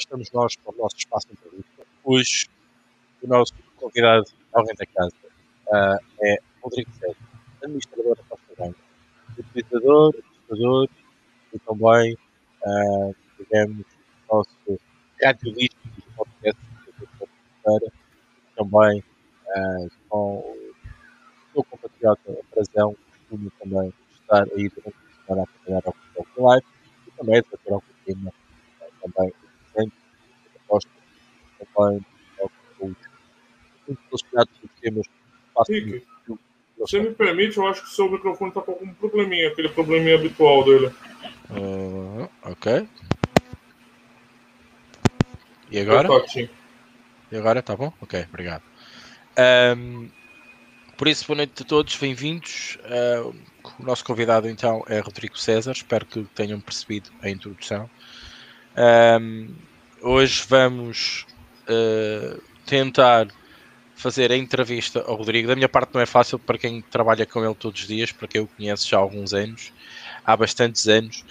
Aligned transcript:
estamos 0.00 0.30
nós 0.32 0.56
para 0.56 0.74
o 0.74 0.78
nosso 0.78 0.96
espaço 0.96 1.26
de 1.28 1.34
entrevista. 1.34 1.86
Hoje, 2.04 2.48
o 3.22 3.28
nosso 3.28 3.54
convidado, 3.76 4.24
alguém 4.52 4.74
da 4.74 4.86
casa, 4.86 5.14
uh, 5.68 6.04
é 6.22 6.38
Rodrigo 6.62 6.90
César, 6.92 7.16
administrador 7.62 8.16
da 8.16 8.22
Costa 8.24 8.54
Branca, 8.56 8.78
utilizador, 9.38 10.14
administrador 10.14 10.88
e 11.52 11.58
também, 11.58 12.16
uh, 12.66 13.14
digamos, 13.38 13.86
nosso 14.30 14.80
radialista 15.22 15.78
do 15.84 16.02
podcast 16.16 16.62
para 17.62 17.92
também 18.56 19.00
uh, 19.00 19.90
com 20.08 20.38
o 20.38 20.72
seu 21.52 21.64
compatriota 21.64 22.38
Frazão, 22.52 22.96
costumo 23.10 23.50
também 23.58 23.92
estar 24.12 24.44
aí 24.56 24.68
durante 24.68 24.96
a 24.96 25.26
semana 25.26 25.42
a 25.42 25.46
trabalhar 25.46 25.82
ao 25.84 25.92
futebol 25.92 26.48
live 26.48 26.66
e 27.06 27.10
também 27.12 27.42
debater 27.42 27.72
algum 27.72 27.84
tema 28.04 28.32
também 29.02 29.32
proposta 30.70 30.90
também 31.74 32.04
temas 34.80 35.06
Rick, 35.68 36.06
você 36.78 37.00
me 37.00 37.10
permite, 37.10 37.58
eu 37.58 37.66
acho 37.66 37.82
que 37.82 37.88
o 37.88 37.90
seu 37.90 38.10
microfone 38.10 38.50
está 38.50 38.62
com 38.62 38.72
algum 38.72 38.94
probleminha, 38.94 39.48
aquele 39.48 39.68
probleminha 39.68 40.14
habitual 40.14 40.64
dele. 40.64 40.86
Uh, 41.50 42.26
ok. 42.42 42.88
E 45.70 45.78
agora? 45.78 46.08
E 47.30 47.36
agora, 47.36 47.62
tá 47.62 47.76
bom? 47.76 47.92
Ok, 48.00 48.24
obrigado. 48.30 48.62
Um, 49.76 50.08
por 50.96 51.06
isso, 51.06 51.26
boa 51.26 51.36
noite 51.36 51.62
a 51.62 51.66
todos, 51.66 51.94
bem-vindos. 51.96 52.78
Uh, 52.86 53.34
o 53.78 53.82
nosso 53.84 54.02
convidado 54.02 54.48
então 54.48 54.82
é 54.88 55.00
Rodrigo 55.00 55.38
César, 55.38 55.72
espero 55.72 56.06
que 56.06 56.24
tenham 56.34 56.60
percebido 56.60 57.10
a 57.20 57.28
introdução. 57.28 57.90
Um, 59.20 59.54
hoje 60.02 60.44
vamos 60.48 61.26
uh, 61.68 62.40
tentar 62.66 63.28
fazer 63.94 64.32
a 64.32 64.36
entrevista 64.36 65.02
ao 65.06 65.16
Rodrigo. 65.16 65.48
Da 65.48 65.54
minha 65.54 65.68
parte 65.68 65.92
não 65.94 66.00
é 66.00 66.06
fácil 66.06 66.38
para 66.38 66.56
quem 66.56 66.80
trabalha 66.80 67.26
com 67.26 67.44
ele 67.44 67.54
todos 67.54 67.82
os 67.82 67.86
dias, 67.86 68.10
para 68.10 68.26
quem 68.26 68.40
o 68.40 68.46
conhece 68.46 68.88
já 68.88 68.96
há 68.96 69.00
alguns 69.00 69.34
anos, 69.34 69.72
há 70.24 70.36
bastantes 70.36 70.88
anos, 70.88 71.24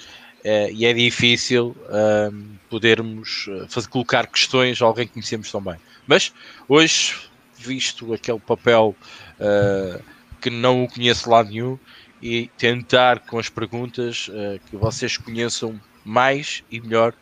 uh, 0.46 0.72
e 0.72 0.86
é 0.86 0.94
difícil 0.94 1.76
uh, 1.86 2.60
podermos 2.70 3.48
eh, 3.50 3.66
fazer, 3.68 3.88
colocar 3.88 4.28
questões 4.28 4.80
a 4.82 4.86
alguém 4.86 5.08
que 5.08 5.14
conhecemos 5.14 5.52
tão 5.52 5.62
bem. 5.62 5.78
Mas 6.06 6.32
hoje, 6.68 7.16
visto 7.58 8.14
aquele 8.14 8.40
papel 8.40 8.96
que 10.42 10.50
não 10.50 10.84
o 10.84 10.88
conheço 10.88 11.30
lá 11.30 11.44
nenhum, 11.44 11.80
e 12.22 12.50
tentar 12.58 13.20
com 13.20 13.40
as 13.40 13.48
perguntas 13.48 14.30
que 14.70 14.76
vocês 14.76 15.18
conheçam 15.18 15.80
mais 16.04 16.64
e 16.70 16.82
melhor 16.82 17.14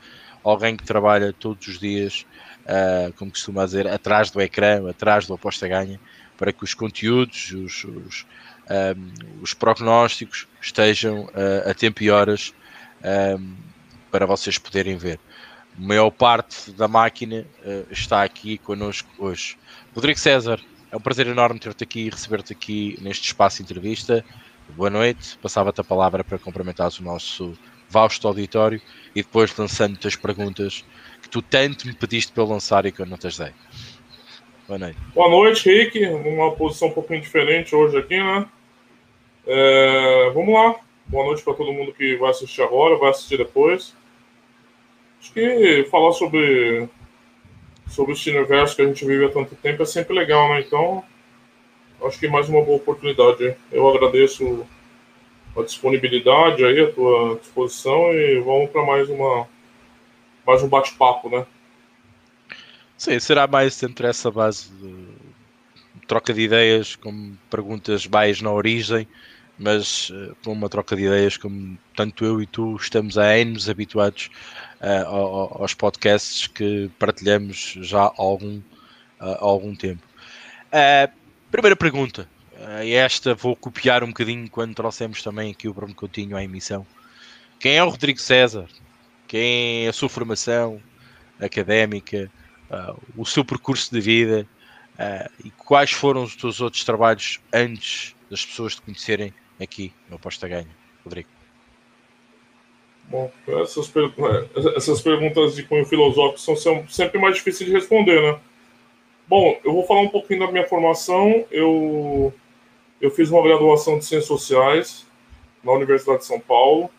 alguém 0.50 0.76
que 0.76 0.84
trabalha 0.84 1.34
todos 1.34 1.68
os 1.68 1.80
dias 1.80 2.26
uh, 2.68 3.14
como 3.14 3.32
costuma 3.32 3.66
dizer, 3.66 3.88
atrás 3.88 4.30
do 4.30 4.42
ecrã, 4.42 4.88
atrás 4.90 5.26
do 5.26 5.34
aposta 5.34 5.68
ganha, 5.68 6.00
para 6.38 6.52
que 6.52 6.64
os 6.64 6.74
conteúdos, 6.74 7.52
os, 7.52 7.84
os, 7.84 8.26
um, 8.70 9.42
os 9.42 9.54
prognósticos 9.54 10.48
estejam 10.62 11.26
uh, 11.26 11.70
a 11.70 11.74
tempo 11.74 12.04
e 12.04 12.12
horas 12.12 12.54
um, 13.40 13.56
para 14.12 14.26
vocês 14.26 14.58
poderem 14.58 14.98
ver. 14.98 15.20
A 15.78 15.82
maior 15.82 16.10
parte 16.12 16.72
da 16.72 16.88
máquina 16.88 17.46
uh, 17.66 17.88
está 17.92 18.24
aqui 18.24 18.58
connosco 18.58 19.10
hoje. 19.18 19.58
Rodrigo 19.96 20.20
César, 20.20 20.60
é 20.92 20.98
um 20.98 21.02
prazer 21.02 21.28
enorme 21.28 21.60
ter-te 21.60 21.84
aqui 21.84 22.02
e 22.02 22.10
receber-te 22.10 22.54
aqui 22.54 22.98
neste 23.02 23.26
espaço 23.26 23.58
de 23.58 23.64
entrevista. 23.64 24.24
Boa 24.76 24.90
noite. 24.90 25.38
Passava-te 25.42 25.82
a 25.82 25.84
palavra 25.84 26.24
para 26.24 26.38
cumprimentares 26.38 27.00
o 27.00 27.04
nosso 27.04 27.58
vasto 27.90 28.28
auditório 28.28 28.82
e 29.16 29.22
depois 29.22 29.56
lançando-te 29.56 30.08
as 30.08 30.16
perguntas 30.16 30.86
que 31.22 31.30
tu 31.30 31.42
tanto 31.42 31.88
me 31.88 31.94
pediste 31.94 32.32
para 32.32 32.44
lançar 32.44 32.86
e 32.86 32.92
que 32.92 33.02
eu 33.02 33.06
não 33.06 33.18
te 33.18 33.28
ajudei. 33.28 33.54
Boa 34.68 34.80
noite. 34.80 35.00
Boa 35.14 35.30
noite, 35.30 35.70
Rick. 35.70 36.06
Uma 36.08 36.52
posição 36.52 36.90
um 36.90 36.92
pouquinho 36.92 37.22
diferente 37.22 37.74
hoje 37.76 37.98
aqui, 37.98 38.18
né? 38.18 38.46
É, 39.46 40.30
vamos 40.34 40.54
lá. 40.54 40.76
Boa 41.06 41.26
noite 41.26 41.42
para 41.42 41.54
todo 41.54 41.72
mundo 41.72 41.94
que 41.94 42.18
vai 42.18 42.32
assistir 42.32 42.62
agora, 42.62 42.98
vai 42.98 43.12
assistir 43.12 43.38
depois. 43.38 43.96
Acho 45.22 45.32
que 45.32 45.88
falar 45.90 46.12
sobre 46.12 46.90
sobre 47.88 48.14
esse 48.14 48.30
universo 48.30 48.76
que 48.76 48.82
a 48.82 48.86
gente 48.86 49.06
vive 49.06 49.26
há 49.26 49.30
tanto 49.30 49.56
tempo 49.56 49.82
é 49.82 49.86
sempre 49.86 50.14
legal, 50.14 50.50
né? 50.50 50.60
Então, 50.60 51.04
acho 52.04 52.20
que 52.20 52.28
mais 52.28 52.50
uma 52.50 52.62
boa 52.62 52.78
oportunidade. 52.78 53.56
Eu 53.72 53.88
agradeço 53.88 54.68
a 55.58 55.64
disponibilidade 55.64 56.64
aí, 56.64 56.80
a 56.82 56.92
tua 56.92 57.36
disposição 57.40 58.14
e 58.14 58.40
vamos 58.40 58.70
para 58.70 58.86
mais 58.86 59.10
uma 59.10 59.48
mais 60.46 60.64
um 60.64 60.70
bate-papo, 60.70 61.30
né? 61.30 61.46
Sim, 62.98 63.20
será 63.20 63.46
mais 63.48 63.82
entre 63.84 64.08
essa 64.08 64.32
base 64.32 64.72
de 64.72 66.08
troca 66.08 66.34
de 66.34 66.42
ideias, 66.42 66.96
com 66.96 67.36
perguntas 67.50 68.08
mais 68.08 68.42
na 68.42 68.52
origem, 68.52 69.06
mas 69.60 70.10
uh, 70.10 70.36
com 70.44 70.54
uma 70.54 70.70
troca 70.70 70.96
de 70.96 71.04
ideias 71.04 71.36
como 71.36 71.78
tanto 71.96 72.24
eu 72.24 72.42
e 72.42 72.46
tu 72.46 72.76
estamos 72.78 73.18
há 73.18 73.26
anos 73.26 73.70
habituados 73.70 74.30
uh, 74.80 75.60
aos 75.60 75.74
podcasts 75.74 76.48
que 76.48 76.90
partilhamos 76.98 77.78
já 77.82 78.04
há 78.04 78.14
algum, 78.18 78.58
uh, 79.20 79.38
algum 79.40 79.76
tempo. 79.76 80.02
primeira 81.52 81.76
pergunta, 81.76 82.28
esta 82.84 83.36
vou 83.36 83.56
copiar 83.56 84.04
um 84.04 84.08
bocadinho 84.08 84.50
quando 84.50 84.76
trouxemos 84.76 85.22
também 85.22 85.52
aqui 85.52 85.68
o 85.68 85.74
Bruno 85.74 85.94
Coutinho 85.94 86.36
à 86.36 86.44
emissão. 86.44 86.86
Quem 87.60 87.78
é 87.78 87.84
o 87.84 87.90
Rodrigo 87.90 88.20
César? 88.20 88.68
quem 89.28 89.86
é 89.86 89.90
a 89.90 89.94
sua 89.94 90.10
formação 90.10 90.82
académica, 91.40 92.32
uh, 92.72 93.00
o 93.16 93.26
seu 93.26 93.44
percurso 93.44 93.94
de 93.94 94.00
vida 94.00 94.48
uh, 94.94 95.32
e 95.46 95.52
quais 95.52 95.92
foram 95.92 96.24
os 96.24 96.36
teus 96.36 96.62
outros 96.62 96.84
trabalhos 96.84 97.40
antes 97.54 98.16
das 98.32 98.44
pessoas 98.46 98.76
te 98.76 98.82
conhecerem 98.82 99.34
aqui 99.62 99.94
no 100.10 100.16
Aposta 100.16 100.48
Ganha, 100.48 100.68
Rodrigo. 101.04 101.30
Bom, 103.04 103.32
essas, 103.62 103.88
per 103.88 104.12
essas 104.76 105.02
perguntas 105.02 105.56
de 105.56 105.64
cunho 105.64 105.86
filosófico 105.86 106.58
são 106.58 106.88
sempre 106.88 107.20
mais 107.20 107.36
difíceis 107.36 107.70
de 107.70 107.76
responder, 107.76 108.22
né? 108.22 108.40
Bom, 109.28 109.60
eu 109.64 109.74
vou 109.74 109.86
falar 109.86 110.02
um 110.02 110.10
pouquinho 110.10 110.42
da 110.42 110.52
minha 110.52 110.68
formação. 110.68 111.46
Eu, 111.52 112.34
eu 113.00 113.12
fiz 113.12 113.30
uma 113.30 113.44
graduação 113.44 114.00
de 114.00 114.06
Ciências 114.06 114.28
Sociais 114.28 115.06
na 115.64 115.72
Universidade 115.72 116.20
de 116.20 116.26
São 116.26 116.40
Paulo. 116.40 116.90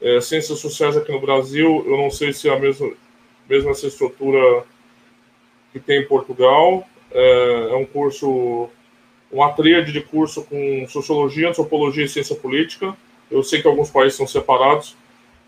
É, 0.00 0.20
ciências 0.20 0.58
sociais 0.58 0.96
aqui 0.96 1.10
no 1.10 1.20
Brasil, 1.20 1.84
eu 1.86 1.96
não 1.96 2.10
sei 2.10 2.32
se 2.32 2.48
é 2.48 2.54
a 2.54 2.58
mesma, 2.58 2.90
mesma 3.48 3.72
essa 3.72 3.86
estrutura 3.86 4.64
que 5.72 5.80
tem 5.80 6.02
em 6.02 6.06
Portugal. 6.06 6.88
É, 7.10 7.68
é 7.70 7.76
um 7.76 7.84
curso, 7.84 8.68
uma 9.30 9.52
tríade 9.52 9.92
de 9.92 10.00
curso 10.00 10.44
com 10.44 10.86
sociologia, 10.88 11.48
antropologia 11.48 12.04
e 12.04 12.08
ciência 12.08 12.36
política. 12.36 12.96
Eu 13.30 13.42
sei 13.42 13.60
que 13.60 13.68
alguns 13.68 13.90
países 13.90 14.16
são 14.16 14.26
separados. 14.26 14.96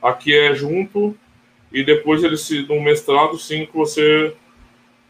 Aqui 0.02 0.36
é 0.36 0.54
junto 0.54 1.16
e 1.72 1.84
depois 1.84 2.24
eles 2.24 2.40
se 2.40 2.62
no 2.62 2.80
mestrado 2.80 3.38
sim 3.38 3.66
que 3.66 3.76
você 3.76 4.34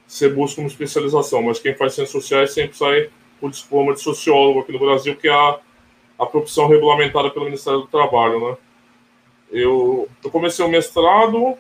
você 0.07 0.29
busca 0.29 0.61
uma 0.61 0.67
especialização, 0.67 1.41
mas 1.41 1.61
quem 1.61 1.73
faz 1.73 1.95
ciências 1.95 2.11
sociais 2.11 2.53
sempre 2.53 2.77
sai 2.77 3.09
o 3.41 3.51
diploma 3.51 3.95
de 3.95 4.01
sociólogo 4.01 4.61
aqui 4.61 4.73
no 4.73 4.79
Brasil, 4.79 5.17
que 5.17 5.29
é 5.29 5.33
a, 5.33 5.59
a 6.19 6.27
profissão 6.27 6.69
regulamentada 6.69 7.31
pelo 7.31 7.47
Ministério 7.47 7.81
do 7.81 7.87
Trabalho, 7.87 8.41
né? 8.41 8.57
Eu, 9.51 10.09
eu 10.23 10.31
comecei 10.31 10.65
o 10.65 10.69
mestrado 10.69 11.57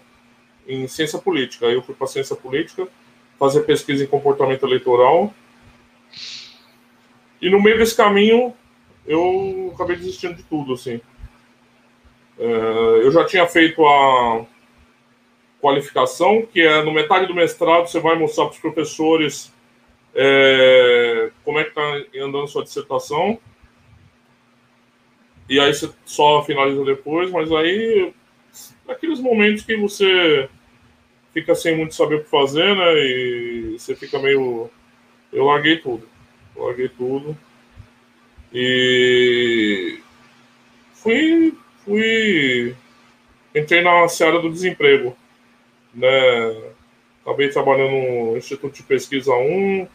em 0.67 0.87
ciência 0.87 1.19
política. 1.19 1.67
Aí 1.67 1.75
eu 1.75 1.83
fui 1.83 1.95
para 1.95 2.07
ciência 2.07 2.37
política, 2.37 2.87
fazer 3.39 3.63
pesquisa 3.63 4.05
em 4.05 4.07
comportamento 4.07 4.65
eleitoral. 4.65 5.35
E 7.43 7.51
no 7.51 7.61
meio 7.61 7.79
desse 7.79 7.97
caminho, 7.97 8.55
eu 9.07 9.73
acabei 9.75 9.97
desistindo 9.97 10.35
de 10.35 10.43
tudo, 10.45 10.75
assim. 10.75 11.01
É, 12.39 12.45
eu 13.03 13.11
já 13.11 13.25
tinha 13.25 13.47
feito 13.47 13.85
a 13.85 14.47
qualificação, 15.61 16.43
que 16.43 16.61
é 16.61 16.83
no 16.83 16.93
metade 16.93 17.27
do 17.27 17.35
mestrado 17.35 17.87
você 17.89 18.01
vai 18.01 18.17
mostrar 18.17 18.47
para 18.47 18.55
os 18.55 18.59
professores 18.59 19.53
é, 20.15 21.31
como 21.45 21.59
é 21.59 21.65
que 21.65 21.71
está 21.71 21.99
andando 22.21 22.49
sua 22.49 22.63
dissertação 22.63 23.39
e 25.51 25.59
aí 25.59 25.75
você 25.75 25.91
só 26.07 26.45
finaliza 26.45 26.85
depois, 26.85 27.29
mas 27.29 27.51
aí 27.51 28.15
aqueles 28.87 29.19
momentos 29.19 29.65
que 29.65 29.77
você 29.77 30.49
fica 31.35 31.57
sem 31.57 31.77
muito 31.77 31.93
saber 31.93 32.15
o 32.15 32.23
que 32.23 32.31
fazer, 32.31 32.77
né? 32.77 32.95
E 33.01 33.77
você 33.77 33.97
fica 33.97 34.21
meio. 34.21 34.71
Eu 35.33 35.47
larguei 35.47 35.79
tudo. 35.79 36.09
Larguei 36.55 36.89
tudo. 36.89 37.37
E 38.55 39.99
fui. 40.93 41.53
fui. 41.85 42.77
Entrei 43.53 43.83
na 43.83 44.07
seara 44.07 44.41
do 44.41 44.53
desemprego. 44.53 45.17
Né? 45.93 46.09
Acabei 47.23 47.49
trabalhando 47.49 47.91
no 47.91 48.37
Instituto 48.37 48.77
de 48.77 48.85
Pesquisa 48.85 49.33
1, 49.35 49.89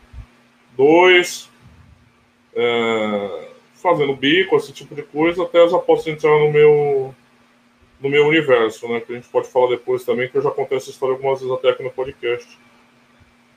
2. 0.75 1.49
É 2.55 3.55
fazendo 3.85 4.15
bico, 4.15 4.55
esse 4.55 4.73
tipo 4.73 4.95
de 4.95 5.03
coisa, 5.03 5.43
até 5.43 5.63
as 5.63 5.71
apostas 5.71 6.07
entrar 6.07 6.39
no 6.39 6.51
meu, 6.51 7.13
no 8.01 8.09
meu 8.09 8.25
universo, 8.25 8.87
né? 8.87 8.99
Que 8.99 9.13
a 9.13 9.15
gente 9.15 9.29
pode 9.29 9.47
falar 9.47 9.69
depois 9.69 10.03
também, 10.03 10.27
que 10.27 10.35
eu 10.35 10.41
já 10.41 10.49
contei 10.49 10.77
essa 10.77 10.89
história 10.89 11.13
algumas 11.13 11.39
vezes 11.39 11.53
até 11.53 11.69
aqui 11.69 11.83
no 11.83 11.91
podcast. 11.91 12.57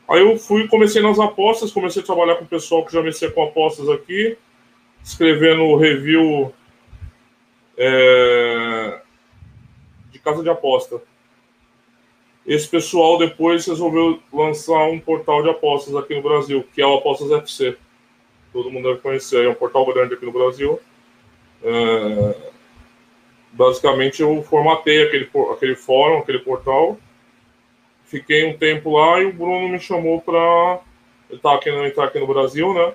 Aí 0.07 0.21
eu 0.21 0.39
fui, 0.39 0.69
comecei 0.69 1.01
nas 1.01 1.19
apostas, 1.19 1.73
comecei 1.73 2.03
a 2.03 2.05
trabalhar 2.05 2.37
com 2.37 2.45
o 2.45 2.49
pessoal 2.49 2.85
que 2.85 2.93
já 2.93 3.03
mexia 3.03 3.31
com 3.31 3.43
apostas 3.43 3.89
aqui, 3.89 4.37
escrevendo 5.03 5.77
review 5.77 6.53
é, 7.79 9.01
de 10.11 10.19
casa 10.19 10.43
de 10.43 10.51
aposta. 10.51 11.01
Esse 12.47 12.69
pessoal 12.69 13.19
depois 13.19 13.67
resolveu 13.67 14.23
lançar 14.31 14.89
um 14.89 14.99
portal 15.01 15.43
de 15.43 15.49
apostas 15.49 15.97
aqui 15.97 16.15
no 16.15 16.23
Brasil, 16.23 16.67
que 16.75 16.83
é 16.83 16.87
o 16.87 16.95
Apostas 16.97 17.31
FC. 17.31 17.77
Todo 18.53 18.71
mundo 18.71 18.89
deve 18.89 19.01
conhecer, 19.01 19.45
é 19.45 19.49
um 19.49 19.55
portal 19.55 19.85
grande 19.87 20.15
aqui 20.15 20.25
no 20.25 20.33
Brasil. 20.33 20.81
É, 21.63 22.37
basicamente, 23.53 24.23
eu 24.23 24.43
formatei 24.43 25.03
aquele, 25.03 25.31
aquele 25.53 25.75
fórum, 25.75 26.19
aquele 26.19 26.39
portal, 26.39 26.99
fiquei 28.05 28.47
um 28.47 28.57
tempo 28.57 28.97
lá 28.97 29.21
e 29.21 29.27
o 29.27 29.33
Bruno 29.33 29.69
me 29.69 29.79
chamou 29.79 30.21
para 30.21 30.81
tá 31.43 31.59
querendo 31.59 31.87
entrar 31.87 32.05
aqui 32.05 32.19
no 32.19 32.27
Brasil, 32.27 32.73
né? 32.73 32.95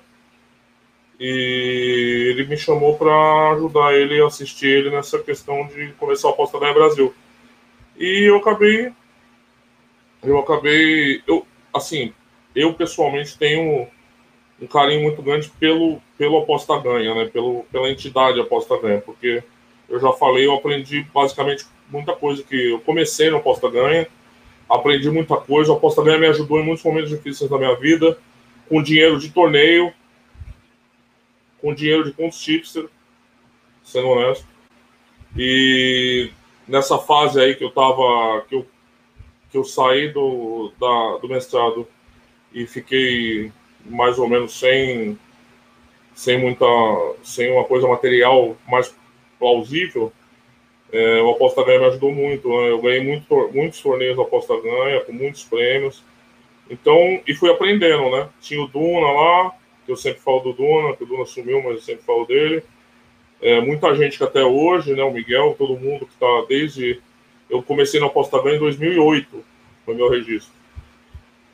E 1.20 2.32
ele 2.32 2.48
me 2.48 2.58
chamou 2.58 2.98
para 2.98 3.52
ajudar 3.52 3.94
ele 3.94 4.22
assistir 4.22 4.68
ele 4.68 4.90
nessa 4.90 5.20
questão 5.20 5.68
de 5.68 5.94
começar 5.94 6.30
a 6.30 6.32
aposta 6.32 6.60
da 6.60 6.74
Brasil. 6.74 7.14
E 7.98 8.28
eu 8.28 8.38
acabei 8.38 8.92
eu 10.24 10.40
acabei 10.40 11.22
eu 11.28 11.46
assim, 11.74 12.14
eu 12.56 12.74
pessoalmente 12.74 13.38
tenho 13.38 13.88
um 14.62 14.68
carinho 14.68 15.02
muito 15.02 15.22
grande 15.22 15.50
pelo 15.60 16.02
pelo 16.18 16.38
aposta 16.38 16.78
ganha, 16.80 17.14
né? 17.16 17.26
Pelo 17.26 17.66
pela 17.72 17.90
entidade 17.90 18.40
aposta 18.40 18.78
ganha, 18.78 19.02
porque 19.02 19.44
eu 19.90 20.00
já 20.00 20.12
falei, 20.14 20.46
eu 20.46 20.54
aprendi 20.54 21.06
basicamente 21.14 21.66
muita 21.90 22.14
coisa 22.14 22.44
que 22.44 22.72
eu 22.72 22.80
comecei 22.80 23.30
no 23.30 23.38
aposta 23.38 23.70
ganha 23.70 24.08
aprendi 24.70 25.10
muita 25.10 25.38
coisa. 25.38 25.72
A 25.72 25.76
aposta 25.76 26.04
ganha 26.04 26.18
me 26.18 26.28
ajudou 26.28 26.60
em 26.60 26.66
muitos 26.66 26.84
momentos 26.84 27.10
difíceis 27.10 27.50
da 27.50 27.58
minha 27.58 27.76
vida, 27.76 28.18
com 28.68 28.82
dinheiro 28.82 29.20
de 29.20 29.30
torneio, 29.30 29.94
com 31.62 31.74
dinheiro 31.74 32.04
de 32.04 32.12
pontos 32.12 32.42
tipster, 32.42 32.88
sendo 33.84 34.08
honesto. 34.08 34.48
E 35.38 36.32
nessa 36.68 36.98
fase 36.98 37.40
aí 37.40 37.56
que 37.56 37.64
eu 37.64 37.72
tava, 37.72 38.42
que 38.48 38.56
eu, 38.56 38.68
que 39.52 39.58
eu 39.58 39.64
saí 39.64 40.12
do, 40.12 40.72
da, 40.80 41.18
do 41.18 41.28
mestrado 41.28 41.88
e 42.54 42.68
fiquei 42.68 43.52
mais 43.86 44.18
ou 44.18 44.28
menos 44.28 44.58
sem, 44.58 45.18
sem 46.14 46.40
muita, 46.40 46.66
sem 47.24 47.52
uma 47.52 47.64
coisa 47.64 47.88
material 47.88 48.56
mais 48.68 48.94
plausível, 49.40 50.12
é, 50.94 51.22
o 51.24 51.32
Aposta 51.32 51.64
Ganha 51.64 51.80
me 51.80 51.86
ajudou 51.88 52.12
muito. 52.12 52.48
Né? 52.48 52.70
Eu 52.70 52.82
ganhei 52.82 53.04
muito, 53.04 53.50
muitos 53.52 53.82
torneios 53.82 54.16
do 54.16 54.22
Aposta 54.22 54.54
Ganha, 54.62 55.02
com 55.02 55.12
muitos 55.12 55.44
prêmios. 55.44 56.04
Então, 56.70 57.20
e 57.28 57.34
fui 57.34 57.50
aprendendo, 57.50 58.12
né? 58.12 58.30
Tinha 58.40 58.62
o 58.62 58.68
Duna 58.68 59.12
lá, 59.12 59.56
que 59.86 59.92
eu 59.92 59.98
sempre 59.98 60.22
falo 60.22 60.40
do 60.40 60.54
Duna, 60.54 60.96
que 60.96 61.04
o 61.04 61.08
Duna 61.08 61.26
sumiu, 61.26 61.62
mas 61.64 61.74
eu 61.74 61.82
sempre 61.82 62.06
falo 62.06 62.26
dele. 62.26 62.64
É, 63.42 63.60
muita 63.60 63.94
gente 63.96 64.18
que 64.18 64.24
até 64.24 64.44
hoje, 64.44 64.94
né? 64.94 65.04
O 65.04 65.12
Miguel, 65.12 65.56
todo 65.58 65.78
mundo 65.78 66.06
que 66.06 66.14
está 66.14 66.46
desde. 66.48 67.02
Eu 67.50 67.62
comecei 67.62 68.00
no 68.00 68.06
Aposta 68.06 68.42
Ganha 68.42 68.56
em 68.56 68.60
2008, 68.60 69.44
foi 69.86 69.96
meu 69.96 70.10
registro. 70.10 70.54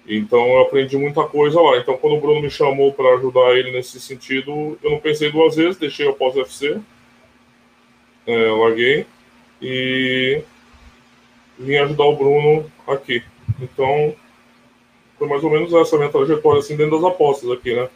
Então 0.10 0.46
eu 0.48 0.62
aprendi 0.62 0.98
muita 0.98 1.24
coisa 1.24 1.62
lá. 1.62 1.78
Então 1.78 1.98
quando 1.98 2.18
o 2.18 2.22
Bruno 2.22 2.42
me 2.42 2.50
chamou 2.50 2.92
para 2.92 3.16
ajudar 3.16 3.56
ele 3.56 3.72
nesse 3.72 4.00
sentido, 4.02 4.78
eu 4.84 4.92
não 4.92 5.00
pensei 5.00 5.32
duas 5.32 5.56
vezes, 5.56 5.78
deixei 5.78 6.08
o 6.08 6.14
pós-FC, 6.14 6.80
é, 8.26 8.52
larguei 8.52 9.06
e 9.62 10.42
vim 11.58 11.76
ajudar 11.76 12.06
o 12.06 12.16
Bruno 12.16 12.72
aqui. 12.88 13.24
Então, 13.62 14.16
foi 15.18 15.28
mais 15.28 15.44
ou 15.44 15.50
menos 15.50 15.74
essa 15.74 15.96
a 15.96 16.00
minha 16.00 16.12
trajetória 16.12 16.60
assim, 16.60 16.78
dentro 16.78 17.00
das 17.00 17.12
apostas 17.12 17.52
aqui, 17.52 17.74
né? 17.76 17.90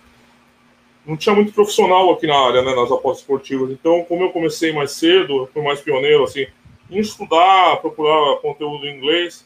Não 1.06 1.18
tinha 1.18 1.36
muito 1.36 1.54
profissional 1.54 2.12
aqui 2.12 2.28
na 2.28 2.38
área, 2.38 2.62
né, 2.62 2.76
nas 2.76 2.92
apostas 2.92 3.20
esportivas. 3.20 3.72
Então, 3.72 4.04
como 4.06 4.24
eu 4.24 4.32
comecei 4.32 4.72
mais 4.72 4.92
cedo, 4.92 5.50
fui 5.54 5.62
mais 5.62 5.82
pioneiro, 5.82 6.24
assim, 6.24 6.46
em 6.90 7.00
estudar, 7.00 7.78
procurar 7.78 8.38
conteúdo 8.38 8.86
em 8.86 8.98
inglês. 8.98 9.46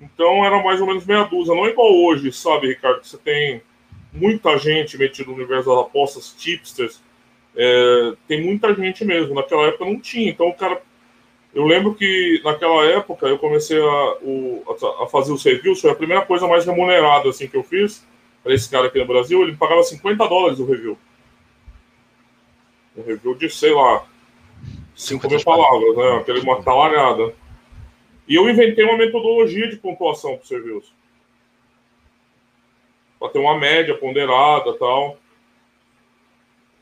Então, 0.00 0.44
era 0.44 0.62
mais 0.62 0.80
ou 0.80 0.86
menos 0.86 1.06
meia 1.06 1.24
dúzia. 1.24 1.54
Não 1.54 1.66
é 1.66 1.70
igual 1.70 1.92
hoje, 1.92 2.32
sabe, 2.32 2.68
Ricardo? 2.68 3.04
Você 3.04 3.16
tem 3.18 3.62
muita 4.12 4.58
gente 4.58 4.98
metida 4.98 5.30
no 5.30 5.36
universo 5.36 5.68
das 5.68 5.78
apostas, 5.78 6.34
tipsters. 6.38 7.02
É, 7.54 8.12
tem 8.28 8.42
muita 8.42 8.74
gente 8.74 9.04
mesmo. 9.04 9.34
Naquela 9.34 9.68
época 9.68 9.84
não 9.84 9.98
tinha. 9.98 10.30
Então, 10.30 10.48
o 10.48 10.54
cara 10.54 10.80
eu 11.56 11.64
lembro 11.64 11.94
que 11.94 12.38
naquela 12.44 12.84
época 12.84 13.26
eu 13.26 13.38
comecei 13.38 13.80
a, 13.80 14.16
o, 14.20 14.62
a 15.00 15.06
fazer 15.06 15.32
os 15.32 15.42
reviews, 15.42 15.80
foi 15.80 15.90
a 15.90 15.94
primeira 15.94 16.22
coisa 16.22 16.46
mais 16.46 16.66
remunerada 16.66 17.30
assim, 17.30 17.48
que 17.48 17.56
eu 17.56 17.62
fiz 17.62 18.06
para 18.42 18.52
esse 18.52 18.68
cara 18.68 18.88
aqui 18.88 18.98
no 18.98 19.06
Brasil. 19.06 19.40
Ele 19.40 19.56
pagava 19.56 19.82
50 19.82 20.28
dólares 20.28 20.58
o 20.58 20.66
review. 20.66 20.98
Um 22.94 23.02
review 23.02 23.34
de, 23.36 23.48
sei 23.48 23.72
lá, 23.72 24.04
5 24.94 25.26
mil 25.30 25.42
palavras, 25.42 25.96
né? 25.96 26.16
Aquele, 26.18 26.40
uma 26.40 26.62
talhada. 26.62 27.32
E 28.28 28.34
eu 28.34 28.48
inventei 28.48 28.84
uma 28.84 28.96
metodologia 28.96 29.68
de 29.68 29.76
pontuação 29.76 30.36
para 30.36 30.44
os 30.44 30.50
reviews. 30.50 30.92
Para 33.18 33.28
ter 33.28 33.38
uma 33.38 33.58
média 33.58 33.96
ponderada 33.96 34.72
tal. 34.74 35.18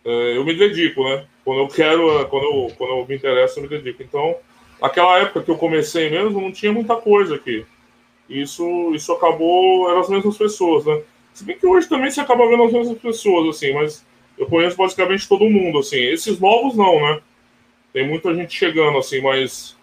É, 0.04 0.36
eu 0.36 0.44
me 0.44 0.54
dedico, 0.54 1.02
né? 1.04 1.26
Quando 1.44 1.60
eu 1.60 1.68
quero, 1.68 2.28
quando 2.28 2.44
eu, 2.44 2.74
quando 2.76 2.90
eu 2.90 3.06
me 3.06 3.14
interesso, 3.14 3.58
eu 3.58 3.62
me 3.62 3.68
dedico. 3.68 4.02
Então, 4.02 4.36
Aquela 4.84 5.18
época 5.18 5.42
que 5.42 5.50
eu 5.50 5.56
comecei 5.56 6.10
mesmo, 6.10 6.40
não 6.40 6.52
tinha 6.52 6.70
muita 6.70 6.94
coisa 6.96 7.36
aqui. 7.36 7.64
Isso, 8.28 8.94
isso 8.94 9.12
acabou, 9.12 9.88
eram 9.88 10.00
as 10.00 10.10
mesmas 10.10 10.36
pessoas, 10.36 10.84
né? 10.84 11.00
Se 11.32 11.42
bem 11.42 11.56
que 11.58 11.66
hoje 11.66 11.88
também 11.88 12.10
você 12.10 12.20
acaba 12.20 12.46
vendo 12.46 12.64
as 12.64 12.72
mesmas 12.72 12.98
pessoas, 12.98 13.56
assim, 13.56 13.72
mas 13.72 14.04
eu 14.36 14.46
conheço 14.46 14.76
basicamente 14.76 15.26
todo 15.26 15.48
mundo, 15.48 15.78
assim. 15.78 15.96
Esses 15.96 16.38
novos 16.38 16.76
não, 16.76 17.00
né? 17.00 17.20
Tem 17.94 18.06
muita 18.06 18.34
gente 18.34 18.54
chegando, 18.54 18.98
assim, 18.98 19.22
mas 19.22 19.73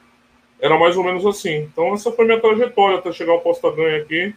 era 0.61 0.77
mais 0.77 0.95
ou 0.95 1.03
menos 1.03 1.25
assim. 1.25 1.63
Então 1.63 1.93
essa 1.93 2.11
foi 2.11 2.25
minha 2.25 2.39
trajetória 2.39 2.99
até 2.99 3.11
chegar 3.11 3.33
ao 3.33 3.41
Posta 3.41 3.71
Ganha 3.71 3.97
aqui. 3.97 4.33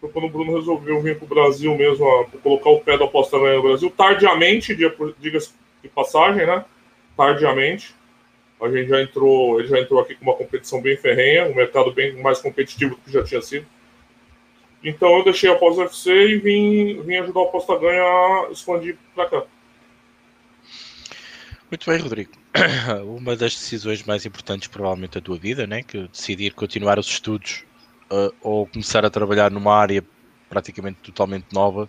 Foi 0.00 0.08
quando 0.08 0.26
o 0.26 0.30
Bruno 0.30 0.56
resolveu 0.56 1.02
vir 1.02 1.18
para 1.18 1.24
o 1.24 1.28
Brasil 1.28 1.76
mesmo, 1.76 2.08
a, 2.08 2.24
colocar 2.42 2.70
o 2.70 2.80
pé 2.80 2.96
da 2.96 3.06
Posta 3.06 3.38
Ganha 3.38 3.56
no 3.56 3.62
Brasil, 3.62 3.90
tardiamente, 3.90 4.74
diga-se 5.18 5.52
de 5.82 5.88
passagem, 5.88 6.46
né? 6.46 6.64
Tardiamente. 7.16 7.94
A 8.62 8.68
gente 8.70 8.88
já 8.88 9.02
entrou, 9.02 9.58
ele 9.58 9.68
já 9.68 9.80
entrou 9.80 10.00
aqui 10.00 10.14
com 10.14 10.22
uma 10.22 10.36
competição 10.36 10.80
bem 10.80 10.96
ferrenha, 10.96 11.46
um 11.46 11.54
mercado 11.54 11.92
bem 11.92 12.14
mais 12.22 12.40
competitivo 12.40 12.94
do 12.94 13.00
que 13.00 13.12
já 13.12 13.24
tinha 13.24 13.42
sido. 13.42 13.66
Então 14.82 15.18
eu 15.18 15.24
deixei 15.24 15.50
a 15.50 15.56
pós 15.56 15.76
UFC 15.76 16.10
e 16.10 16.38
vim, 16.38 17.02
vim 17.02 17.16
ajudar 17.16 17.40
o 17.40 17.44
Aposta 17.44 17.76
Ganha 17.76 18.02
a 18.02 18.48
expandir 18.50 18.96
para 19.14 19.28
cá. 19.28 19.42
Muito 21.70 21.90
bem, 21.90 21.98
Rodrigo. 21.98 22.39
Uma 23.04 23.36
das 23.36 23.54
decisões 23.54 24.02
mais 24.02 24.26
importantes, 24.26 24.68
provavelmente, 24.68 25.12
da 25.12 25.20
tua 25.20 25.36
vida, 25.36 25.66
né? 25.66 25.82
que 25.82 26.08
decidir 26.08 26.52
continuar 26.52 26.98
os 26.98 27.06
estudos 27.06 27.64
uh, 28.10 28.34
ou 28.42 28.66
começar 28.66 29.04
a 29.04 29.10
trabalhar 29.10 29.50
numa 29.50 29.74
área 29.74 30.04
praticamente 30.48 30.98
totalmente 31.02 31.46
nova, 31.52 31.88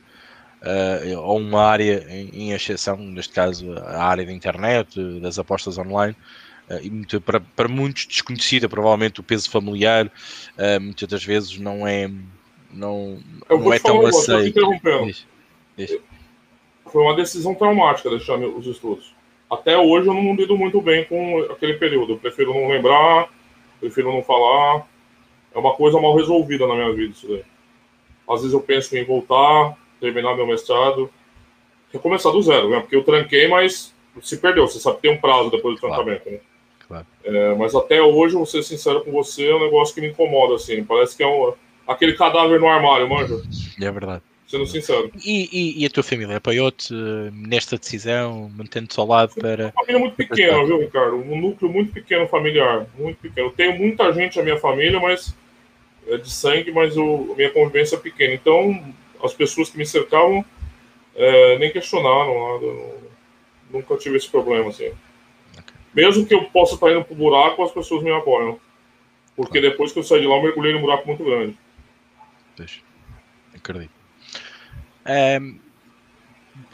uh, 0.61 1.19
ou 1.19 1.39
uma 1.39 1.63
área 1.63 2.05
em, 2.09 2.29
em 2.29 2.51
exceção, 2.51 2.95
neste 2.97 3.33
caso 3.33 3.73
a 3.73 4.03
área 4.03 4.25
da 4.25 4.31
internet, 4.31 5.19
das 5.19 5.39
apostas 5.39 5.77
online, 5.79 6.15
eh, 6.69 6.81
e 6.83 6.89
muito, 6.91 7.19
para, 7.19 7.39
para 7.39 7.67
muitos 7.67 8.05
desconhecida, 8.05 8.69
provavelmente 8.69 9.19
o 9.19 9.23
peso 9.23 9.49
familiar 9.49 10.05
uh, 10.05 10.79
muitas 10.79 11.07
das 11.09 11.23
vezes 11.23 11.57
não 11.57 11.87
é 11.87 12.09
não, 12.71 13.19
não 13.49 13.73
é 13.73 13.79
tão 13.79 14.05
aceito. 14.05 14.59
Foi 16.85 17.01
uma 17.01 17.15
decisão 17.15 17.55
traumática 17.55 18.09
deixar 18.09 18.37
os 18.37 18.65
estudos. 18.67 19.13
Até 19.51 19.77
hoje 19.77 20.07
eu 20.07 20.13
não 20.13 20.33
lido 20.33 20.57
muito 20.57 20.79
bem 20.79 21.03
com 21.03 21.39
aquele 21.51 21.73
período. 21.73 22.13
Eu 22.13 22.17
prefiro 22.17 22.53
não 22.53 22.69
lembrar, 22.69 23.27
prefiro 23.81 24.09
não 24.09 24.23
falar. 24.23 24.87
É 25.53 25.59
uma 25.59 25.73
coisa 25.73 25.99
mal 25.99 26.15
resolvida 26.15 26.65
na 26.65 26.73
minha 26.73 26.93
vida 26.93 27.11
isso 27.11 27.27
daí. 27.27 27.43
Às 28.29 28.39
vezes 28.39 28.53
eu 28.53 28.61
penso 28.61 28.95
em 28.95 29.03
voltar, 29.03 29.77
terminar 29.99 30.37
meu 30.37 30.47
mestrado, 30.47 31.09
recomeçar 31.91 32.31
do 32.31 32.41
zero, 32.41 32.69
né? 32.69 32.79
Porque 32.79 32.95
eu 32.95 33.03
tranquei, 33.03 33.49
mas 33.49 33.93
se 34.21 34.37
perdeu. 34.37 34.65
Você 34.65 34.79
sabe 34.79 34.95
que 34.95 35.01
tem 35.01 35.11
um 35.11 35.19
prazo 35.19 35.51
depois 35.51 35.75
do 35.75 35.81
trancamento, 35.81 36.23
claro. 36.23 36.37
né? 36.37 36.43
Claro. 36.87 37.07
É, 37.25 37.55
mas 37.55 37.75
até 37.75 38.01
hoje, 38.01 38.35
vou 38.35 38.45
ser 38.45 38.63
sincero 38.63 39.03
com 39.03 39.11
você, 39.11 39.49
é 39.49 39.55
um 39.55 39.59
negócio 39.59 39.93
que 39.93 39.99
me 39.99 40.07
incomoda, 40.07 40.55
assim. 40.55 40.81
Parece 40.85 41.17
que 41.17 41.23
é 41.23 41.27
um, 41.27 41.53
aquele 41.85 42.13
cadáver 42.13 42.57
no 42.57 42.67
armário, 42.67 43.09
manja. 43.09 43.41
É 43.81 43.91
verdade. 43.91 44.23
Sendo 44.51 44.67
sincero. 44.67 45.09
E, 45.23 45.47
e, 45.49 45.81
e 45.81 45.85
a 45.85 45.89
tua 45.89 46.03
família 46.03 46.35
apoiou-te 46.35 46.93
uh, 46.93 47.31
nesta 47.31 47.77
decisão, 47.77 48.51
mantendo-te 48.53 48.99
ao 48.99 49.07
lado 49.07 49.33
para. 49.35 49.67
Uma 49.67 49.71
família 49.71 49.99
muito 49.99 50.15
pequena, 50.17 50.65
viu, 50.65 50.77
Ricardo? 50.77 51.15
Um 51.15 51.39
núcleo 51.39 51.71
muito 51.71 51.93
pequeno 51.93 52.27
familiar. 52.27 52.85
Muito 52.99 53.17
pequeno. 53.17 53.47
Eu 53.47 53.51
tenho 53.53 53.77
muita 53.77 54.11
gente 54.11 54.35
na 54.35 54.43
minha 54.43 54.57
família, 54.57 54.99
mas 54.99 55.33
é 56.05 56.17
de 56.17 56.29
sangue, 56.29 56.69
mas 56.69 56.97
o, 56.97 57.31
a 57.31 57.35
minha 57.37 57.49
convivência 57.49 57.95
é 57.95 57.99
pequena. 57.99 58.33
Então, 58.33 58.93
as 59.23 59.33
pessoas 59.33 59.69
que 59.69 59.77
me 59.77 59.85
cercavam 59.85 60.43
é, 61.15 61.57
nem 61.57 61.71
questionaram 61.71 62.59
nada. 62.59 62.95
Nunca 63.71 63.95
tive 63.95 64.17
esse 64.17 64.29
problema, 64.29 64.69
assim. 64.69 64.91
Mesmo 65.93 66.25
que 66.25 66.35
eu 66.35 66.43
possa 66.49 66.73
estar 66.73 66.91
indo 66.91 67.05
pro 67.05 67.15
buraco, 67.15 67.63
as 67.63 67.71
pessoas 67.71 68.03
me 68.03 68.11
apoiam. 68.11 68.59
Porque 69.33 69.61
depois 69.61 69.93
que 69.93 69.99
eu 69.99 70.03
saí 70.03 70.19
de 70.19 70.27
lá, 70.27 70.35
eu 70.35 70.43
mergulhei 70.43 70.73
num 70.73 70.81
buraco 70.81 71.07
muito 71.07 71.23
grande. 71.23 71.57
Deixa. 72.57 72.81
Acredito. 73.55 74.00
É, 75.05 75.39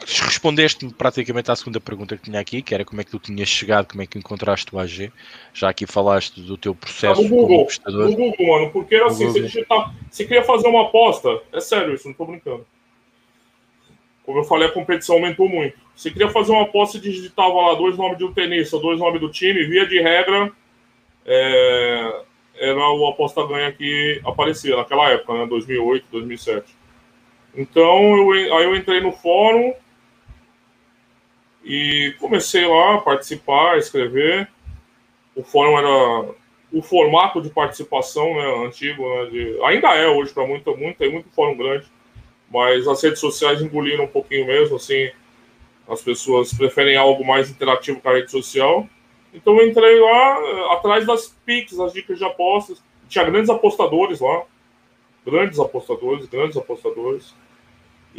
respondeste-me 0.06 0.92
praticamente 0.92 1.50
à 1.50 1.56
segunda 1.56 1.80
pergunta 1.80 2.16
que 2.16 2.24
tinha 2.24 2.40
aqui, 2.40 2.62
que 2.62 2.74
era 2.74 2.84
como 2.84 3.00
é 3.00 3.04
que 3.04 3.10
tu 3.10 3.18
tinhas 3.18 3.48
chegado, 3.48 3.88
como 3.88 4.02
é 4.02 4.06
que 4.06 4.18
encontraste 4.18 4.74
o 4.74 4.78
AG. 4.78 5.12
Já 5.52 5.70
aqui 5.70 5.86
falaste 5.86 6.40
do 6.40 6.56
teu 6.56 6.74
processo 6.74 7.22
no 7.22 7.28
Google, 7.28 7.68
No 7.86 8.14
Google, 8.14 8.46
mano, 8.46 8.70
porque 8.70 8.94
era 8.94 9.06
assim, 9.06 9.26
você, 9.26 9.42
digitar, 9.42 9.94
você 10.10 10.24
queria 10.24 10.44
fazer 10.44 10.68
uma 10.68 10.82
aposta, 10.82 11.40
é 11.52 11.60
sério 11.60 11.94
isso, 11.94 12.08
não 12.08 12.14
tô 12.14 12.26
brincando. 12.26 12.66
Como 14.24 14.40
eu 14.40 14.44
falei, 14.44 14.68
a 14.68 14.72
competição 14.72 15.16
aumentou 15.16 15.48
muito. 15.48 15.78
Você 15.96 16.10
queria 16.10 16.28
fazer 16.28 16.52
uma 16.52 16.62
aposta 16.62 16.98
e 16.98 17.00
digitava 17.00 17.54
lá 17.54 17.74
dois 17.74 17.96
nomes 17.96 18.18
de 18.18 18.24
um 18.24 18.32
tenista, 18.32 18.78
dois 18.78 18.98
nomes 18.98 19.20
do 19.20 19.30
time, 19.30 19.64
via 19.64 19.86
de 19.86 20.00
regra, 20.00 20.52
é, 21.24 22.22
era 22.56 22.78
o 22.78 23.06
aposta 23.06 23.46
ganha 23.46 23.72
que 23.72 24.20
aparecia 24.24 24.76
naquela 24.76 25.10
época, 25.10 25.32
né, 25.32 25.46
2008, 25.46 26.06
2007. 26.10 26.77
Então, 27.58 28.16
eu, 28.16 28.56
aí 28.56 28.64
eu 28.64 28.76
entrei 28.76 29.00
no 29.00 29.10
fórum 29.10 29.74
e 31.64 32.14
comecei 32.20 32.64
lá 32.64 32.94
a 32.94 33.00
participar, 33.00 33.74
a 33.74 33.78
escrever. 33.78 34.48
O 35.34 35.42
fórum 35.42 35.76
era 35.76 36.34
o 36.72 36.80
formato 36.80 37.42
de 37.42 37.50
participação 37.50 38.32
né, 38.32 38.66
antigo, 38.66 39.02
né, 39.02 39.26
de, 39.26 39.58
ainda 39.64 39.88
é 39.88 40.06
hoje 40.06 40.32
para 40.32 40.46
muito, 40.46 40.76
muito, 40.76 40.98
tem 40.98 41.10
muito 41.10 41.28
fórum 41.30 41.56
grande, 41.56 41.86
mas 42.48 42.86
as 42.86 43.02
redes 43.02 43.18
sociais 43.18 43.60
engoliram 43.60 44.04
um 44.04 44.08
pouquinho 44.08 44.46
mesmo, 44.46 44.76
assim, 44.76 45.10
as 45.88 46.00
pessoas 46.00 46.54
preferem 46.54 46.96
algo 46.96 47.24
mais 47.26 47.50
interativo 47.50 48.00
com 48.00 48.08
a 48.08 48.12
rede 48.12 48.30
social. 48.30 48.86
Então 49.34 49.58
eu 49.58 49.66
entrei 49.66 49.98
lá 49.98 50.40
eh, 50.40 50.72
atrás 50.74 51.04
das 51.04 51.36
pics, 51.44 51.80
as 51.80 51.92
dicas 51.92 52.18
de 52.18 52.24
apostas, 52.24 52.80
tinha 53.08 53.24
grandes 53.24 53.50
apostadores 53.50 54.20
lá, 54.20 54.44
grandes 55.26 55.58
apostadores, 55.58 56.26
grandes 56.26 56.56
apostadores. 56.56 57.34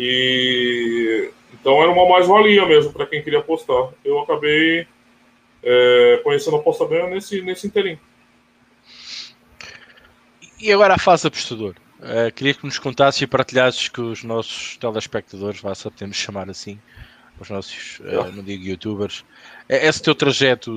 E 0.01 1.29
então 1.53 1.82
era 1.84 1.91
uma 1.91 2.08
mais-valia 2.08 2.65
mesmo 2.65 2.94
para 2.94 3.06
quem 3.06 3.22
queria 3.22 3.39
apostar. 3.39 3.89
Eu 4.06 4.20
acabei 4.20 4.88
é, 5.62 6.22
conhecendo 6.24 6.56
a 6.56 6.60
aposta 6.60 6.88
nesse, 7.10 7.41
nesse 7.41 7.68
inteirinho. 7.68 8.00
E 10.60 10.72
agora 10.72 10.96
a 10.96 10.98
fase 10.98 11.27
apostador. 11.27 11.75
Uh, 12.00 12.32
queria 12.34 12.53
que 12.53 12.65
nos 12.65 12.79
contasses 12.79 13.22
e 13.22 13.27
partilhasses 13.27 13.89
com 13.89 14.03
os 14.03 14.24
nossos 14.24 14.77
telespectadores, 14.77 15.60
vá 15.60 15.75
só 15.75 15.89
podemos 15.89 16.15
chamar 16.15 16.50
assim, 16.50 16.79
os 17.38 17.50
nossos, 17.50 18.00
uh, 18.00 18.32
não 18.34 18.41
digo 18.41 18.63
youtubers, 18.63 19.25
é 19.68 19.86
esse 19.86 20.01
teu 20.01 20.15
trajeto, 20.15 20.72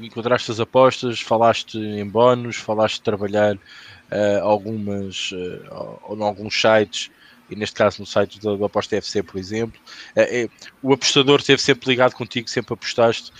encontraste 0.00 0.52
as 0.52 0.60
apostas, 0.60 1.20
falaste 1.20 1.76
em 1.76 2.08
bónus, 2.08 2.56
falaste 2.58 2.98
de 2.98 3.02
trabalhar 3.02 3.56
uh, 3.56 4.40
algumas, 4.42 5.32
uh, 5.32 5.98
ou 6.04 6.16
em 6.16 6.22
alguns 6.22 6.60
sites, 6.60 7.10
e 7.50 7.56
neste 7.56 7.76
caso 7.76 8.00
no 8.00 8.06
site 8.06 8.40
da, 8.40 8.56
da 8.56 8.66
Aposta 8.66 8.96
FC, 8.96 9.22
por 9.22 9.38
exemplo. 9.38 9.80
Uh, 10.16 10.50
o 10.82 10.92
apostador 10.92 11.40
esteve 11.40 11.62
sempre 11.62 11.90
ligado 11.90 12.14
contigo, 12.14 12.48
sempre 12.48 12.74
apostaste. 12.74 13.32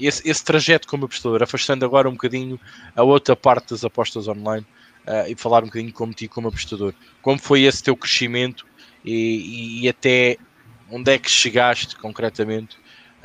esse, 0.00 0.28
esse 0.28 0.44
trajeto 0.44 0.86
como 0.88 1.04
apostador, 1.04 1.42
afastando 1.42 1.84
agora 1.84 2.08
um 2.08 2.12
bocadinho 2.12 2.60
a 2.94 3.02
outra 3.02 3.34
parte 3.36 3.70
das 3.70 3.84
apostas 3.84 4.28
online 4.28 4.66
e 5.28 5.36
falar 5.36 5.62
um 5.62 5.66
bocadinho 5.66 5.92
ti 6.14 6.26
como 6.26 6.48
apostador. 6.48 6.92
Como 7.22 7.38
foi 7.38 7.62
esse 7.62 7.82
teu 7.82 7.96
crescimento 7.96 8.66
e, 9.04 9.12
e, 9.12 9.84
e 9.84 9.88
até 9.88 10.36
onde 10.90 11.12
é 11.12 11.18
que 11.18 11.30
chegaste 11.30 11.96
concretamente 11.96 12.76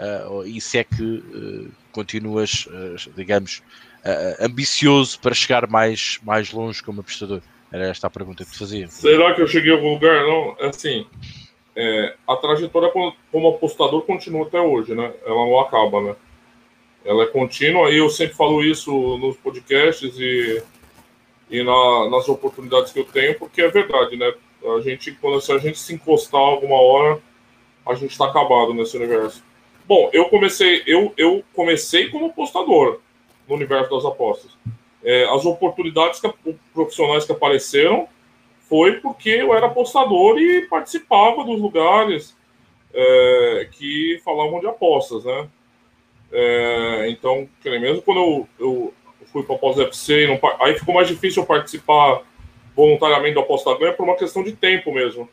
uh, 0.02 0.46
e 0.46 0.60
se 0.60 0.78
é 0.78 0.84
que 0.84 1.04
uh, 1.04 1.72
continuas, 1.92 2.66
uh, 2.68 3.12
digamos, 3.16 3.62
ambicioso 4.40 5.20
para 5.20 5.36
chegar 5.36 5.68
mais, 5.68 6.20
mais 6.24 6.52
longe 6.52 6.82
como 6.82 7.02
apostador? 7.02 7.42
Era 7.72 7.88
esta 7.88 8.08
a 8.08 8.10
pergunta 8.10 8.44
que 8.44 8.52
te 8.52 8.58
fazia. 8.58 8.88
Será 8.88 9.34
que 9.34 9.42
eu 9.42 9.48
cheguei 9.48 9.72
a 9.72 9.76
algum 9.76 9.94
lugar? 9.94 10.24
Não, 10.24 10.56
assim, 10.60 11.08
é, 11.76 12.16
a 12.28 12.36
trajetória 12.36 12.92
como 13.32 13.48
apostador 13.48 14.02
continua 14.02 14.46
até 14.46 14.60
hoje, 14.60 14.94
né? 14.94 15.14
Ela 15.26 15.36
não 15.36 15.60
acaba, 15.60 16.02
né? 16.02 16.16
Ela 17.06 17.24
é 17.24 17.28
contínua 17.28 17.90
e 17.90 17.98
eu 17.98 18.10
sempre 18.10 18.36
falo 18.36 18.64
isso 18.64 18.92
nos 19.18 19.38
podcasts 19.38 20.20
e, 20.20 20.62
e 21.50 21.64
na, 21.64 22.10
nas 22.10 22.28
oportunidades 22.28 22.92
que 22.92 23.00
eu 23.00 23.06
tenho, 23.06 23.40
porque 23.40 23.62
é 23.62 23.70
verdade, 23.70 24.18
né? 24.18 24.34
A 24.78 24.82
gente, 24.82 25.12
quando 25.14 25.42
se 25.42 25.52
a 25.52 25.58
gente 25.58 25.80
se 25.80 25.94
encostar 25.94 26.42
alguma 26.42 26.80
hora, 26.80 27.20
a 27.86 27.96
gente 27.96 28.12
está 28.12 28.26
acabado 28.26 28.74
nesse 28.74 28.96
universo. 28.98 29.44
Bom, 29.88 30.10
eu 30.14 30.26
comecei, 30.26 30.84
eu, 30.86 31.14
eu 31.18 31.44
comecei 31.54 32.10
como 32.10 32.28
apostador 32.28 33.00
no 33.48 33.56
universo 33.56 33.90
das 33.90 34.06
apostas. 34.06 34.52
É, 35.04 35.26
as 35.34 35.46
oportunidades 35.46 36.20
que, 36.20 36.32
profissionais 36.74 37.26
que 37.26 37.32
apareceram 37.32 38.08
foi 38.70 38.94
porque 39.00 39.30
eu 39.30 39.54
era 39.54 39.66
apostador 39.66 40.38
e 40.40 40.68
participava 40.68 41.44
dos 41.44 41.60
lugares 41.60 42.38
é, 42.94 43.68
que 43.72 44.22
falavam 44.24 44.60
de 44.60 44.68
apostas, 44.68 45.26
né? 45.26 45.48
É, 46.32 47.10
então, 47.10 47.50
mesmo 47.66 48.02
quando 48.02 48.20
eu, 48.20 48.48
eu 48.60 48.94
fui 49.34 49.44
para 49.44 49.56
a 49.56 49.58
Aposta 49.58 49.84
FC, 49.84 50.28
não, 50.28 50.40
aí 50.62 50.78
ficou 50.80 50.96
mais 50.96 51.08
difícil 51.08 51.44
eu 51.44 51.48
participar 51.48 52.22
voluntariamente 52.74 53.34
do 53.34 53.42
Aposta 53.42 53.78
Ganha 53.78 53.92
por 53.92 54.04
uma 54.04 54.16
questão 54.16 54.42
de 54.42 54.54
tempo 54.54 54.94
mesmo 54.94 55.28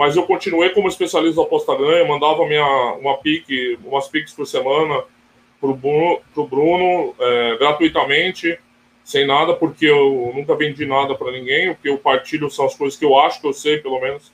mas 0.00 0.16
eu 0.16 0.22
continuei 0.22 0.70
como 0.70 0.88
especialista 0.88 1.42
da 1.42 1.46
aposta 1.46 1.76
ganha, 1.76 2.06
mandava 2.06 2.46
minha, 2.46 2.64
uma 2.94 3.18
pique, 3.18 3.78
umas 3.84 4.08
piques 4.08 4.32
por 4.32 4.46
semana 4.46 5.02
para 5.60 5.68
o 5.68 5.74
Bruno, 5.74 6.20
pro 6.32 6.46
Bruno 6.46 7.14
é, 7.18 7.58
gratuitamente, 7.58 8.58
sem 9.04 9.26
nada, 9.26 9.54
porque 9.54 9.86
eu 9.86 10.32
nunca 10.34 10.54
vendi 10.54 10.86
nada 10.86 11.14
para 11.14 11.32
ninguém, 11.32 11.70
o 11.70 11.76
que 11.76 11.88
eu 11.88 11.98
partilho 11.98 12.50
são 12.50 12.66
as 12.66 12.74
coisas 12.74 12.98
que 12.98 13.04
eu 13.04 13.18
acho 13.18 13.40
que 13.40 13.46
eu 13.46 13.52
sei, 13.52 13.78
pelo 13.78 14.00
menos, 14.00 14.32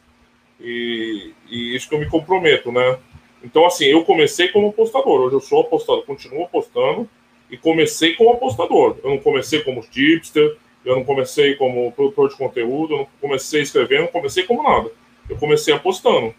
e, 0.61 1.33
e 1.49 1.75
isso 1.75 1.89
que 1.89 1.95
eu 1.95 1.99
me 1.99 2.09
comprometo, 2.09 2.71
né? 2.73 2.99
Então, 3.43 3.65
assim, 3.67 3.85
eu 3.85 4.05
comecei 4.05 4.49
como 4.49 4.69
apostador, 4.69 5.21
hoje 5.21 5.37
eu 5.37 5.41
sou 5.41 5.61
apostador, 5.61 6.05
continuo 6.05 6.45
apostando, 6.45 7.09
e 7.49 7.57
comecei 7.57 8.15
como 8.15 8.33
apostador. 8.33 8.97
Eu 9.05 9.11
não 9.11 9.19
comecei 9.19 9.63
como 9.63 9.81
tipster, 9.83 10.57
eu 10.85 10.97
não 10.97 11.05
comecei 11.05 11.55
como 11.55 11.93
produtor 11.93 12.29
de 12.29 12.37
conteúdo, 12.37 12.95
eu 12.95 12.99
não 12.99 13.09
comecei 13.21 13.63
escrevendo, 13.63 14.09
comecei 14.09 14.43
como 14.43 14.65
nada 14.65 14.91
eu 15.29 15.37
comecei 15.37 15.75
apostando. 15.75 16.35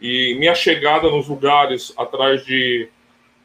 E 0.00 0.34
minha 0.34 0.54
chegada 0.54 1.10
nos 1.10 1.28
lugares 1.28 1.92
atrás 1.96 2.44
de, 2.44 2.88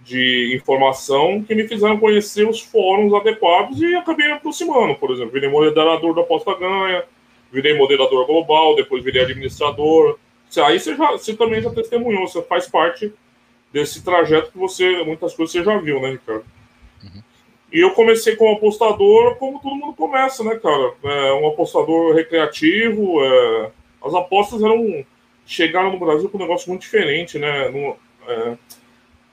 de 0.04 0.56
informação 0.56 1.44
que 1.44 1.54
me 1.54 1.68
fizeram 1.68 2.00
conhecer 2.00 2.48
os 2.48 2.60
fóruns 2.60 3.14
adequados 3.14 3.80
e 3.82 3.96
acabei 3.96 4.28
me 4.28 4.34
aproximando. 4.34 4.96
Por 4.96 5.12
exemplo, 5.12 5.32
virei 5.32 5.50
moderador 5.50 6.16
da 6.16 6.22
Aposta 6.22 6.56
Ganha, 6.56 7.04
virei 7.52 7.78
moderador 7.78 8.26
global, 8.26 8.76
depois 8.76 9.04
virei 9.04 9.24
administrador. 9.24 10.18
Aí 10.66 10.80
você, 10.80 10.96
já, 10.96 11.12
você 11.12 11.36
também 11.36 11.62
já 11.62 11.70
testemunhou, 11.70 12.28
você 12.28 12.42
faz 12.42 12.68
parte 12.68 13.14
desse 13.72 14.04
trajeto 14.04 14.52
que 14.52 14.58
você, 14.58 15.04
muitas 15.04 15.34
coisas 15.34 15.52
você 15.54 15.64
já 15.64 15.78
viu, 15.78 16.02
né, 16.02 16.12
Ricardo? 16.12 16.46
Uhum. 17.04 17.22
E 17.72 17.80
eu 17.80 17.92
comecei 17.92 18.36
como 18.36 18.56
apostador, 18.56 19.36
como 19.36 19.62
todo 19.62 19.76
mundo 19.76 19.96
começa, 19.96 20.44
né, 20.44 20.56
cara? 20.56 20.94
É, 21.04 21.34
um 21.34 21.48
apostador 21.48 22.14
recreativo, 22.14 23.24
é, 23.24 23.72
as 24.04 24.14
apostas 24.14 24.62
eram 24.62 25.06
chegaram 25.46 25.92
no 25.92 26.00
Brasil 26.00 26.30
com 26.30 26.38
um 26.38 26.42
negócio 26.42 26.70
muito 26.70 26.82
diferente, 26.82 27.38
né? 27.40 27.70
No, 27.70 27.96
é, 28.28 28.58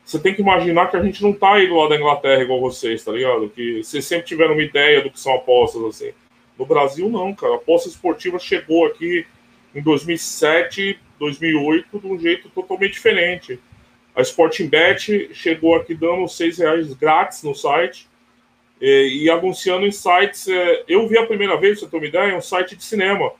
você 0.09 0.19
tem 0.19 0.35
que 0.35 0.41
imaginar 0.41 0.91
que 0.91 0.97
a 0.97 1.03
gente 1.03 1.23
não 1.23 1.35
tá 1.35 1.57
aí 1.57 1.67
do 1.67 1.77
lado 1.77 1.91
da 1.91 1.97
Inglaterra 1.97 2.43
igual 2.43 2.61
vocês, 2.63 3.05
tá 3.05 3.13
ligado? 3.13 3.51
Que 3.51 3.85
vocês 3.85 4.07
sempre 4.07 4.25
tiveram 4.25 4.55
uma 4.55 4.63
ideia 4.63 5.03
do 5.03 5.11
que 5.11 5.21
são 5.21 5.35
apostas, 5.35 5.83
assim. 5.85 6.13
No 6.59 6.65
Brasil, 6.65 7.11
não, 7.11 7.35
cara. 7.35 7.53
A 7.53 7.57
aposta 7.57 7.91
esportiva 7.91 8.39
chegou 8.39 8.87
aqui 8.87 9.27
em 9.75 9.83
2007, 9.83 10.99
2008, 11.19 11.99
de 11.99 12.07
um 12.07 12.19
jeito 12.19 12.49
totalmente 12.49 12.95
diferente. 12.95 13.61
A 14.17 14.23
Sporting 14.23 14.67
Bet 14.67 15.35
chegou 15.35 15.75
aqui 15.75 15.95
dando 15.95 16.27
seis 16.27 16.57
reais 16.57 16.91
grátis 16.95 17.43
no 17.43 17.55
site 17.55 18.09
e, 18.81 19.25
e 19.25 19.31
anunciando 19.31 19.87
em 19.87 19.93
sites. 19.93 20.49
É, 20.49 20.85
eu 20.89 21.07
vi 21.07 21.19
a 21.19 21.27
primeira 21.27 21.59
vez, 21.59 21.81
pra 21.81 21.87
você 21.87 21.91
ter 21.91 21.97
uma 21.99 22.07
ideia, 22.07 22.35
um 22.35 22.41
site 22.41 22.75
de 22.75 22.83
cinema 22.83 23.31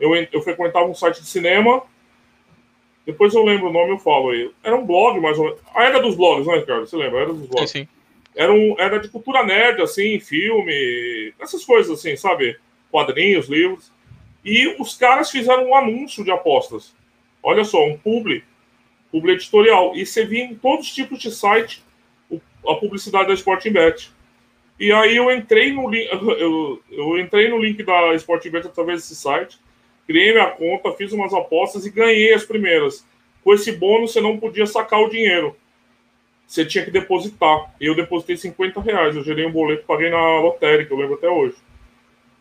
eu, 0.00 0.10
eu 0.32 0.40
frequentava 0.40 0.86
um 0.86 0.94
site 0.94 1.20
de 1.20 1.28
cinema. 1.28 1.82
Depois 3.06 3.34
eu 3.34 3.44
lembro 3.44 3.68
o 3.68 3.72
nome, 3.72 3.90
eu 3.90 3.98
falo 3.98 4.30
aí. 4.30 4.50
Era 4.62 4.76
um 4.76 4.86
blog, 4.86 5.18
mais 5.20 5.38
ou 5.38 5.44
menos. 5.44 5.60
A 5.74 5.84
era 5.84 6.00
dos 6.00 6.14
blogs, 6.14 6.46
né, 6.46 6.58
Ricardo? 6.58 6.86
Você 6.86 6.96
lembra? 6.96 7.20
Era 7.20 7.32
dos 7.32 7.46
blogs. 7.46 7.70
Sim, 7.70 7.80
sim. 7.80 7.88
Era, 8.34 8.52
um, 8.52 8.76
era 8.78 8.98
de 8.98 9.08
cultura 9.08 9.44
nerd, 9.44 9.82
assim, 9.82 10.20
filme, 10.20 11.32
essas 11.40 11.64
coisas 11.64 11.98
assim, 11.98 12.16
sabe? 12.16 12.56
Quadrinhos, 12.90 13.48
livros. 13.48 13.90
E 14.44 14.76
os 14.80 14.96
caras 14.96 15.30
fizeram 15.30 15.68
um 15.68 15.74
anúncio 15.74 16.24
de 16.24 16.30
apostas. 16.30 16.94
Olha 17.42 17.64
só, 17.64 17.84
um 17.84 17.98
publi, 17.98 18.44
publi 19.10 19.32
editorial. 19.32 19.96
E 19.96 20.06
você 20.06 20.24
via 20.24 20.44
em 20.44 20.54
todos 20.54 20.86
os 20.86 20.94
tipos 20.94 21.18
de 21.18 21.30
site 21.30 21.82
a 22.66 22.74
publicidade 22.74 23.28
da 23.28 23.34
Sporting 23.34 23.72
Bet. 23.72 24.12
E 24.78 24.92
aí 24.92 25.16
eu 25.16 25.30
entrei 25.30 25.72
no 25.72 25.88
link, 25.90 26.08
eu, 26.12 26.82
eu 26.90 27.18
entrei 27.18 27.48
no 27.48 27.58
link 27.58 27.82
da 27.82 28.14
Sporting 28.14 28.50
Bet 28.50 28.66
através 28.66 29.00
desse 29.00 29.16
site 29.16 29.58
criei 30.10 30.32
minha 30.32 30.50
conta, 30.50 30.92
fiz 30.96 31.12
umas 31.12 31.32
apostas 31.32 31.86
e 31.86 31.90
ganhei 31.90 32.34
as 32.34 32.44
primeiras. 32.44 33.06
Com 33.44 33.54
esse 33.54 33.70
bônus, 33.70 34.12
você 34.12 34.20
não 34.20 34.38
podia 34.38 34.66
sacar 34.66 35.00
o 35.00 35.08
dinheiro. 35.08 35.56
você 36.48 36.66
tinha 36.66 36.84
que 36.84 36.90
depositar. 36.90 37.72
Eu 37.80 37.94
depositei 37.94 38.36
50 38.36 38.80
reais. 38.80 39.14
Eu 39.14 39.22
gerei 39.22 39.46
um 39.46 39.52
boleto, 39.52 39.84
paguei 39.86 40.10
na 40.10 40.40
lotérica, 40.40 40.92
eu 40.92 40.98
lembro 40.98 41.14
até 41.14 41.28
hoje. 41.28 41.54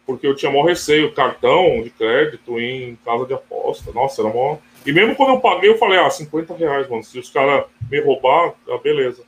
Porque 0.03 0.25
eu 0.25 0.35
tinha 0.35 0.51
maior 0.51 0.65
receio, 0.65 1.13
cartão 1.13 1.83
de 1.83 1.91
crédito 1.91 2.59
em 2.59 2.97
casa 3.05 3.27
de 3.27 3.35
aposta. 3.35 3.91
Nossa, 3.91 4.23
era 4.23 4.29
maior. 4.29 4.57
E 4.83 4.91
mesmo 4.91 5.15
quando 5.15 5.33
eu 5.33 5.39
paguei, 5.39 5.69
eu 5.69 5.77
falei, 5.77 5.99
ah, 5.99 6.09
50 6.09 6.55
reais, 6.55 6.89
mano. 6.89 7.03
Se 7.03 7.19
os 7.19 7.29
caras 7.29 7.65
me 7.89 8.01
roubar, 8.01 8.55
ah, 8.67 8.77
beleza. 8.83 9.23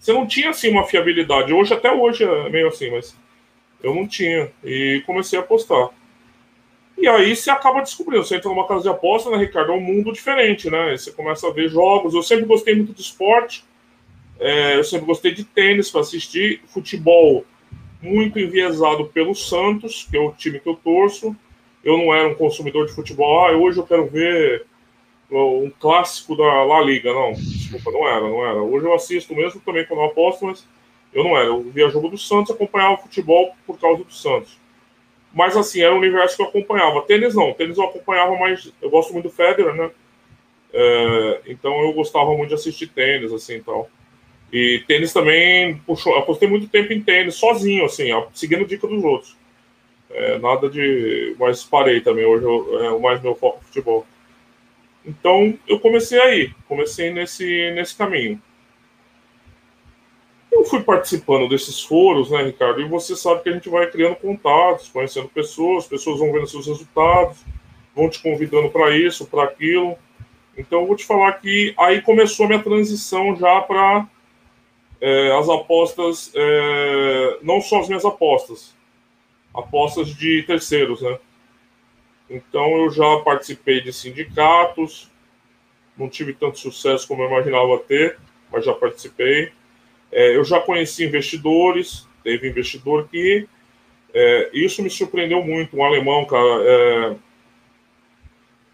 Você 0.00 0.12
não 0.12 0.26
tinha, 0.26 0.50
assim, 0.50 0.68
uma 0.68 0.84
fiabilidade. 0.84 1.52
Hoje, 1.52 1.72
até 1.72 1.92
hoje, 1.92 2.24
é 2.24 2.48
meio 2.48 2.66
assim, 2.66 2.90
mas 2.90 3.16
eu 3.80 3.94
não 3.94 4.04
tinha. 4.04 4.50
E 4.64 5.00
comecei 5.06 5.38
a 5.38 5.42
apostar. 5.42 5.90
E 7.00 7.06
aí 7.06 7.36
você 7.36 7.48
acaba 7.48 7.80
descobrindo. 7.80 8.24
Você 8.24 8.36
entra 8.36 8.50
numa 8.50 8.66
casa 8.66 8.82
de 8.82 8.88
aposta, 8.88 9.30
né, 9.30 9.38
Ricardo? 9.38 9.70
É 9.70 9.74
um 9.74 9.80
mundo 9.80 10.12
diferente, 10.12 10.68
né? 10.68 10.96
Você 10.96 11.12
começa 11.12 11.46
a 11.46 11.52
ver 11.52 11.68
jogos. 11.68 12.12
Eu 12.12 12.24
sempre 12.24 12.44
gostei 12.44 12.74
muito 12.74 12.92
de 12.92 13.00
esporte. 13.00 13.64
É, 14.40 14.76
eu 14.76 14.82
sempre 14.82 15.06
gostei 15.06 15.32
de 15.32 15.44
tênis 15.44 15.90
para 15.92 16.00
assistir. 16.00 16.60
Futebol 16.66 17.44
muito 18.02 18.38
enviesado 18.40 19.06
pelo 19.06 19.32
Santos, 19.32 20.08
que 20.10 20.16
é 20.16 20.20
o 20.20 20.32
time 20.32 20.58
que 20.58 20.68
eu 20.68 20.74
torço. 20.74 21.36
Eu 21.84 21.96
não 21.96 22.12
era 22.12 22.28
um 22.28 22.34
consumidor 22.34 22.86
de 22.86 22.92
futebol. 22.92 23.46
Ah, 23.46 23.56
hoje 23.56 23.78
eu 23.78 23.86
quero 23.86 24.06
ver 24.08 24.66
um 25.30 25.70
clássico 25.78 26.36
da 26.36 26.64
La 26.64 26.80
Liga. 26.80 27.12
Não, 27.12 27.32
desculpa, 27.32 27.92
não 27.92 28.08
era, 28.08 28.20
não 28.22 28.44
era. 28.44 28.60
Hoje 28.60 28.86
eu 28.86 28.94
assisto 28.94 29.36
mesmo 29.36 29.60
também 29.60 29.86
quando 29.86 30.00
eu 30.00 30.06
aposto, 30.06 30.44
mas 30.44 30.66
eu 31.14 31.22
não 31.22 31.36
era. 31.36 31.46
Eu 31.46 31.62
via 31.62 31.88
jogo 31.90 32.08
do 32.08 32.18
Santos, 32.18 32.50
acompanhava 32.50 32.94
o 32.94 33.02
futebol 33.02 33.54
por 33.64 33.78
causa 33.78 34.02
do 34.02 34.12
Santos. 34.12 34.58
Mas 35.38 35.56
assim, 35.56 35.80
era 35.80 35.94
o 35.94 35.98
universo 35.98 36.34
que 36.34 36.42
eu 36.42 36.46
acompanhava. 36.48 37.00
Tênis 37.02 37.32
não, 37.32 37.54
tênis 37.54 37.78
eu 37.78 37.84
acompanhava 37.84 38.34
mais. 38.36 38.72
Eu 38.82 38.90
gosto 38.90 39.12
muito 39.12 39.28
do 39.28 39.30
Federer, 39.30 39.72
né? 39.72 39.88
É, 40.72 41.40
então 41.46 41.80
eu 41.80 41.92
gostava 41.92 42.36
muito 42.36 42.48
de 42.48 42.56
assistir 42.56 42.88
tênis, 42.88 43.32
assim 43.32 43.62
tal. 43.62 43.88
E 44.52 44.82
tênis 44.88 45.12
também, 45.12 45.76
puxou, 45.86 46.16
apostei 46.16 46.48
muito 46.48 46.66
tempo 46.66 46.92
em 46.92 47.00
tênis, 47.00 47.36
sozinho, 47.36 47.84
assim, 47.84 48.08
seguindo 48.34 48.66
dica 48.66 48.88
dos 48.88 49.04
outros. 49.04 49.36
É, 50.10 50.38
nada 50.40 50.68
de. 50.68 51.36
Mas 51.38 51.62
parei 51.62 52.00
também, 52.00 52.24
hoje 52.24 52.44
eu, 52.44 52.84
é 52.84 52.90
o 52.90 53.00
mais 53.00 53.22
meu 53.22 53.36
foco 53.36 53.62
futebol. 53.64 54.04
Então 55.06 55.56
eu 55.68 55.78
comecei 55.78 56.18
aí, 56.20 56.50
comecei 56.66 57.12
nesse, 57.12 57.70
nesse 57.76 57.96
caminho. 57.96 58.42
Eu 60.50 60.64
fui 60.64 60.82
participando 60.82 61.48
desses 61.48 61.82
foros, 61.82 62.30
né, 62.30 62.42
Ricardo? 62.42 62.80
E 62.80 62.88
você 62.88 63.14
sabe 63.14 63.42
que 63.42 63.48
a 63.48 63.52
gente 63.52 63.68
vai 63.68 63.90
criando 63.90 64.16
contatos, 64.16 64.88
conhecendo 64.88 65.28
pessoas, 65.28 65.86
pessoas 65.86 66.18
vão 66.18 66.32
vendo 66.32 66.46
seus 66.46 66.66
resultados, 66.66 67.38
vão 67.94 68.08
te 68.08 68.20
convidando 68.22 68.70
para 68.70 68.96
isso, 68.96 69.26
para 69.26 69.44
aquilo. 69.44 69.96
Então 70.56 70.80
eu 70.80 70.86
vou 70.86 70.96
te 70.96 71.04
falar 71.04 71.32
que 71.34 71.74
aí 71.78 72.00
começou 72.02 72.46
a 72.46 72.48
minha 72.48 72.62
transição 72.62 73.36
já 73.36 73.60
para 73.60 74.08
é, 75.00 75.32
as 75.38 75.48
apostas, 75.48 76.32
é, 76.34 77.38
não 77.42 77.60
só 77.60 77.80
as 77.80 77.88
minhas 77.88 78.04
apostas, 78.04 78.74
apostas 79.54 80.08
de 80.08 80.42
terceiros, 80.44 81.02
né? 81.02 81.18
Então 82.28 82.76
eu 82.78 82.90
já 82.90 83.20
participei 83.20 83.80
de 83.80 83.92
sindicatos, 83.92 85.10
não 85.96 86.08
tive 86.08 86.32
tanto 86.32 86.58
sucesso 86.58 87.06
como 87.06 87.22
eu 87.22 87.28
imaginava 87.28 87.78
ter, 87.78 88.18
mas 88.50 88.64
já 88.64 88.72
participei. 88.72 89.52
É, 90.10 90.36
eu 90.36 90.44
já 90.44 90.60
conheci 90.60 91.04
investidores, 91.04 92.06
teve 92.24 92.48
investidor 92.48 93.08
que 93.08 93.46
é, 94.14 94.50
isso 94.52 94.82
me 94.82 94.90
surpreendeu 94.90 95.42
muito, 95.42 95.76
um 95.76 95.84
alemão, 95.84 96.24
cara. 96.24 96.62
É, 96.64 97.16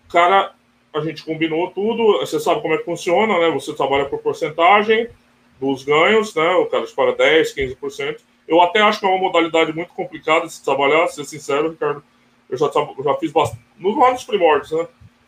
cara, 0.09 0.55
a 0.95 1.01
gente 1.01 1.25
combinou 1.25 1.71
tudo, 1.71 2.21
você 2.21 2.39
sabe 2.39 2.63
como 2.63 2.75
é 2.75 2.79
que 2.79 2.85
funciona, 2.85 3.39
né? 3.39 3.51
Você 3.51 3.75
trabalha 3.75 4.05
por 4.05 4.21
porcentagem, 4.21 5.09
dos 5.61 5.85
ganhos, 5.85 6.35
né? 6.35 6.55
O 6.55 6.67
cara 6.67 6.85
dispara 6.85 7.13
10, 7.15 7.55
15%. 7.55 8.21
Eu 8.47 8.61
até 8.61 8.81
acho 8.81 9.01
que 9.01 9.07
é 9.07 9.09
uma 9.09 9.19
modalidade 9.19 9.73
muito 9.73 9.93
complicada 9.95 10.47
de 10.47 10.53
se 10.53 10.65
trabalhar, 10.65 11.07
ser 11.09 11.25
sincero, 11.25 11.71
Ricardo. 11.71 12.03
Eu 12.49 12.59
já, 12.59 12.71
já 13.03 13.15
fiz 13.15 13.33
bastante, 13.33 13.63
nos 13.79 14.25
primórdios, 14.25 14.73
né? 14.73 14.87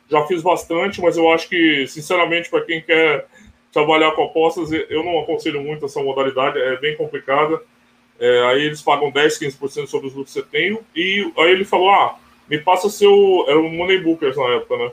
Já 0.09 0.25
fiz 0.27 0.43
bastante, 0.43 1.01
mas 1.01 1.17
eu 1.17 1.29
acho 1.33 1.49
que, 1.49 1.87
sinceramente, 1.89 2.49
para 2.49 2.65
quem 2.65 2.81
quer 2.81 3.27
trabalhar 3.77 4.13
com 4.13 4.25
apostas, 4.25 4.73
eu 4.73 5.05
não 5.05 5.21
aconselho 5.21 5.63
muito 5.63 5.85
essa 5.85 6.03
modalidade, 6.03 6.59
é 6.59 6.79
bem 6.79 6.97
complicada. 6.97 7.61
É, 8.19 8.47
aí 8.47 8.63
eles 8.63 8.81
pagam 8.81 9.11
10, 9.11 9.39
15% 9.39 9.87
sobre 9.87 10.07
os 10.07 10.15
lucros 10.15 10.33
que 10.33 10.41
você 10.41 10.43
tem. 10.43 10.79
E 10.95 11.31
aí 11.37 11.51
ele 11.51 11.65
falou: 11.65 11.91
ah, 11.91 12.19
me 12.49 12.59
passa 12.59 12.89
seu. 12.89 13.45
Era 13.47 13.61
o 13.61 13.69
Money 13.69 13.99
Bookers 13.99 14.35
na 14.35 14.55
época, 14.55 14.79
né? 14.79 14.93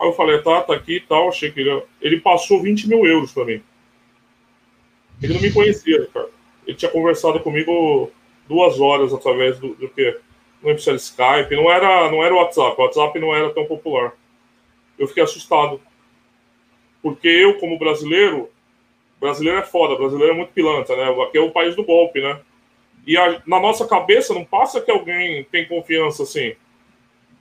Aí 0.00 0.08
eu 0.08 0.12
falei: 0.14 0.42
tá, 0.42 0.62
tá 0.62 0.74
aqui 0.74 0.96
e 0.96 1.00
tal. 1.00 1.28
Achei 1.28 1.52
que 1.52 1.60
ele, 1.60 1.82
ele 2.02 2.20
passou 2.20 2.60
20 2.60 2.88
mil 2.88 3.06
euros 3.06 3.30
para 3.30 3.44
mim. 3.44 3.62
Ele 5.22 5.34
não 5.34 5.40
me 5.40 5.52
conhecia, 5.52 6.08
cara. 6.12 6.28
Ele 6.66 6.76
tinha 6.76 6.90
conversado 6.90 7.38
comigo 7.38 8.10
duas 8.48 8.80
horas 8.80 9.14
através 9.14 9.60
do, 9.60 9.74
do 9.74 9.88
que? 9.88 10.18
Não 10.60 10.70
lembro 10.70 10.82
se 10.82 10.88
era 10.88 10.96
Skype, 10.96 11.54
não 11.54 11.70
era, 11.70 12.10
não 12.10 12.24
era 12.24 12.34
WhatsApp. 12.34 12.74
O 12.76 12.82
WhatsApp 12.82 13.18
não 13.20 13.32
era 13.32 13.50
tão 13.50 13.64
popular. 13.64 14.12
Eu 14.98 15.06
fiquei 15.06 15.22
assustado. 15.22 15.80
Porque 17.06 17.28
eu, 17.28 17.56
como 17.60 17.78
brasileiro, 17.78 18.50
brasileiro 19.20 19.60
é 19.60 19.62
foda, 19.62 19.94
brasileiro 19.94 20.32
é 20.32 20.36
muito 20.36 20.52
pilantra, 20.52 20.96
né? 20.96 21.22
Aqui 21.22 21.38
é 21.38 21.40
o 21.40 21.52
país 21.52 21.76
do 21.76 21.84
golpe, 21.84 22.20
né? 22.20 22.40
E 23.06 23.16
a, 23.16 23.40
na 23.46 23.60
nossa 23.60 23.86
cabeça 23.86 24.34
não 24.34 24.44
passa 24.44 24.80
que 24.80 24.90
alguém 24.90 25.44
tem 25.44 25.68
confiança 25.68 26.24
assim 26.24 26.56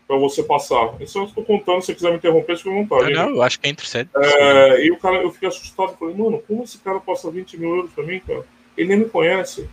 para 0.07 0.17
você 0.17 0.43
passar. 0.43 1.01
Isso 1.01 1.17
eu 1.17 1.23
estou 1.23 1.43
contando, 1.43 1.81
se 1.81 1.87
você 1.87 1.95
quiser 1.95 2.11
me 2.11 2.17
interromper, 2.17 2.57
fique 2.57 2.69
à 2.69 2.73
vontade. 2.73 3.11
Não, 3.11 3.25
não, 3.25 3.37
eu 3.37 3.41
acho 3.41 3.59
que 3.59 3.67
é 3.67 3.71
interessante. 3.71 4.11
É, 4.15 4.85
e 4.85 4.91
o 4.91 4.99
cara, 4.99 5.23
eu 5.23 5.31
fiquei 5.31 5.49
assustado, 5.49 5.97
falei, 5.97 6.13
mano, 6.13 6.43
como 6.47 6.63
esse 6.63 6.77
cara 6.77 6.99
passa 6.99 7.31
20 7.31 7.57
mil 7.57 7.75
euros 7.75 7.91
para 7.91 8.03
mim, 8.03 8.19
cara? 8.19 8.45
Ele 8.77 8.89
nem 8.89 8.99
me 8.99 9.05
conhece. 9.05 9.67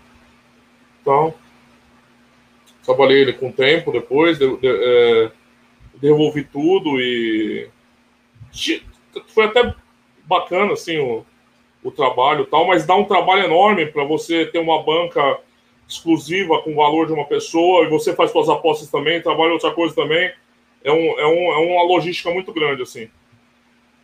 Então, 1.03 1.35
trabalhei 2.83 3.21
ele 3.21 3.35
com 3.35 3.53
tempo 3.53 3.93
depois, 3.93 4.39
de, 4.39 4.57
de, 4.57 4.69
é, 4.69 5.31
devolvi 6.01 6.45
tudo 6.45 6.99
e 6.99 7.69
foi 9.29 9.45
até 9.45 9.75
bacana, 10.25 10.73
assim, 10.73 10.99
o, 10.99 11.25
o 11.83 11.91
trabalho 11.91 12.47
tal, 12.47 12.67
mas 12.67 12.87
dá 12.87 12.95
um 12.95 13.05
trabalho 13.05 13.45
enorme 13.45 13.87
para 13.87 14.05
você 14.05 14.47
ter 14.47 14.59
uma 14.59 14.83
banca 14.83 15.39
exclusiva 15.89 16.63
com 16.63 16.73
o 16.73 16.77
valor 16.77 17.07
de 17.07 17.13
uma 17.13 17.25
pessoa, 17.25 17.85
e 17.85 17.89
você 17.89 18.15
faz 18.15 18.31
suas 18.31 18.49
apostas 18.49 18.91
também, 18.91 19.21
trabalha 19.21 19.53
outra 19.53 19.73
coisa 19.73 19.95
também. 19.95 20.33
É, 20.85 20.91
um, 20.91 21.19
é, 21.19 21.27
um, 21.27 21.53
é 21.53 21.59
uma 21.59 21.83
logística 21.85 22.31
muito 22.31 22.53
grande, 22.53 22.83
assim. 22.83 23.09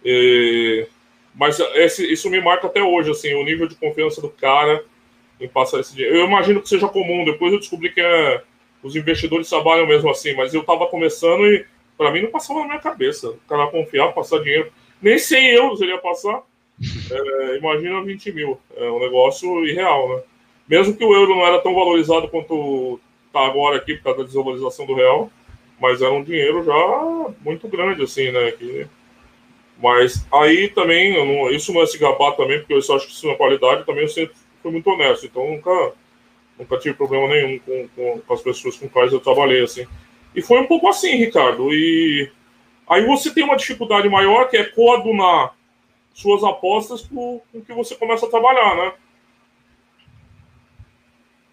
E, 0.05 0.87
mas 1.35 1.59
esse, 1.61 2.11
isso 2.13 2.31
me 2.31 2.41
marca 2.41 2.67
até 2.67 2.83
hoje, 2.83 3.11
assim, 3.11 3.35
o 3.35 3.45
nível 3.45 3.67
de 3.67 3.75
confiança 3.75 4.21
do 4.21 4.29
cara 4.29 4.85
em 5.41 5.49
passar 5.49 5.81
esse 5.81 5.95
dinheiro. 5.95 6.17
Eu 6.17 6.27
imagino 6.27 6.61
que 6.61 6.69
seja 6.69 6.89
comum, 6.89 7.25
depois 7.25 7.53
eu 7.53 7.59
descobri 7.59 7.91
que 7.91 8.01
é, 8.01 8.43
os 8.83 8.97
investidores 8.97 9.49
trabalham 9.49 9.87
mesmo 9.87 10.11
assim, 10.11 10.35
mas 10.35 10.55
eu 10.55 10.61
estava 10.61 10.87
começando 10.87 11.47
e 11.47 11.65
para 11.97 12.11
mim 12.13 12.23
não 12.23 12.31
passava 12.31 12.61
na 12.61 12.67
minha 12.67 12.79
cabeça. 12.79 13.31
O 13.31 13.41
cara 13.49 13.67
confiar, 13.69 14.13
passar 14.13 14.41
dinheiro. 14.41 14.73
Nem 15.01 15.19
100 15.19 15.51
euros 15.51 15.81
ele 15.81 15.93
ia 15.93 15.99
passar. 15.99 16.43
É, 17.11 17.57
imagina 17.57 18.03
20 18.03 18.33
mil. 18.33 18.59
É 18.77 18.91
um 18.91 19.01
negócio 19.01 19.65
irreal, 19.67 20.09
né? 20.09 20.23
Mesmo 20.69 20.97
que 20.97 21.05
o 21.05 21.15
euro 21.15 21.35
não 21.35 21.47
era 21.47 21.61
tão 21.61 21.75
valorizado 21.75 22.29
quanto 22.29 23.01
está 23.27 23.47
agora 23.47 23.77
aqui 23.77 23.95
por 23.95 24.05
causa 24.05 24.19
da 24.19 24.25
desvalorização 24.25 24.87
do 24.87 24.95
real, 24.95 25.31
mas 25.81 26.03
era 26.03 26.13
um 26.13 26.23
dinheiro 26.23 26.65
já 26.65 27.35
muito 27.41 27.69
grande, 27.69 28.03
assim, 28.03 28.31
né? 28.31 28.51
Que... 28.53 28.87
Mas 29.81 30.27
aí 30.33 30.69
também, 30.69 31.15
não, 31.15 31.51
isso 31.51 31.73
não 31.73 31.83
é 31.83 31.87
se 31.87 31.97
gabar 31.99 32.33
também, 32.33 32.59
porque 32.59 32.75
eu 32.75 32.83
só 32.83 32.97
acho 32.97 33.07
que 33.07 33.13
isso 33.13 33.27
uma 33.27 33.37
qualidade, 33.37 33.87
também 33.87 34.03
eu 34.03 34.09
sempre 34.09 34.35
fui 34.63 34.73
muito 34.73 34.91
honesto, 34.91 35.27
então 35.27 35.49
nunca, 35.49 35.93
nunca 36.59 36.79
tive 36.79 36.97
problema 36.97 37.29
nenhum 37.29 37.59
com, 37.61 37.89
com, 37.95 38.21
com 38.21 38.35
as 38.35 38.43
pessoas 38.43 38.77
com 38.77 38.89
quais 38.89 39.13
eu 39.13 39.21
trabalhei, 39.21 39.63
assim. 39.63 39.87
E 40.35 40.43
foi 40.43 40.61
um 40.61 40.67
pouco 40.67 40.89
assim, 40.89 41.17
Ricardo, 41.17 41.73
e 41.73 42.31
aí 42.89 43.07
você 43.07 43.33
tem 43.33 43.45
uma 43.45 43.57
dificuldade 43.57 44.09
maior, 44.09 44.49
que 44.49 44.57
é 44.57 44.65
coadunar 44.65 45.55
suas 46.13 46.43
apostas 46.43 47.03
com 47.03 47.41
o 47.55 47.61
que 47.63 47.73
você 47.73 47.95
começa 47.95 48.27
a 48.27 48.31
trabalhar, 48.31 48.77
né? 48.77 48.93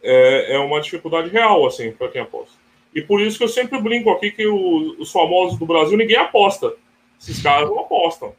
é, 0.06 0.54
é 0.54 0.60
uma 0.60 0.80
dificuldade 0.80 1.30
real, 1.30 1.66
assim, 1.66 1.92
para 1.92 2.10
quem 2.10 2.22
aposta. 2.22 2.54
E 2.94 3.02
por 3.02 3.20
isso 3.20 3.40
que 3.40 3.44
eu 3.44 3.50
sempre 3.50 3.82
brinco 3.82 4.12
aqui 4.12 4.32
que 4.32 4.46
o, 4.46 4.96
os 5.00 5.12
famosos 5.12 5.58
do 5.58 5.66
Brasil 5.66 5.98
ninguém 5.98 6.16
aposta. 6.16 6.74
Esses 7.20 7.42
caras 7.42 7.68
não 7.68 7.80
apostam. 7.80 8.36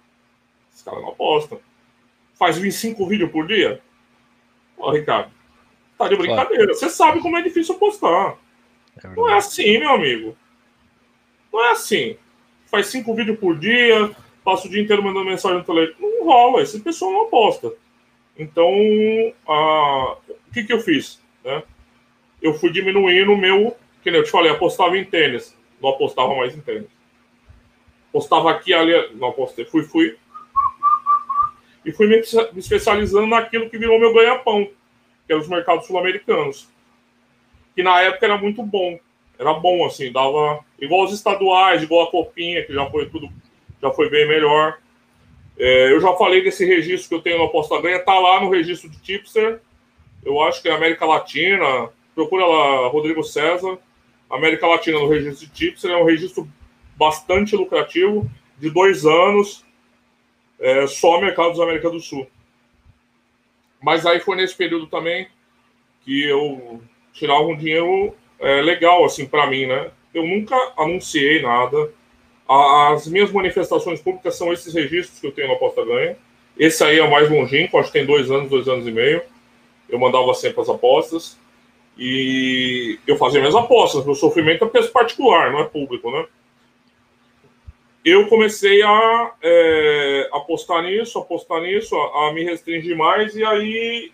Esses 0.73 0.83
caras 0.83 1.03
não 1.03 1.11
apostam. 1.11 1.61
Faz 2.39 2.57
25 2.57 3.05
vídeos 3.07 3.31
por 3.31 3.47
dia? 3.47 3.83
Ó, 4.79 4.93
Ricardo, 4.93 5.31
tá 5.99 6.09
de 6.09 6.17
brincadeira. 6.17 6.73
Você 6.73 6.89
sabe 6.89 7.21
como 7.21 7.37
é 7.37 7.43
difícil 7.43 7.75
apostar. 7.75 8.39
É 9.03 9.09
não 9.09 9.29
é 9.29 9.35
assim, 9.35 9.79
meu 9.79 9.91
amigo. 9.91 10.37
Não 11.53 11.65
é 11.65 11.73
assim. 11.73 12.17
Faz 12.67 12.89
cinco 12.89 13.15
vídeos 13.15 13.39
por 13.39 13.59
dia, 13.59 14.11
passa 14.45 14.67
o 14.67 14.71
dia 14.71 14.83
inteiro 14.83 15.03
mandando 15.03 15.27
mensagem 15.27 15.59
no 15.59 15.65
telefone. 15.65 15.97
Não 16.01 16.27
rola, 16.27 16.63
esse 16.63 16.81
pessoal 16.81 17.13
não 17.13 17.23
aposta. 17.23 17.73
Então, 18.39 18.71
a... 19.47 20.17
o 20.29 20.53
que, 20.53 20.65
que 20.65 20.73
eu 20.73 20.81
fiz? 20.81 21.21
né? 21.47 21.63
Eu 22.43 22.53
fui 22.55 22.71
diminuindo 22.71 23.33
o 23.33 23.37
meu, 23.37 23.77
que 24.03 24.11
nem 24.11 24.21
eu 24.21 24.25
te 24.25 24.31
falei, 24.31 24.51
apostava 24.51 24.99
em 24.99 25.05
tênis, 25.05 25.57
não 25.81 25.91
apostava 25.91 26.35
mais 26.35 26.55
em 26.55 26.61
tênis. 26.61 26.89
Apostava 28.09 28.51
aqui, 28.51 28.75
ali, 28.75 28.93
não 29.15 29.29
apostei, 29.29 29.65
fui, 29.65 29.85
fui. 29.85 30.19
e 31.85 31.93
fui 31.93 32.07
me 32.09 32.19
especializando 32.57 33.27
naquilo 33.29 33.71
que 33.71 33.79
virou 33.79 33.99
meu 33.99 34.13
ganha-pão, 34.13 34.69
que 35.27 35.33
eram 35.33 35.41
os 35.41 35.49
mercados 35.49 35.87
sul-americanos. 35.87 36.69
Que 37.75 37.83
na 37.83 38.01
época 38.01 38.27
era 38.27 38.37
muito 38.37 38.63
bom. 38.63 38.99
Era 39.39 39.53
bom, 39.55 39.85
assim, 39.85 40.11
dava 40.11 40.65
igual 40.81 41.05
os 41.05 41.13
estaduais, 41.13 41.83
igual 41.83 42.07
a 42.07 42.11
Copinha, 42.11 42.65
que 42.65 42.73
já 42.73 42.89
foi 42.91 43.07
tudo, 43.07 43.29
já 43.81 43.91
foi 43.91 44.11
bem 44.11 44.27
melhor. 44.27 44.79
É, 45.59 45.93
eu 45.93 46.01
já 46.01 46.13
falei 46.15 46.43
desse 46.43 46.65
registro 46.65 47.09
que 47.09 47.15
eu 47.15 47.23
tenho 47.23 47.39
no 47.39 47.45
Aposta 47.45 47.81
Ganha, 47.81 47.99
tá 47.99 48.19
lá 48.19 48.41
no 48.41 48.51
registro 48.51 48.91
de 48.91 48.99
Tipster. 49.01 49.61
Eu 50.25 50.41
acho 50.43 50.61
que 50.61 50.69
é 50.69 50.73
América 50.73 51.07
Latina. 51.07 51.89
Procura 52.15 52.45
lá, 52.47 52.89
Rodrigo 52.89 53.23
César. 53.23 53.79
América 54.29 54.67
Latina 54.67 54.99
no 54.99 55.09
registro 55.09 55.47
de 55.47 55.53
Tipster. 55.53 55.91
É 55.91 55.97
um 55.97 56.05
registro 56.05 56.47
bastante 56.97 57.55
lucrativo, 57.55 58.29
de 58.59 58.71
dois 58.71 59.05
anos, 59.05 59.65
é, 60.59 60.87
só 60.87 61.21
mercados 61.21 61.59
da 61.59 61.65
América 61.65 61.91
do 61.91 62.01
Sul. 62.01 62.27
Mas 63.83 64.07
aí 64.07 64.21
foi 64.21 64.37
nesse 64.37 64.57
período 64.57 64.87
também 64.87 65.29
que 66.03 66.25
eu 66.25 66.83
tirava 67.13 67.43
um 67.43 67.57
dinheiro 67.57 68.15
é, 68.39 68.63
legal, 68.63 69.05
assim, 69.05 69.27
para 69.27 69.47
mim, 69.47 69.67
né? 69.67 69.91
Eu 70.17 70.27
nunca 70.27 70.57
anunciei 70.79 71.43
nada. 71.43 71.91
As 72.49 73.07
minhas 73.07 73.31
manifestações 73.31 74.01
públicas 74.01 74.35
são 74.35 74.51
esses 74.51 74.73
registros 74.73 75.21
que 75.21 75.27
eu 75.27 75.33
tenho 75.33 75.49
na 75.49 75.55
Aposta 75.55 75.85
Ganha. 75.85 76.17
Esse 76.59 76.83
aí 76.83 76.99
é 76.99 77.07
mais 77.07 77.29
longínquo, 77.29 77.77
acho 77.77 77.93
que 77.93 77.99
tem 77.99 78.07
dois 78.07 78.31
anos, 78.31 78.49
dois 78.49 78.67
anos 78.67 78.87
e 78.87 78.91
meio. 78.91 79.21
Eu 79.91 79.99
mandava 79.99 80.33
sempre 80.33 80.63
as 80.63 80.71
apostas. 80.71 81.39
E 81.99 82.99
eu 83.07 83.19
fazia 83.19 83.41
minhas 83.41 83.55
apostas. 83.55 84.07
Meu 84.07 84.15
sofrimento 84.15 84.65
é 84.65 84.69
preço 84.69 84.91
particular, 84.91 85.53
não 85.53 85.61
é 85.61 85.65
público, 85.65 86.11
né? 86.11 86.25
Eu 88.03 88.27
comecei 88.29 88.83
a 88.83 89.33
é, 89.43 90.31
apostar 90.33 90.83
nisso, 90.83 91.19
apostar 91.19 91.61
nisso, 91.61 91.95
a, 91.95 92.29
a 92.29 92.33
me 92.33 92.43
restringir 92.43 92.97
mais, 92.97 93.37
e 93.37 93.45
aí 93.45 94.13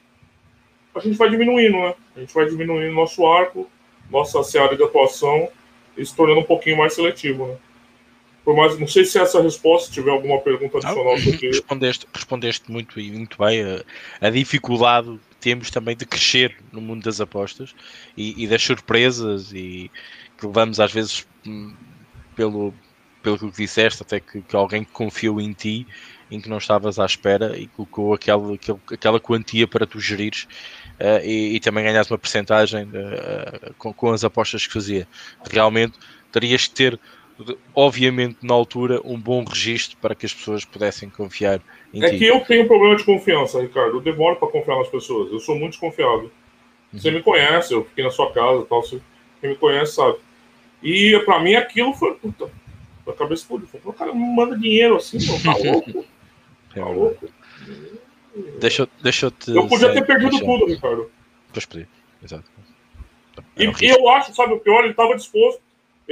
a 0.94 0.98
gente 0.98 1.16
vai 1.16 1.30
diminuindo, 1.30 1.76
né? 1.76 1.94
A 2.16 2.20
gente 2.20 2.34
vai 2.34 2.46
diminuindo 2.46 2.92
nosso 2.92 3.24
arco, 3.24 3.70
nossa 4.10 4.42
seara 4.42 4.76
de 4.76 4.82
atuação, 4.82 5.48
se 5.96 6.14
tornando 6.14 6.40
um 6.40 6.44
pouquinho 6.44 6.78
mais 6.78 6.94
seletivo, 6.94 7.46
né? 7.46 7.56
Por 8.44 8.56
mais, 8.56 8.76
não 8.76 8.88
sei 8.88 9.04
se 9.04 9.18
essa 9.18 9.40
resposta 9.40 9.86
se 9.86 9.92
tiver 9.92 10.10
alguma 10.10 10.40
pergunta 10.40 10.78
adicional 10.78 11.16
sobre 11.18 11.46
respondeste, 11.48 12.06
respondeste 12.12 12.72
muito 12.72 12.98
e 12.98 13.10
muito 13.12 13.38
bem 13.38 13.62
a, 13.62 14.26
a, 14.26 14.30
dificuldade 14.30 15.16
que 15.30 15.36
temos 15.36 15.70
também 15.70 15.96
de 15.96 16.04
crescer 16.04 16.56
no 16.72 16.80
mundo 16.80 17.04
das 17.04 17.20
apostas 17.20 17.72
e, 18.16 18.42
e 18.42 18.48
das 18.48 18.60
surpresas 18.60 19.52
e 19.52 19.88
que 20.36 20.46
levamos 20.46 20.80
às 20.80 20.92
vezes 20.92 21.24
hum, 21.46 21.72
pelo 22.34 22.74
pelo 23.22 23.38
que 23.38 23.62
disseste 23.62 24.02
até 24.02 24.18
que, 24.18 24.42
que 24.42 24.56
alguém 24.56 24.82
confiou 24.82 25.40
em 25.40 25.52
ti 25.52 25.86
em 26.28 26.40
que 26.40 26.48
não 26.48 26.58
estavas 26.58 26.98
à 26.98 27.06
espera 27.06 27.56
e 27.56 27.68
colocou 27.68 28.14
aquela, 28.14 28.54
aquela 28.90 29.20
quantia 29.20 29.68
para 29.68 29.86
tu 29.86 30.00
gerires 30.00 30.48
uh, 31.02 31.24
e, 31.24 31.56
e, 31.56 31.60
também 31.60 31.84
ganhares 31.84 32.10
uma 32.10 32.18
percentagem 32.18 32.84
uh, 32.84 33.74
com, 33.76 33.92
com 33.92 34.12
as 34.12 34.24
apostas 34.24 34.66
que 34.66 34.72
fazia. 34.72 35.06
Realmente 35.50 35.98
terias 36.30 36.66
que 36.66 36.74
ter 36.74 37.00
obviamente 37.74 38.38
na 38.42 38.54
altura 38.54 39.00
um 39.04 39.18
bom 39.18 39.44
registro 39.44 39.96
para 40.00 40.14
que 40.14 40.26
as 40.26 40.32
pessoas 40.32 40.64
pudessem 40.64 41.10
confiar 41.10 41.60
em 41.92 42.02
é 42.04 42.10
ti. 42.10 42.18
que 42.18 42.26
eu 42.26 42.40
tenho 42.40 42.64
um 42.64 42.68
problema 42.68 42.96
de 42.96 43.04
confiança, 43.04 43.60
Ricardo. 43.60 43.96
Eu 43.96 44.00
demoro 44.00 44.36
para 44.36 44.48
confiar 44.48 44.76
nas 44.76 44.88
pessoas. 44.88 45.32
Eu 45.32 45.40
sou 45.40 45.56
muito 45.56 45.72
desconfiado. 45.72 46.30
Uhum. 46.92 47.00
Você 47.00 47.10
me 47.10 47.22
conhece, 47.22 47.74
eu 47.74 47.84
fiquei 47.84 48.04
na 48.04 48.10
sua 48.10 48.32
casa, 48.32 48.64
tal. 48.68 48.82
Você, 48.82 49.00
quem 49.40 49.50
me 49.50 49.56
conhece 49.56 49.94
sabe. 49.94 50.18
E 50.82 51.18
para 51.24 51.40
mim 51.40 51.54
aquilo 51.54 51.92
foi 51.94 52.14
puta, 52.14 52.50
a 53.06 53.12
cabeça 53.12 53.42
explodiu. 53.42 53.68
O 53.84 53.92
cara 53.92 54.12
me 54.12 54.36
manda 54.36 54.58
dinheiro 54.58 54.96
assim, 54.96 55.18
pô, 55.18 55.38
tá 55.42 55.56
louco. 55.70 56.04
Tá 56.74 56.84
louco. 56.86 57.28
Deixa, 58.58 58.88
deixa 59.02 59.26
eu 59.26 59.30
te. 59.30 59.54
Eu 59.54 59.66
podia 59.66 59.92
ter 59.92 60.06
perdido 60.06 60.30
deixa... 60.30 60.44
tudo, 60.44 60.66
Ricardo. 60.66 61.10
Pois 61.52 61.66
podia, 61.66 61.88
exato. 62.22 62.44
E, 63.56 63.64
eu 63.88 64.08
acho, 64.08 64.34
sabe 64.34 64.54
o 64.54 64.60
pior? 64.60 64.80
Ele 64.80 64.90
estava 64.90 65.14
disposto 65.14 65.60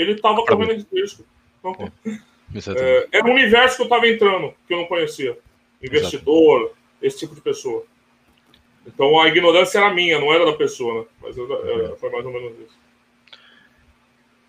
ele 0.00 0.12
estava 0.12 0.44
correndo 0.44 0.72
esse 0.72 0.87
risco. 0.92 1.24
Então, 1.59 1.76
é. 2.06 2.18
É, 2.52 3.09
era 3.12 3.28
um 3.28 3.30
universo 3.30 3.76
que 3.76 3.83
eu 3.83 3.85
estava 3.85 4.09
entrando, 4.09 4.52
que 4.66 4.74
eu 4.74 4.78
não 4.78 4.87
conhecia. 4.87 5.38
Investidor, 5.80 6.62
Exato. 6.62 6.76
esse 7.00 7.18
tipo 7.20 7.33
de 7.33 7.40
pessoa. 7.40 7.85
Então 8.85 9.20
a 9.20 9.28
ignorância 9.28 9.78
era 9.78 9.94
minha, 9.94 10.18
não 10.18 10.33
era 10.33 10.44
da 10.44 10.54
pessoa, 10.54 11.02
né? 11.02 11.06
Mas 11.22 11.37
eu, 11.37 11.44
é, 11.44 11.94
foi 11.94 12.11
mais 12.11 12.26
ou 12.26 12.33
menos 12.33 12.59
isso. 12.59 12.76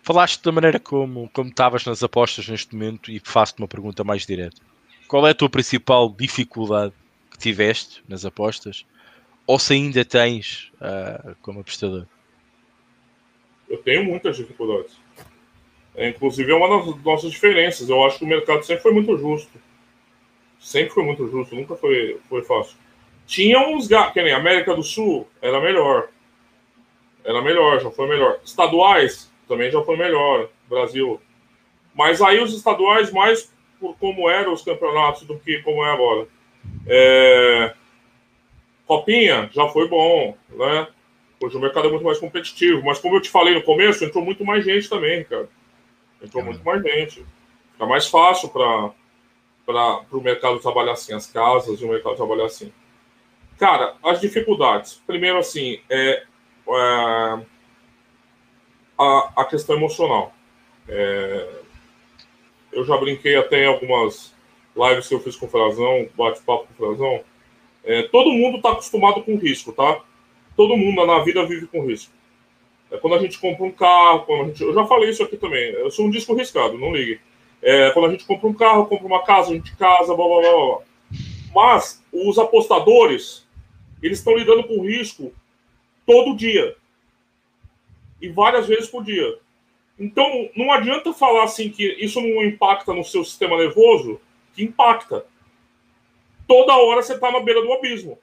Falaste 0.02 0.42
da 0.42 0.50
maneira 0.50 0.80
como 0.80 1.30
como 1.32 1.50
estavas 1.50 1.84
nas 1.84 2.02
apostas 2.02 2.48
neste 2.48 2.74
momento 2.74 3.08
e 3.08 3.20
faço-te 3.20 3.60
uma 3.60 3.68
pergunta 3.68 4.02
mais 4.02 4.26
direta. 4.26 4.60
Qual 5.06 5.24
é 5.24 5.30
a 5.30 5.34
tua 5.34 5.48
principal 5.48 6.10
dificuldade 6.10 6.94
tiveste 7.42 8.02
nas 8.08 8.24
apostas? 8.24 8.86
Ou 9.46 9.58
se 9.58 9.74
ainda 9.74 10.04
tens 10.04 10.72
uh, 10.76 11.34
como 11.42 11.60
apostador? 11.60 12.06
Eu 13.68 13.78
tenho 13.78 14.04
muitas 14.04 14.36
dificuldades. 14.36 14.96
É, 15.94 16.08
inclusive, 16.08 16.50
é 16.50 16.54
uma 16.54 16.68
das 16.68 17.02
nossas 17.02 17.30
diferenças. 17.30 17.88
Eu 17.88 18.04
acho 18.04 18.18
que 18.18 18.24
o 18.24 18.28
mercado 18.28 18.62
sempre 18.62 18.82
foi 18.82 18.92
muito 18.92 19.16
justo. 19.18 19.60
Sempre 20.58 20.94
foi 20.94 21.04
muito 21.04 21.28
justo, 21.28 21.56
nunca 21.56 21.74
foi, 21.74 22.20
foi 22.28 22.42
fácil. 22.44 22.76
Tinha 23.26 23.58
uns 23.68 23.88
que 24.12 24.22
nem 24.22 24.32
América 24.32 24.74
do 24.74 24.82
Sul, 24.82 25.26
era 25.40 25.60
melhor. 25.60 26.08
Era 27.24 27.42
melhor, 27.42 27.80
já 27.80 27.90
foi 27.90 28.08
melhor. 28.08 28.38
Estaduais, 28.44 29.30
também 29.48 29.70
já 29.70 29.82
foi 29.82 29.96
melhor. 29.96 30.48
Brasil. 30.68 31.20
Mas 31.94 32.22
aí 32.22 32.40
os 32.40 32.54
estaduais, 32.54 33.12
mais 33.12 33.52
por 33.80 33.96
como 33.98 34.30
eram 34.30 34.52
os 34.52 34.62
campeonatos 34.62 35.22
do 35.24 35.38
que 35.38 35.62
como 35.62 35.84
é 35.84 35.92
agora. 35.92 36.28
É... 36.86 37.74
Copinha, 38.86 39.48
já 39.52 39.68
foi 39.68 39.88
bom, 39.88 40.36
né? 40.50 40.88
Hoje 41.40 41.56
o 41.56 41.60
mercado 41.60 41.88
é 41.88 41.90
muito 41.90 42.04
mais 42.04 42.18
competitivo. 42.18 42.82
Mas 42.84 42.98
como 42.98 43.16
eu 43.16 43.20
te 43.20 43.30
falei 43.30 43.54
no 43.54 43.62
começo, 43.62 44.04
entrou 44.04 44.24
muito 44.24 44.44
mais 44.44 44.64
gente 44.64 44.88
também, 44.88 45.24
cara. 45.24 45.48
Entrou 46.22 46.42
é. 46.42 46.46
muito 46.46 46.64
mais 46.64 46.82
gente. 46.82 47.26
Fica 47.72 47.86
mais 47.86 48.06
fácil 48.06 48.48
para 48.50 48.92
o 50.12 50.20
mercado 50.20 50.60
trabalhar 50.60 50.92
assim, 50.92 51.14
as 51.14 51.26
casas 51.26 51.80
e 51.80 51.84
o 51.84 51.88
mercado 51.88 52.16
trabalhar 52.16 52.46
assim. 52.46 52.72
Cara, 53.58 53.94
as 54.04 54.20
dificuldades. 54.20 55.02
Primeiro, 55.06 55.38
assim, 55.38 55.80
é, 55.88 56.22
é 56.68 57.42
a, 58.98 59.32
a 59.36 59.44
questão 59.44 59.76
emocional. 59.76 60.32
É, 60.88 61.60
eu 62.72 62.84
já 62.84 62.96
brinquei 62.96 63.36
até 63.36 63.64
em 63.64 63.66
algumas 63.66 64.34
lives 64.76 65.08
que 65.08 65.14
eu 65.14 65.20
fiz 65.20 65.36
com 65.36 65.46
o 65.46 65.48
Frazão, 65.48 66.08
bate-papo 66.16 66.66
com 66.66 66.72
o 66.72 66.76
Frazão. 66.88 67.20
É, 67.84 68.02
todo 68.02 68.32
mundo 68.32 68.56
está 68.56 68.72
acostumado 68.72 69.22
com 69.22 69.36
risco, 69.36 69.72
tá? 69.72 70.00
Todo 70.56 70.76
mundo 70.76 71.04
na 71.04 71.20
vida 71.20 71.44
vive 71.46 71.66
com 71.66 71.86
risco. 71.86 72.12
É 72.90 72.98
quando 72.98 73.14
a 73.14 73.18
gente 73.18 73.38
compra 73.38 73.64
um 73.64 73.72
carro, 73.72 74.20
quando 74.20 74.42
a 74.42 74.46
gente, 74.48 74.62
eu 74.62 74.74
já 74.74 74.84
falei 74.84 75.10
isso 75.10 75.22
aqui 75.22 75.36
também. 75.36 75.70
Eu 75.72 75.90
sou 75.90 76.06
um 76.06 76.10
disco 76.10 76.34
riscado, 76.34 76.78
não 76.78 76.94
ligue. 76.94 77.20
É, 77.62 77.90
quando 77.90 78.06
a 78.06 78.10
gente 78.10 78.24
compra 78.24 78.48
um 78.48 78.54
carro, 78.54 78.86
compra 78.86 79.06
uma 79.06 79.22
casa, 79.22 79.50
a 79.50 79.54
gente 79.54 79.74
casa, 79.76 80.14
blá 80.14 80.26
blá 80.26 80.40
blá. 80.40 80.50
blá. 80.50 80.78
Mas 81.54 82.02
os 82.12 82.38
apostadores, 82.38 83.46
eles 84.02 84.18
estão 84.18 84.36
lidando 84.36 84.64
com 84.64 84.82
risco 84.82 85.32
todo 86.06 86.36
dia 86.36 86.76
e 88.20 88.28
várias 88.28 88.66
vezes 88.66 88.88
por 88.88 89.04
dia. 89.04 89.38
Então, 89.98 90.50
não 90.56 90.72
adianta 90.72 91.12
falar 91.12 91.44
assim 91.44 91.68
que 91.70 91.84
isso 92.02 92.20
não 92.20 92.42
impacta 92.44 92.92
no 92.92 93.04
seu 93.04 93.24
sistema 93.24 93.56
nervoso, 93.56 94.20
que 94.54 94.64
impacta. 94.64 95.24
Toda 96.46 96.76
hora 96.76 97.02
você 97.02 97.14
está 97.14 97.30
na 97.30 97.40
beira 97.40 97.62
do 97.62 97.72
abismo. 97.72 98.18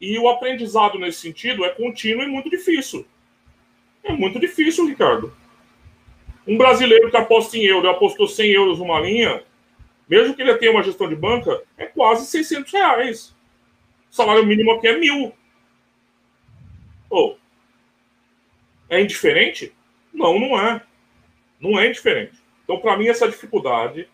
E 0.00 0.18
o 0.18 0.28
aprendizado 0.28 0.98
nesse 0.98 1.20
sentido 1.20 1.64
é 1.64 1.70
contínuo 1.70 2.22
e 2.22 2.28
muito 2.28 2.48
difícil. 2.48 3.06
É 4.02 4.12
muito 4.12 4.38
difícil, 4.38 4.86
Ricardo. 4.86 5.34
Um 6.46 6.56
brasileiro 6.56 7.10
que 7.10 7.16
aposta 7.16 7.56
em 7.56 7.64
euro 7.64 7.90
apostou 7.90 8.26
100 8.26 8.50
euros 8.52 8.78
numa 8.78 9.00
linha, 9.00 9.42
mesmo 10.08 10.34
que 10.34 10.40
ele 10.40 10.56
tenha 10.56 10.72
uma 10.72 10.82
gestão 10.82 11.08
de 11.08 11.16
banca, 11.16 11.62
é 11.76 11.86
quase 11.86 12.26
600 12.26 12.72
reais. 12.72 13.36
O 14.10 14.14
salário 14.14 14.46
mínimo 14.46 14.72
aqui 14.72 14.88
é 14.88 14.98
mil. 14.98 15.32
Oh, 17.10 17.36
é 18.88 19.00
indiferente? 19.00 19.74
Não, 20.12 20.38
não 20.38 20.58
é. 20.58 20.82
Não 21.60 21.78
é 21.78 21.88
indiferente. 21.88 22.32
Então, 22.64 22.78
para 22.78 22.96
mim, 22.96 23.08
essa 23.08 23.28
dificuldade 23.28 24.08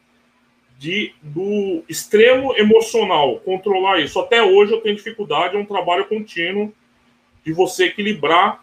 de 0.85 1.15
do 1.23 1.83
extremo 1.89 2.55
emocional 2.59 3.37
controlar 3.39 4.01
isso. 4.01 4.21
Até 4.21 4.43
hoje 4.43 4.75
eu 4.75 4.83
tenho 4.83 4.95
dificuldade, 4.95 5.57
é 5.57 5.59
um 5.59 5.65
trabalho 5.65 6.05
contínuo 6.05 6.75
de 7.43 7.55
você 7.55 7.87
equilibrar 7.87 8.63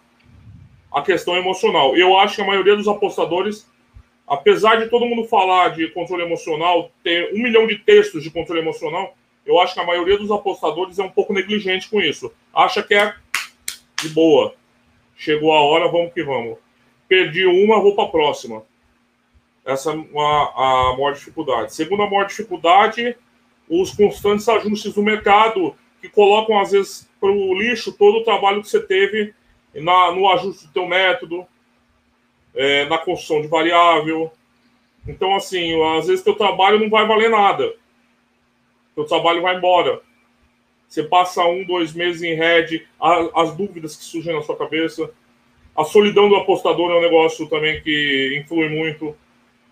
a 0.93 1.01
questão 1.01 1.35
emocional. 1.35 1.97
Eu 1.97 2.15
acho 2.19 2.35
que 2.35 2.41
a 2.43 2.45
maioria 2.45 2.75
dos 2.75 2.87
apostadores, 2.87 3.67
apesar 4.27 4.75
de 4.75 4.87
todo 4.87 5.07
mundo 5.07 5.27
falar 5.27 5.69
de 5.69 5.87
controle 5.87 6.21
emocional, 6.21 6.91
ter 7.03 7.33
um 7.33 7.41
milhão 7.41 7.65
de 7.65 7.79
textos 7.79 8.21
de 8.21 8.29
controle 8.29 8.61
emocional, 8.61 9.17
eu 9.43 9.59
acho 9.59 9.73
que 9.73 9.79
a 9.79 9.85
maioria 9.85 10.19
dos 10.19 10.29
apostadores 10.29 10.99
é 10.99 11.03
um 11.03 11.09
pouco 11.09 11.33
negligente 11.33 11.89
com 11.89 11.99
isso. 11.99 12.31
Acha 12.53 12.83
que 12.83 12.93
é 12.93 13.15
de 13.99 14.09
boa. 14.09 14.53
Chegou 15.17 15.53
a 15.53 15.61
hora, 15.61 15.91
vamos 15.91 16.13
que 16.13 16.21
vamos. 16.21 16.59
Perdi 17.07 17.47
uma, 17.47 17.81
vou 17.81 17.95
para 17.95 18.03
a 18.03 18.09
próxima. 18.09 18.63
Essa 19.65 19.91
é 19.91 19.93
a, 19.93 20.91
a 20.91 20.95
maior 20.97 21.13
dificuldade. 21.13 21.73
Segunda 21.73 22.09
maior 22.09 22.25
dificuldade, 22.25 23.15
os 23.69 23.93
constantes 23.93 24.47
ajustes 24.49 24.93
do 24.93 25.03
mercado 25.03 25.75
que 26.01 26.09
colocam, 26.09 26.59
às 26.59 26.71
vezes, 26.71 27.09
para 27.19 27.29
o 27.29 27.53
lixo 27.53 27.91
todo 27.91 28.17
o 28.17 28.23
trabalho 28.23 28.61
que 28.61 28.69
você 28.69 28.81
teve 28.81 29.33
na, 29.73 30.11
no 30.11 30.27
ajuste 30.29 30.67
do 30.67 30.73
teu 30.73 30.87
método, 30.87 31.45
é, 32.55 32.85
na 32.85 32.97
construção 32.97 33.41
de 33.41 33.47
variável. 33.47 34.31
Então, 35.07 35.35
assim, 35.35 35.79
às 35.97 36.07
vezes 36.07 36.23
teu 36.23 36.35
trabalho 36.35 36.79
não 36.79 36.89
vai 36.89 37.07
valer 37.07 37.29
nada. 37.29 37.73
Teu 38.95 39.05
trabalho 39.05 39.41
vai 39.41 39.55
embora. 39.55 40.01
Você 40.87 41.03
passa 41.03 41.45
um, 41.45 41.63
dois 41.63 41.93
meses 41.93 42.21
em 42.21 42.33
red, 42.33 42.85
as 43.33 43.55
dúvidas 43.55 43.95
que 43.95 44.03
surgem 44.03 44.35
na 44.35 44.41
sua 44.41 44.57
cabeça. 44.57 45.09
A 45.75 45.85
solidão 45.85 46.27
do 46.27 46.35
apostador 46.35 46.91
é 46.91 46.95
um 46.95 47.01
negócio 47.01 47.47
também 47.47 47.81
que 47.81 48.37
influi 48.43 48.67
muito. 48.67 49.15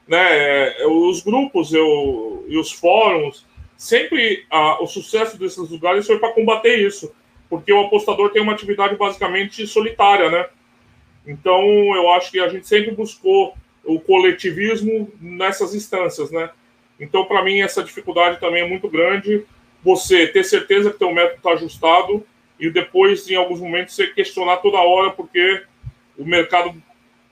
Né? 0.09 0.75
Os 0.87 1.21
grupos 1.21 1.71
eu, 1.71 2.43
e 2.47 2.57
os 2.57 2.71
fóruns, 2.71 3.45
sempre 3.77 4.43
a, 4.49 4.81
o 4.81 4.87
sucesso 4.87 5.37
desses 5.37 5.69
lugares 5.69 6.07
foi 6.07 6.17
para 6.17 6.33
combater 6.33 6.79
isso. 6.79 7.13
Porque 7.47 7.71
o 7.71 7.85
apostador 7.85 8.31
tem 8.31 8.41
uma 8.41 8.53
atividade 8.53 8.95
basicamente 8.95 9.65
solitária, 9.67 10.29
né? 10.31 10.47
Então, 11.27 11.61
eu 11.95 12.09
acho 12.11 12.31
que 12.31 12.39
a 12.39 12.47
gente 12.47 12.67
sempre 12.67 12.91
buscou 12.91 13.55
o 13.83 13.99
coletivismo 13.99 15.11
nessas 15.21 15.75
instâncias, 15.75 16.31
né? 16.31 16.49
Então, 16.99 17.25
para 17.25 17.43
mim, 17.43 17.61
essa 17.61 17.83
dificuldade 17.83 18.39
também 18.39 18.63
é 18.63 18.67
muito 18.67 18.89
grande. 18.89 19.45
Você 19.83 20.27
ter 20.27 20.43
certeza 20.43 20.91
que 20.91 20.99
teu 20.99 21.13
método 21.13 21.37
está 21.37 21.51
ajustado 21.51 22.25
e 22.59 22.69
depois, 22.69 23.29
em 23.29 23.35
alguns 23.35 23.59
momentos, 23.59 23.95
você 23.95 24.07
questionar 24.07 24.57
toda 24.57 24.77
hora 24.77 25.11
porque 25.11 25.63
o 26.17 26.25
mercado, 26.25 26.73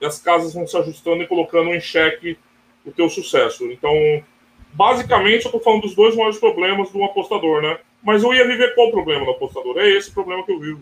as 0.02 0.20
casas 0.20 0.54
vão 0.54 0.66
se 0.68 0.78
ajustando 0.78 1.24
e 1.24 1.28
colocando 1.28 1.74
em 1.74 1.82
xeque 1.82 2.38
o 2.88 2.92
teu 2.92 3.10
sucesso. 3.10 3.70
Então, 3.72 3.94
basicamente, 4.74 5.46
eu 5.46 5.50
estou 5.50 5.60
falando 5.60 5.82
dos 5.82 5.96
dois 5.96 6.16
maiores 6.16 6.40
problemas 6.40 6.90
do 6.92 7.04
apostador, 7.04 7.62
né? 7.62 7.80
Mas 8.02 8.24
eu 8.24 8.34
ia 8.34 8.48
viver 8.48 8.74
qual 8.74 8.92
problema 8.92 9.26
do 9.26 9.32
apostador? 9.32 9.78
É 9.78 9.90
esse 9.90 10.12
problema 10.12 10.44
que 10.44 10.52
eu 10.52 10.60
vivo. 10.60 10.82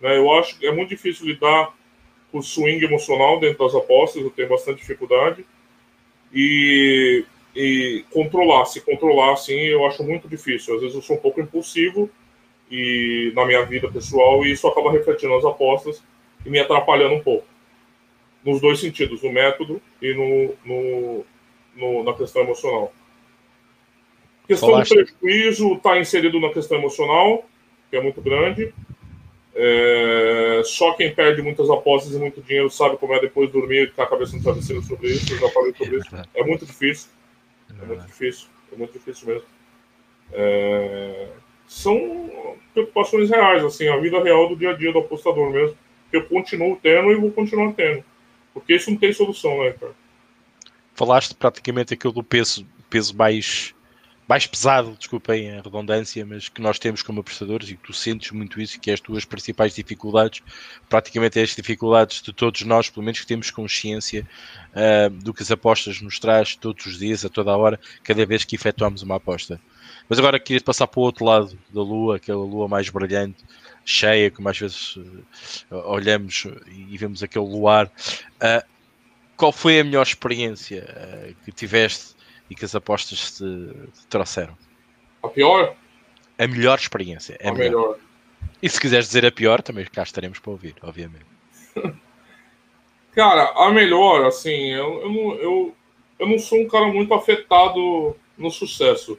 Né? 0.00 0.18
Eu 0.18 0.32
acho 0.32 0.58
que 0.58 0.66
é 0.66 0.72
muito 0.72 0.88
difícil 0.88 1.26
lidar 1.26 1.72
com 2.32 2.38
o 2.38 2.42
swing 2.42 2.84
emocional 2.84 3.40
dentro 3.40 3.64
das 3.64 3.74
apostas, 3.74 4.22
eu 4.22 4.30
tenho 4.30 4.48
bastante 4.48 4.80
dificuldade. 4.80 5.44
E, 6.32 7.24
e 7.54 8.04
controlar, 8.10 8.66
se 8.66 8.80
controlar, 8.80 9.32
assim, 9.32 9.58
eu 9.58 9.86
acho 9.86 10.02
muito 10.02 10.28
difícil. 10.28 10.74
Às 10.74 10.80
vezes 10.80 10.96
eu 10.96 11.02
sou 11.02 11.16
um 11.16 11.20
pouco 11.20 11.40
impulsivo 11.40 12.10
e 12.70 13.32
na 13.34 13.46
minha 13.46 13.64
vida 13.64 13.90
pessoal 13.90 14.44
e 14.44 14.52
isso 14.52 14.66
acaba 14.66 14.92
refletindo 14.92 15.34
nas 15.34 15.44
apostas 15.44 16.02
e 16.44 16.50
me 16.50 16.58
atrapalhando 16.58 17.14
um 17.14 17.22
pouco. 17.22 17.46
Nos 18.44 18.60
dois 18.60 18.80
sentidos, 18.80 19.22
no 19.22 19.32
método 19.32 19.82
e 20.00 20.14
no, 20.14 20.54
no, 20.64 21.24
no 21.76 22.04
na 22.04 22.14
questão 22.14 22.42
emocional. 22.42 22.92
A 24.44 24.46
questão 24.46 24.80
do 24.80 24.88
prejuízo 24.88 25.74
está 25.74 25.98
inserido 25.98 26.40
na 26.40 26.50
questão 26.50 26.78
emocional, 26.78 27.44
que 27.90 27.96
é 27.96 28.00
muito 28.00 28.20
grande. 28.20 28.72
É, 29.60 30.62
só 30.64 30.92
quem 30.92 31.12
perde 31.12 31.42
muitas 31.42 31.68
apostas 31.68 32.14
e 32.14 32.16
muito 32.18 32.40
dinheiro 32.40 32.70
sabe 32.70 32.96
como 32.96 33.12
é 33.12 33.20
depois 33.20 33.50
dormir 33.50 33.82
e 33.82 33.86
ficar 33.88 34.04
a 34.04 34.06
cabeça 34.06 34.36
no 34.36 34.42
travesseiro 34.42 34.80
sobre 34.82 35.08
isso. 35.08 35.34
Eu 35.34 35.38
já 35.40 35.48
falei 35.48 35.74
sobre 35.74 35.96
isso. 35.98 36.08
É 36.32 36.44
muito 36.44 36.64
difícil. 36.64 37.10
É 37.82 37.84
muito 37.84 38.06
difícil. 38.06 38.48
É 38.72 38.76
muito 38.76 38.92
difícil 38.92 39.26
mesmo. 39.26 39.48
É, 40.32 41.28
são 41.66 42.30
preocupações 42.72 43.30
reais, 43.30 43.64
assim, 43.64 43.88
a 43.88 43.96
vida 43.96 44.22
real 44.22 44.48
do 44.48 44.56
dia 44.56 44.70
a 44.70 44.74
dia 44.74 44.92
do 44.92 45.00
apostador 45.00 45.50
mesmo. 45.50 45.76
Que 46.10 46.18
eu 46.18 46.24
continuo 46.26 46.78
tendo 46.80 47.10
e 47.10 47.16
vou 47.16 47.32
continuar 47.32 47.72
tendo. 47.72 48.04
Porque 48.58 48.74
isso 48.74 48.90
não 48.90 48.98
tem 48.98 49.12
solução, 49.12 49.62
né, 49.62 49.72
cara? 49.72 49.94
Falaste 50.94 51.34
praticamente 51.34 51.94
aquilo 51.94 52.12
do 52.12 52.24
peso, 52.24 52.66
peso 52.90 53.16
mais 53.16 53.74
mais 54.28 54.46
pesado, 54.46 54.94
desculpem 54.98 55.50
a 55.52 55.62
redundância, 55.62 56.24
mas 56.26 56.50
que 56.50 56.60
nós 56.60 56.78
temos 56.78 57.02
como 57.02 57.20
apostadores 57.20 57.70
e 57.70 57.76
que 57.76 57.82
tu 57.82 57.94
sentes 57.94 58.30
muito 58.30 58.60
isso, 58.60 58.78
que 58.78 58.90
é 58.90 58.94
as 58.94 59.00
tuas 59.00 59.24
principais 59.24 59.74
dificuldades, 59.74 60.42
praticamente 60.86 61.40
é 61.40 61.42
as 61.42 61.56
dificuldades 61.56 62.20
de 62.20 62.30
todos 62.34 62.60
nós, 62.62 62.90
pelo 62.90 63.06
menos 63.06 63.20
que 63.20 63.26
temos 63.26 63.50
consciência 63.50 64.28
uh, 64.74 65.08
do 65.08 65.32
que 65.32 65.42
as 65.42 65.50
apostas 65.50 66.02
nos 66.02 66.18
traz 66.18 66.54
todos 66.54 66.84
os 66.84 66.98
dias, 66.98 67.24
a 67.24 67.30
toda 67.30 67.52
a 67.52 67.56
hora, 67.56 67.80
cada 68.04 68.26
vez 68.26 68.44
que 68.44 68.54
efetuamos 68.54 69.02
uma 69.02 69.16
aposta. 69.16 69.58
Mas 70.06 70.18
agora 70.18 70.38
queria 70.38 70.60
passar 70.60 70.86
para 70.86 71.00
o 71.00 71.04
outro 71.04 71.24
lado 71.24 71.58
da 71.72 71.82
lua, 71.82 72.16
aquela 72.16 72.44
lua 72.44 72.68
mais 72.68 72.90
brilhante, 72.90 73.42
cheia, 73.88 74.30
como 74.30 74.48
às 74.48 74.58
vezes 74.58 74.96
uh, 74.96 75.24
olhamos 75.86 76.46
e 76.66 76.96
vemos 76.98 77.22
aquele 77.22 77.46
luar. 77.46 77.86
Uh, 77.86 78.66
qual 79.36 79.52
foi 79.52 79.80
a 79.80 79.84
melhor 79.84 80.02
experiência 80.02 81.34
que 81.44 81.52
tiveste 81.52 82.14
e 82.50 82.54
que 82.54 82.64
as 82.64 82.74
apostas 82.74 83.38
te, 83.38 83.44
te 83.44 84.06
trouxeram? 84.08 84.56
A 85.22 85.28
pior? 85.28 85.76
A 86.36 86.46
melhor 86.46 86.78
experiência. 86.78 87.38
A, 87.42 87.48
a 87.48 87.52
melhor. 87.52 87.70
melhor. 87.70 87.98
E 88.60 88.68
se 88.68 88.80
quiseres 88.80 89.06
dizer 89.06 89.24
a 89.24 89.32
pior, 89.32 89.62
também 89.62 89.84
cá 89.84 90.02
estaremos 90.02 90.38
para 90.38 90.50
ouvir, 90.50 90.74
obviamente. 90.82 91.26
cara, 93.14 93.52
a 93.54 93.70
melhor, 93.70 94.26
assim, 94.26 94.72
eu, 94.72 95.00
eu, 95.02 95.12
não, 95.12 95.34
eu, 95.36 95.76
eu 96.18 96.28
não 96.28 96.38
sou 96.38 96.60
um 96.60 96.68
cara 96.68 96.88
muito 96.88 97.14
afetado 97.14 98.16
no 98.36 98.50
sucesso. 98.50 99.18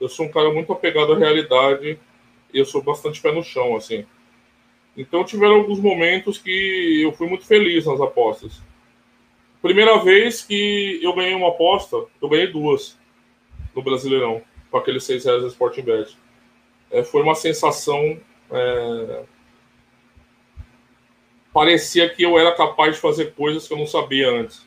Eu 0.00 0.08
sou 0.08 0.26
um 0.26 0.30
cara 0.30 0.52
muito 0.52 0.72
apegado 0.72 1.12
à 1.12 1.18
realidade 1.18 1.98
eu 2.52 2.64
sou 2.64 2.82
bastante 2.82 3.20
pé 3.20 3.32
no 3.32 3.42
chão, 3.42 3.76
assim. 3.76 4.06
Então 4.96 5.24
tiveram 5.24 5.56
alguns 5.56 5.80
momentos 5.80 6.38
que 6.38 7.02
eu 7.02 7.12
fui 7.12 7.28
muito 7.28 7.46
feliz 7.46 7.86
nas 7.86 8.00
apostas. 8.00 8.60
Primeira 9.62 9.98
vez 10.02 10.42
que 10.42 10.98
eu 11.02 11.14
ganhei 11.14 11.34
uma 11.34 11.48
aposta, 11.48 11.96
eu 12.20 12.28
ganhei 12.28 12.46
duas 12.46 12.98
no 13.74 13.82
Brasileirão, 13.82 14.42
com 14.70 14.76
aqueles 14.78 15.04
seis 15.04 15.24
reais 15.24 15.42
da 15.42 15.48
Sporting 15.48 15.82
Bet. 15.82 16.16
É, 16.90 17.04
foi 17.04 17.22
uma 17.22 17.34
sensação. 17.34 18.18
É... 18.50 19.22
Parecia 21.52 22.08
que 22.08 22.22
eu 22.22 22.38
era 22.38 22.52
capaz 22.52 22.94
de 22.94 23.00
fazer 23.00 23.34
coisas 23.34 23.66
que 23.66 23.74
eu 23.74 23.78
não 23.78 23.86
sabia 23.86 24.30
antes. 24.30 24.66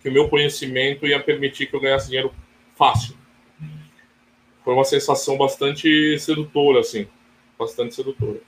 Que 0.00 0.08
o 0.08 0.12
meu 0.12 0.28
conhecimento 0.28 1.06
ia 1.06 1.20
permitir 1.20 1.66
que 1.66 1.74
eu 1.74 1.80
ganhasse 1.80 2.08
dinheiro 2.08 2.32
fácil. 2.76 3.19
Foi 4.70 4.76
uma 4.76 4.84
sensação 4.84 5.36
bastante 5.36 6.16
sedutora, 6.20 6.78
assim. 6.78 7.08
Bastante 7.58 7.92
sedutora. 7.92 8.40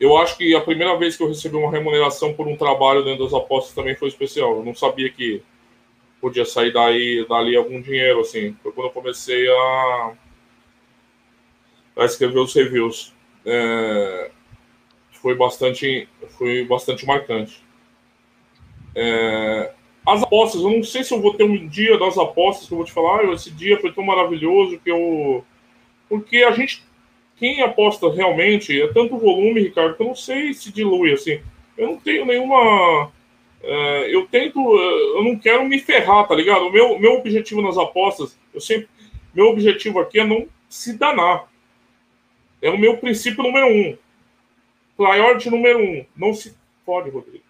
Eu 0.00 0.16
acho 0.16 0.36
que 0.36 0.52
a 0.52 0.60
primeira 0.60 0.98
vez 0.98 1.16
que 1.16 1.22
eu 1.22 1.28
recebi 1.28 1.54
uma 1.54 1.70
remuneração 1.70 2.34
por 2.34 2.48
um 2.48 2.56
trabalho 2.56 3.04
dentro 3.04 3.22
das 3.22 3.32
apostas 3.32 3.72
também 3.72 3.94
foi 3.94 4.08
especial. 4.08 4.56
Eu 4.56 4.64
não 4.64 4.74
sabia 4.74 5.08
que 5.08 5.40
podia 6.20 6.44
sair 6.44 6.72
daí, 6.72 7.24
dali 7.28 7.54
algum 7.54 7.80
dinheiro, 7.80 8.18
assim. 8.18 8.56
Foi 8.64 8.72
quando 8.72 8.88
eu 8.88 8.92
comecei 8.92 9.48
a, 9.48 10.12
a 11.98 12.04
escrever 12.04 12.40
os 12.40 12.52
reviews. 12.52 13.14
É, 13.46 14.28
foi 15.12 15.36
bastante, 15.36 16.08
foi 16.30 16.64
bastante 16.64 17.06
marcante. 17.06 17.62
É, 18.92 19.72
as 20.06 20.22
apostas, 20.22 20.60
eu 20.60 20.70
não 20.70 20.82
sei 20.82 21.04
se 21.04 21.14
eu 21.14 21.20
vou 21.20 21.34
ter 21.34 21.44
um 21.44 21.66
dia 21.66 21.98
das 21.98 22.18
apostas 22.18 22.66
que 22.66 22.74
eu 22.74 22.78
vou 22.78 22.86
te 22.86 22.92
falar, 22.92 23.24
esse 23.32 23.50
dia 23.50 23.80
foi 23.80 23.92
tão 23.92 24.04
maravilhoso 24.04 24.78
que 24.78 24.90
eu. 24.90 25.44
Porque 26.08 26.38
a 26.38 26.50
gente 26.50 26.82
quem 27.42 27.60
aposta 27.60 28.08
realmente 28.08 28.80
é 28.80 28.86
tanto 28.92 29.18
volume, 29.18 29.62
Ricardo, 29.62 29.96
que 29.96 30.02
eu 30.04 30.06
não 30.06 30.14
sei 30.14 30.54
se 30.54 30.72
dilui 30.72 31.12
assim. 31.12 31.40
Eu 31.76 31.88
não 31.88 31.96
tenho 31.96 32.24
nenhuma. 32.24 33.10
É, 33.60 34.14
eu 34.14 34.26
tento. 34.28 34.60
Eu 34.60 35.24
não 35.24 35.36
quero 35.36 35.64
me 35.64 35.80
ferrar, 35.80 36.28
tá 36.28 36.36
ligado? 36.36 36.66
O 36.66 36.72
meu, 36.72 36.98
meu 37.00 37.14
objetivo 37.14 37.60
nas 37.60 37.76
apostas, 37.76 38.38
eu 38.54 38.60
sempre. 38.60 38.88
Meu 39.34 39.46
objetivo 39.48 39.98
aqui 39.98 40.20
é 40.20 40.24
não 40.24 40.46
se 40.68 40.96
danar. 40.96 41.48
É 42.60 42.70
o 42.70 42.78
meu 42.78 42.96
princípio 42.98 43.42
número 43.42 43.66
um. 43.66 43.98
Priority 44.96 45.50
número 45.50 45.80
um. 45.80 46.06
Não 46.16 46.32
se 46.34 46.54
pode, 46.86 47.10
Rodrigo. 47.10 47.41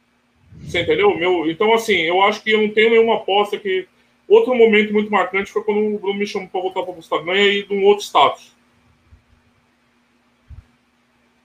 Você 0.64 0.80
entendeu? 0.80 1.16
Meu, 1.16 1.50
então, 1.50 1.72
assim, 1.74 1.96
eu 2.02 2.22
acho 2.22 2.42
que 2.42 2.50
eu 2.50 2.62
não 2.62 2.70
tenho 2.70 2.90
nenhuma 2.90 3.16
aposta 3.16 3.58
que. 3.58 3.86
Outro 4.28 4.54
momento 4.54 4.92
muito 4.92 5.10
marcante 5.10 5.50
foi 5.52 5.62
quando 5.62 5.94
o 5.94 5.98
Bruno 5.98 6.18
me 6.18 6.26
chamou 6.26 6.48
para 6.48 6.60
voltar 6.60 6.82
para 6.82 6.92
apostar 6.92 7.22
ganha 7.22 7.46
e 7.48 7.66
de 7.66 7.74
um 7.74 7.84
outro 7.84 8.04
status. 8.04 8.56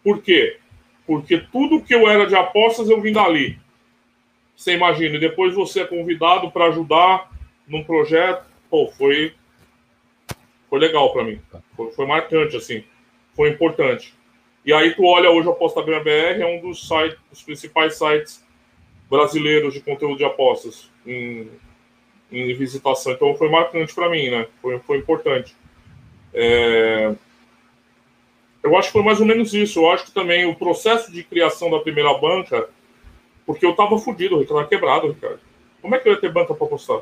Por 0.04 0.22
quê? 0.22 0.58
Porque 1.06 1.40
tudo 1.52 1.82
que 1.82 1.94
eu 1.94 2.08
era 2.08 2.26
de 2.26 2.36
apostas 2.36 2.90
eu 2.90 3.02
vim 3.02 3.12
dali. 3.12 3.60
Você 4.56 4.74
imagina, 4.74 5.18
e 5.18 5.20
depois 5.20 5.54
você 5.54 5.82
é 5.82 5.86
convidado 5.86 6.50
para 6.50 6.68
ajudar 6.68 7.30
num 7.68 7.84
projeto. 7.84 8.46
Pô, 8.70 8.88
foi, 8.98 9.34
foi 10.70 10.80
legal 10.80 11.12
para 11.12 11.24
mim. 11.24 11.42
Foi, 11.76 11.92
foi, 11.92 12.06
marcante, 12.06 12.56
assim. 12.56 12.84
Foi 13.36 13.50
importante. 13.50 14.14
E 14.66 14.72
aí 14.72 14.94
tu 14.96 15.04
olha 15.06 15.30
hoje 15.30 15.48
a 15.48 15.52
Aposta 15.52 15.82
BR, 15.82 16.42
é 16.42 16.46
um 16.46 16.62
dos, 16.62 16.88
sites, 16.88 17.18
dos 17.30 17.44
principais 17.44 17.98
sites 17.98 18.47
brasileiros 19.10 19.74
de 19.74 19.82
conteúdo 19.82 20.18
de 20.18 20.26
apostas 20.26 20.90
em, 21.06 21.50
em 22.32 22.54
visitação. 22.56 23.14
Então 23.14 23.36
foi 23.36 23.50
marcante 23.50 23.94
para 23.94 24.10
mim, 24.10 24.30
né? 24.30 24.48
Foi, 24.62 24.80
foi 24.80 24.98
importante. 24.98 25.56
É, 26.34 27.14
eu 28.64 28.78
acho 28.78 28.90
que 28.90 28.94
foi 28.94 29.04
mais 29.04 29.20
ou 29.20 29.26
menos 29.26 29.54
isso. 29.54 29.80
Eu 29.80 29.92
acho 29.92 30.06
que 30.06 30.12
também 30.12 30.46
o 30.46 30.56
processo 30.56 31.12
de 31.12 31.24
criação 31.24 31.70
da 31.70 31.80
primeira 31.80 32.14
banca, 32.18 32.70
porque 33.46 33.66
eu 33.66 33.76
tava 33.76 33.98
fudido, 33.98 34.42
eu 34.42 34.48
tava 34.48 34.68
quebrado, 34.68 35.08
Ricardo. 35.08 35.40
Como 35.82 35.96
é 35.96 36.00
que 36.00 36.08
eu 36.08 36.14
ia 36.14 36.20
ter 36.20 36.32
banca 36.32 36.54
para 36.54 36.66
apostar? 36.66 37.02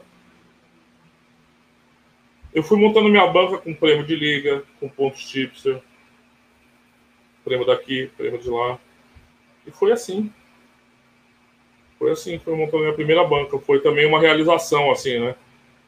eu 2.55 2.63
fui 2.63 2.79
montando 2.79 3.09
minha 3.09 3.27
banca 3.27 3.57
com 3.57 3.73
prêmio 3.73 4.05
de 4.05 4.15
liga, 4.15 4.63
com 4.79 4.87
pontos 4.87 5.27
tipster, 5.29 5.81
prêmio 7.43 7.67
daqui, 7.67 8.09
prêmio 8.15 8.39
de 8.39 8.49
lá. 8.49 8.79
E 9.67 9.71
foi 9.71 9.91
assim. 9.91 10.31
Foi 12.05 12.11
assim, 12.11 12.37
foi 12.37 12.55
montando 12.55 12.83
minha 12.83 12.93
primeira 12.93 13.23
banca. 13.23 13.57
Foi 13.57 13.79
também 13.79 14.05
uma 14.05 14.19
realização, 14.19 14.91
assim, 14.91 15.17
né? 15.17 15.33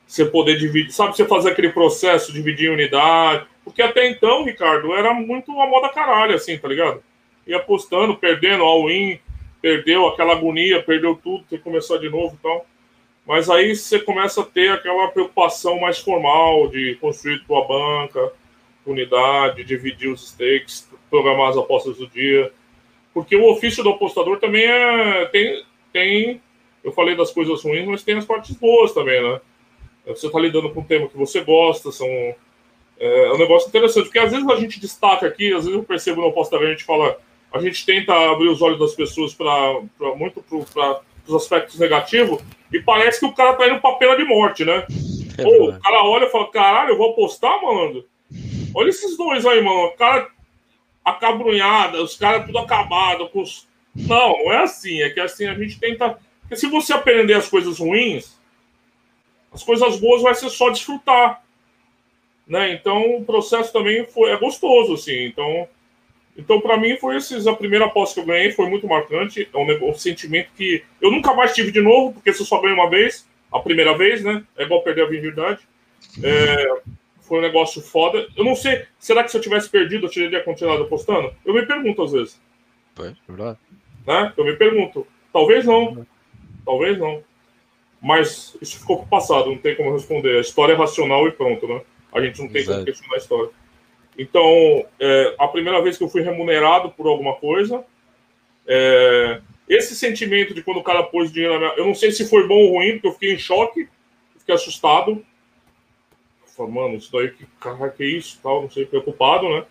Você 0.07 0.25
poder 0.25 0.57
dividir, 0.57 0.91
sabe, 0.91 1.15
você 1.15 1.25
fazer 1.25 1.51
aquele 1.51 1.69
processo, 1.69 2.33
dividir 2.33 2.71
unidade. 2.71 3.45
Porque 3.63 3.83
até 3.83 4.09
então, 4.09 4.43
Ricardo, 4.43 4.95
era 4.95 5.13
muito 5.13 5.51
uma 5.51 5.67
moda 5.67 5.89
caralho, 5.89 6.33
assim, 6.33 6.57
tá 6.57 6.67
ligado? 6.67 7.03
Ia 7.45 7.57
apostando, 7.57 8.17
perdendo, 8.17 8.63
all-in, 8.63 9.19
perdeu 9.61 10.07
aquela 10.07 10.33
agonia, 10.33 10.81
perdeu 10.81 11.13
tudo, 11.23 11.45
tem 11.47 11.59
que 11.59 11.63
começar 11.63 11.99
de 11.99 12.09
novo 12.09 12.33
e 12.33 12.41
tal. 12.41 12.65
Mas 13.23 13.47
aí 13.47 13.75
você 13.75 13.99
começa 13.99 14.41
a 14.41 14.45
ter 14.45 14.71
aquela 14.71 15.09
preocupação 15.09 15.79
mais 15.79 15.99
formal 15.99 16.67
de 16.67 16.95
construir 16.95 17.45
tua 17.45 17.63
banca, 17.67 18.33
unidade, 18.87 19.63
dividir 19.63 20.09
os 20.09 20.29
stakes, 20.29 20.89
programar 21.11 21.49
as 21.49 21.57
apostas 21.57 21.97
do 21.97 22.07
dia. 22.07 22.51
Porque 23.13 23.35
o 23.35 23.51
ofício 23.51 23.83
do 23.83 23.91
apostador 23.91 24.39
também 24.39 24.65
é, 24.65 25.25
tem, 25.25 25.63
tem. 25.97 26.41
Eu 26.83 26.91
falei 26.91 27.15
das 27.15 27.31
coisas 27.31 27.63
ruins, 27.63 27.87
mas 27.87 28.03
tem 28.03 28.17
as 28.17 28.25
partes 28.25 28.55
boas 28.55 28.93
também, 28.93 29.21
né? 29.21 29.41
Você 30.05 30.27
está 30.27 30.39
lidando 30.39 30.69
com 30.69 30.79
um 30.79 30.83
tema 30.83 31.07
que 31.07 31.17
você 31.17 31.41
gosta, 31.41 31.91
são. 31.91 32.07
É, 32.07 32.35
é 32.99 33.33
um 33.33 33.37
negócio 33.37 33.67
interessante, 33.67 34.05
porque 34.05 34.19
às 34.19 34.31
vezes 34.31 34.47
a 34.47 34.55
gente 34.55 34.79
destaca 34.79 35.27
aqui, 35.27 35.53
às 35.53 35.65
vezes 35.65 35.73
eu 35.73 35.83
percebo 35.83 36.21
no 36.21 36.27
apostador, 36.27 36.67
a 36.67 36.71
gente 36.71 36.83
fala, 36.83 37.17
a 37.53 37.59
gente 37.59 37.85
tenta 37.85 38.13
abrir 38.31 38.47
os 38.47 38.61
olhos 38.61 38.79
das 38.79 38.95
pessoas 38.95 39.33
para 39.33 39.81
muito 40.15 40.43
para 40.73 41.01
os 41.27 41.35
aspectos 41.35 41.77
negativos, 41.77 42.41
e 42.71 42.79
parece 42.79 43.19
que 43.19 43.25
o 43.25 43.33
cara 43.33 43.53
tá 43.53 43.67
indo 43.67 43.79
pra 43.79 43.93
pena 43.93 44.15
de 44.15 44.23
morte, 44.23 44.65
né? 44.65 44.85
É 45.37 45.45
Ou 45.45 45.69
o 45.69 45.79
cara 45.79 46.03
olha 46.03 46.25
e 46.25 46.29
fala, 46.29 46.51
caralho, 46.51 46.91
eu 46.91 46.97
vou 46.97 47.11
apostar, 47.11 47.61
mano? 47.61 48.03
Olha 48.73 48.89
esses 48.89 49.15
dois 49.15 49.45
aí, 49.45 49.61
mano. 49.61 49.85
O 49.85 49.91
cara 49.91 50.27
acabrunhada, 51.05 52.01
os 52.01 52.15
caras 52.15 52.45
tudo 52.45 52.57
acabado. 52.57 53.29
Com 53.29 53.41
os... 53.41 53.67
Não, 54.05 54.43
não 54.43 54.53
é 54.53 54.63
assim. 54.63 55.01
É 55.01 55.09
que 55.09 55.19
assim 55.19 55.47
a 55.47 55.55
gente 55.55 55.79
tenta. 55.79 56.17
Porque 56.41 56.55
se 56.55 56.67
você 56.67 56.93
aprender 56.93 57.33
as 57.33 57.49
coisas 57.49 57.79
ruins, 57.79 58.37
as 59.51 59.63
coisas 59.63 59.99
boas 59.99 60.21
vai 60.21 60.35
ser 60.35 60.49
só 60.49 60.69
desfrutar. 60.69 61.43
Né? 62.47 62.73
Então 62.73 63.17
o 63.17 63.25
processo 63.25 63.73
também 63.73 64.05
foi, 64.05 64.29
é 64.31 64.37
gostoso, 64.37 64.93
assim. 64.93 65.25
Então, 65.25 65.67
então 66.37 66.61
para 66.61 66.77
mim 66.77 66.95
foi 66.97 67.17
esses, 67.17 67.47
a 67.47 67.53
primeira 67.53 67.85
aposta 67.85 68.15
que 68.15 68.21
eu 68.21 68.25
ganhei 68.25 68.51
foi 68.51 68.69
muito 68.69 68.87
marcante. 68.87 69.49
É 69.53 69.57
um, 69.57 69.89
um, 69.89 69.93
sentimento 69.93 70.49
que 70.55 70.83
eu 71.01 71.11
nunca 71.11 71.33
mais 71.33 71.53
tive 71.53 71.71
de 71.71 71.81
novo, 71.81 72.13
porque 72.13 72.31
você 72.31 72.45
só 72.45 72.61
ganha 72.61 72.75
uma 72.75 72.89
vez, 72.89 73.27
a 73.51 73.59
primeira 73.59 73.97
vez, 73.97 74.23
né? 74.23 74.43
É 74.55 74.63
igual 74.63 74.83
perder 74.83 75.03
a 75.03 75.09
virgindade. 75.09 75.59
É, 76.23 76.81
foi 77.21 77.39
um 77.39 77.41
negócio 77.41 77.81
foda. 77.81 78.27
Eu 78.37 78.45
não 78.45 78.55
sei, 78.55 78.85
será 78.97 79.23
que 79.23 79.31
se 79.31 79.37
eu 79.37 79.41
tivesse 79.41 79.69
perdido 79.69 80.05
eu 80.05 80.11
teria 80.11 80.43
continuado 80.43 80.83
apostando? 80.83 81.33
Eu 81.45 81.53
me 81.53 81.65
pergunto 81.65 82.03
às 82.03 82.13
vezes. 82.13 82.41
É 82.99 83.13
verdade. 83.27 83.57
Né? 84.07 84.33
Eu 84.37 84.45
me 84.45 84.55
pergunto. 84.55 85.05
Talvez 85.33 85.65
não. 85.65 86.07
Talvez 86.65 86.97
não. 86.97 87.21
Mas 88.01 88.57
isso 88.61 88.79
ficou 88.79 88.99
pro 88.99 89.07
passado, 89.07 89.49
não 89.49 89.57
tem 89.57 89.75
como 89.75 89.93
responder. 89.93 90.37
A 90.37 90.41
história 90.41 90.73
é 90.73 90.77
racional 90.77 91.27
e 91.27 91.31
pronto, 91.31 91.67
né? 91.67 91.81
A 92.13 92.21
gente 92.21 92.41
não 92.41 92.47
tem 92.47 92.61
Exato. 92.61 92.77
como 92.77 92.85
questionar 92.85 93.15
a 93.15 93.17
história. 93.17 93.51
Então, 94.17 94.85
é, 94.99 95.35
a 95.37 95.47
primeira 95.47 95.81
vez 95.81 95.97
que 95.97 96.03
eu 96.03 96.09
fui 96.09 96.21
remunerado 96.21 96.89
por 96.91 97.07
alguma 97.07 97.35
coisa, 97.35 97.83
é, 98.65 99.41
esse 99.67 99.95
sentimento 99.95 100.53
de 100.53 100.63
quando 100.63 100.77
o 100.77 100.83
cara 100.83 101.03
pôs 101.03 101.31
dinheiro 101.31 101.53
na 101.53 101.59
minha. 101.59 101.73
Eu 101.73 101.85
não 101.85 101.93
sei 101.93 102.11
se 102.11 102.27
foi 102.27 102.47
bom 102.47 102.55
ou 102.55 102.75
ruim, 102.75 102.93
porque 102.93 103.07
eu 103.07 103.13
fiquei 103.13 103.33
em 103.33 103.37
choque, 103.37 103.89
fiquei 104.39 104.55
assustado. 104.55 105.23
Falei, 106.55 106.71
mano, 106.71 106.95
isso 106.95 107.11
daí, 107.11 107.29
que 107.29 107.45
cara, 107.59 107.89
que 107.89 108.03
é 108.03 108.07
isso? 108.07 108.39
Tal, 108.41 108.63
não 108.63 108.69
sei, 108.71 108.85
preocupado, 108.85 109.47
né? 109.49 109.65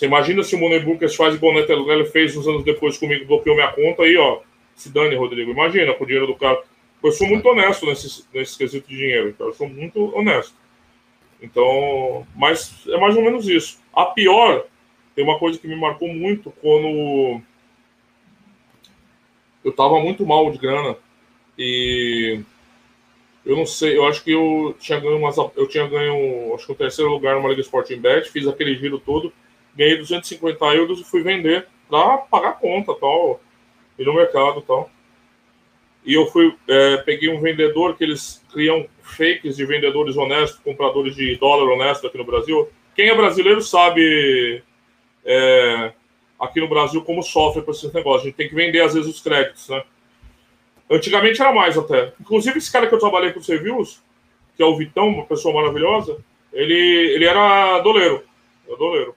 Você 0.00 0.06
imagina 0.06 0.42
se 0.42 0.54
o 0.54 0.58
Money 0.58 0.80
Bookers 0.80 1.14
faz 1.14 1.34
igual 1.34 1.52
o 1.52 1.56
Netelele 1.56 2.06
fez 2.06 2.34
uns 2.34 2.48
anos 2.48 2.64
depois 2.64 2.96
comigo, 2.96 3.26
bloqueou 3.26 3.54
minha 3.54 3.70
conta 3.70 4.04
aí, 4.04 4.16
ó. 4.16 4.40
Se 4.74 4.88
dane, 4.88 5.14
Rodrigo. 5.14 5.50
Imagina 5.50 5.92
com 5.92 6.04
o 6.04 6.06
dinheiro 6.06 6.26
do 6.26 6.34
cara. 6.34 6.58
Eu 7.04 7.12
sou 7.12 7.26
muito 7.26 7.46
honesto 7.46 7.84
nesse, 7.84 8.24
nesse 8.32 8.56
quesito 8.56 8.88
de 8.88 8.96
dinheiro, 8.96 9.28
então 9.28 9.48
Eu 9.48 9.52
sou 9.52 9.68
muito 9.68 10.16
honesto. 10.16 10.54
Então, 11.42 12.26
mas 12.34 12.82
é 12.88 12.96
mais 12.96 13.14
ou 13.14 13.20
menos 13.20 13.46
isso. 13.46 13.78
A 13.92 14.06
pior, 14.06 14.64
tem 15.14 15.22
uma 15.22 15.38
coisa 15.38 15.58
que 15.58 15.68
me 15.68 15.76
marcou 15.76 16.08
muito 16.08 16.50
quando 16.62 17.42
eu 19.62 19.70
tava 19.70 20.00
muito 20.00 20.24
mal 20.24 20.50
de 20.50 20.56
grana 20.56 20.96
e 21.58 22.40
eu 23.44 23.54
não 23.54 23.66
sei, 23.66 23.98
eu 23.98 24.06
acho 24.06 24.24
que 24.24 24.30
eu 24.30 24.74
tinha 24.80 24.98
ganho 24.98 25.18
umas, 25.18 25.36
eu 25.36 25.68
tinha 25.68 25.86
ganho, 25.86 26.54
acho 26.54 26.64
que 26.64 26.72
o 26.72 26.76
terceiro 26.76 27.10
lugar 27.10 27.36
numa 27.36 27.50
Liga 27.50 27.60
Sporting 27.60 28.00
Bet, 28.00 28.30
fiz 28.30 28.48
aquele 28.48 28.74
giro 28.76 28.98
todo, 28.98 29.30
ganhei 29.80 29.96
250 29.96 30.62
euros 30.74 31.00
e 31.00 31.04
fui 31.04 31.22
vender 31.22 31.66
para 31.88 32.18
pagar 32.18 32.50
a 32.50 32.52
conta, 32.52 32.94
tal, 32.94 33.40
ir 33.98 34.04
no 34.04 34.14
mercado, 34.14 34.60
tal. 34.60 34.90
E 36.04 36.12
eu 36.12 36.26
fui, 36.26 36.54
é, 36.68 36.98
peguei 36.98 37.30
um 37.30 37.40
vendedor 37.40 37.96
que 37.96 38.04
eles 38.04 38.44
criam 38.52 38.86
fakes 39.02 39.56
de 39.56 39.64
vendedores 39.64 40.16
honestos, 40.16 40.60
compradores 40.60 41.14
de 41.14 41.34
dólar 41.36 41.72
honesto 41.72 42.06
aqui 42.06 42.18
no 42.18 42.24
Brasil. 42.24 42.68
Quem 42.94 43.08
é 43.08 43.14
brasileiro 43.14 43.62
sabe 43.62 44.62
é, 45.24 45.92
aqui 46.38 46.60
no 46.60 46.68
Brasil 46.68 47.02
como 47.02 47.22
sofre 47.22 47.62
com 47.62 47.70
esses 47.70 47.92
negócios. 47.92 48.22
A 48.22 48.26
gente 48.26 48.36
tem 48.36 48.48
que 48.48 48.54
vender 48.54 48.82
às 48.82 48.92
vezes 48.92 49.08
os 49.08 49.20
créditos, 49.20 49.68
né? 49.68 49.82
Antigamente 50.90 51.40
era 51.40 51.52
mais 51.52 51.78
até. 51.78 52.12
Inclusive, 52.20 52.58
esse 52.58 52.70
cara 52.70 52.86
que 52.86 52.94
eu 52.94 52.98
trabalhei 52.98 53.32
com 53.32 53.40
os 53.40 53.48
reviews, 53.48 54.02
que 54.56 54.62
é 54.62 54.66
o 54.66 54.76
Vitão, 54.76 55.08
uma 55.08 55.24
pessoa 55.24 55.54
maravilhosa, 55.54 56.18
ele, 56.52 56.74
ele 57.14 57.24
era 57.24 57.78
doleiro. 57.80 58.24
Era 58.66 58.76
doleiro. 58.76 59.14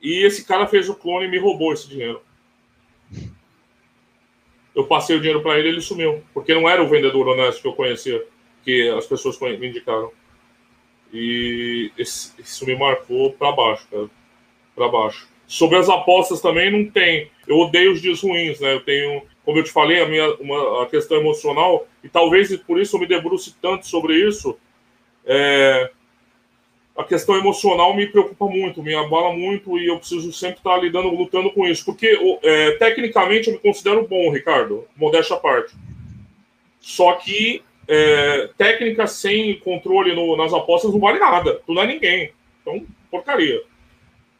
E 0.00 0.24
esse 0.24 0.44
cara 0.44 0.66
fez 0.66 0.88
o 0.88 0.94
clone 0.94 1.26
e 1.26 1.30
me 1.30 1.38
roubou 1.38 1.72
esse 1.72 1.88
dinheiro. 1.88 2.22
Eu 4.74 4.86
passei 4.86 5.16
o 5.16 5.20
dinheiro 5.20 5.42
para 5.42 5.58
ele 5.58 5.68
ele 5.68 5.80
sumiu. 5.80 6.22
Porque 6.32 6.54
não 6.54 6.68
era 6.68 6.82
o 6.82 6.88
vendedor 6.88 7.28
honesto 7.28 7.60
que 7.60 7.68
eu 7.68 7.74
conhecia, 7.74 8.24
que 8.64 8.88
as 8.90 9.06
pessoas 9.06 9.38
me 9.40 9.68
indicaram. 9.68 10.10
E 11.12 11.92
isso 11.96 12.64
me 12.64 12.76
marcou 12.76 13.32
para 13.32 13.52
baixo, 13.52 13.86
cara. 13.90 14.10
Para 14.74 14.88
baixo. 14.88 15.28
Sobre 15.46 15.76
as 15.76 15.88
apostas 15.88 16.40
também 16.40 16.70
não 16.70 16.90
tem. 16.90 17.30
Eu 17.46 17.58
odeio 17.58 17.92
os 17.92 18.00
dias 18.00 18.22
ruins, 18.22 18.60
né? 18.60 18.74
Eu 18.74 18.80
tenho 18.80 19.22
como 19.44 19.58
eu 19.58 19.64
te 19.64 19.72
falei, 19.72 20.00
a 20.00 20.06
minha 20.06 20.32
uma, 20.34 20.84
a 20.84 20.86
questão 20.86 21.18
emocional, 21.18 21.86
e 22.04 22.08
talvez 22.08 22.54
por 22.58 22.80
isso 22.80 22.94
eu 22.94 23.00
me 23.00 23.06
debruce 23.06 23.56
tanto 23.60 23.86
sobre 23.86 24.14
isso, 24.14 24.56
é, 25.24 25.90
a 27.00 27.04
questão 27.04 27.34
emocional 27.34 27.96
me 27.96 28.06
preocupa 28.06 28.46
muito, 28.46 28.82
me 28.82 28.94
abala 28.94 29.32
muito, 29.32 29.78
e 29.78 29.86
eu 29.86 29.98
preciso 29.98 30.30
sempre 30.32 30.58
estar 30.58 30.76
lidando, 30.76 31.08
lutando 31.08 31.50
com 31.50 31.66
isso, 31.66 31.84
porque 31.84 32.38
é, 32.42 32.72
tecnicamente 32.72 33.48
eu 33.48 33.54
me 33.54 33.60
considero 33.60 34.06
bom, 34.06 34.30
Ricardo, 34.30 34.86
modéstia 34.96 35.36
à 35.36 35.38
parte. 35.38 35.74
Só 36.78 37.14
que 37.14 37.62
é, 37.88 38.50
técnica 38.56 39.06
sem 39.06 39.58
controle 39.60 40.14
no, 40.14 40.36
nas 40.36 40.52
apostas 40.52 40.92
não 40.92 41.00
vale 41.00 41.18
nada, 41.18 41.60
tu 41.66 41.72
não 41.72 41.82
é 41.82 41.86
ninguém. 41.86 42.32
Então, 42.60 42.86
porcaria. 43.10 43.62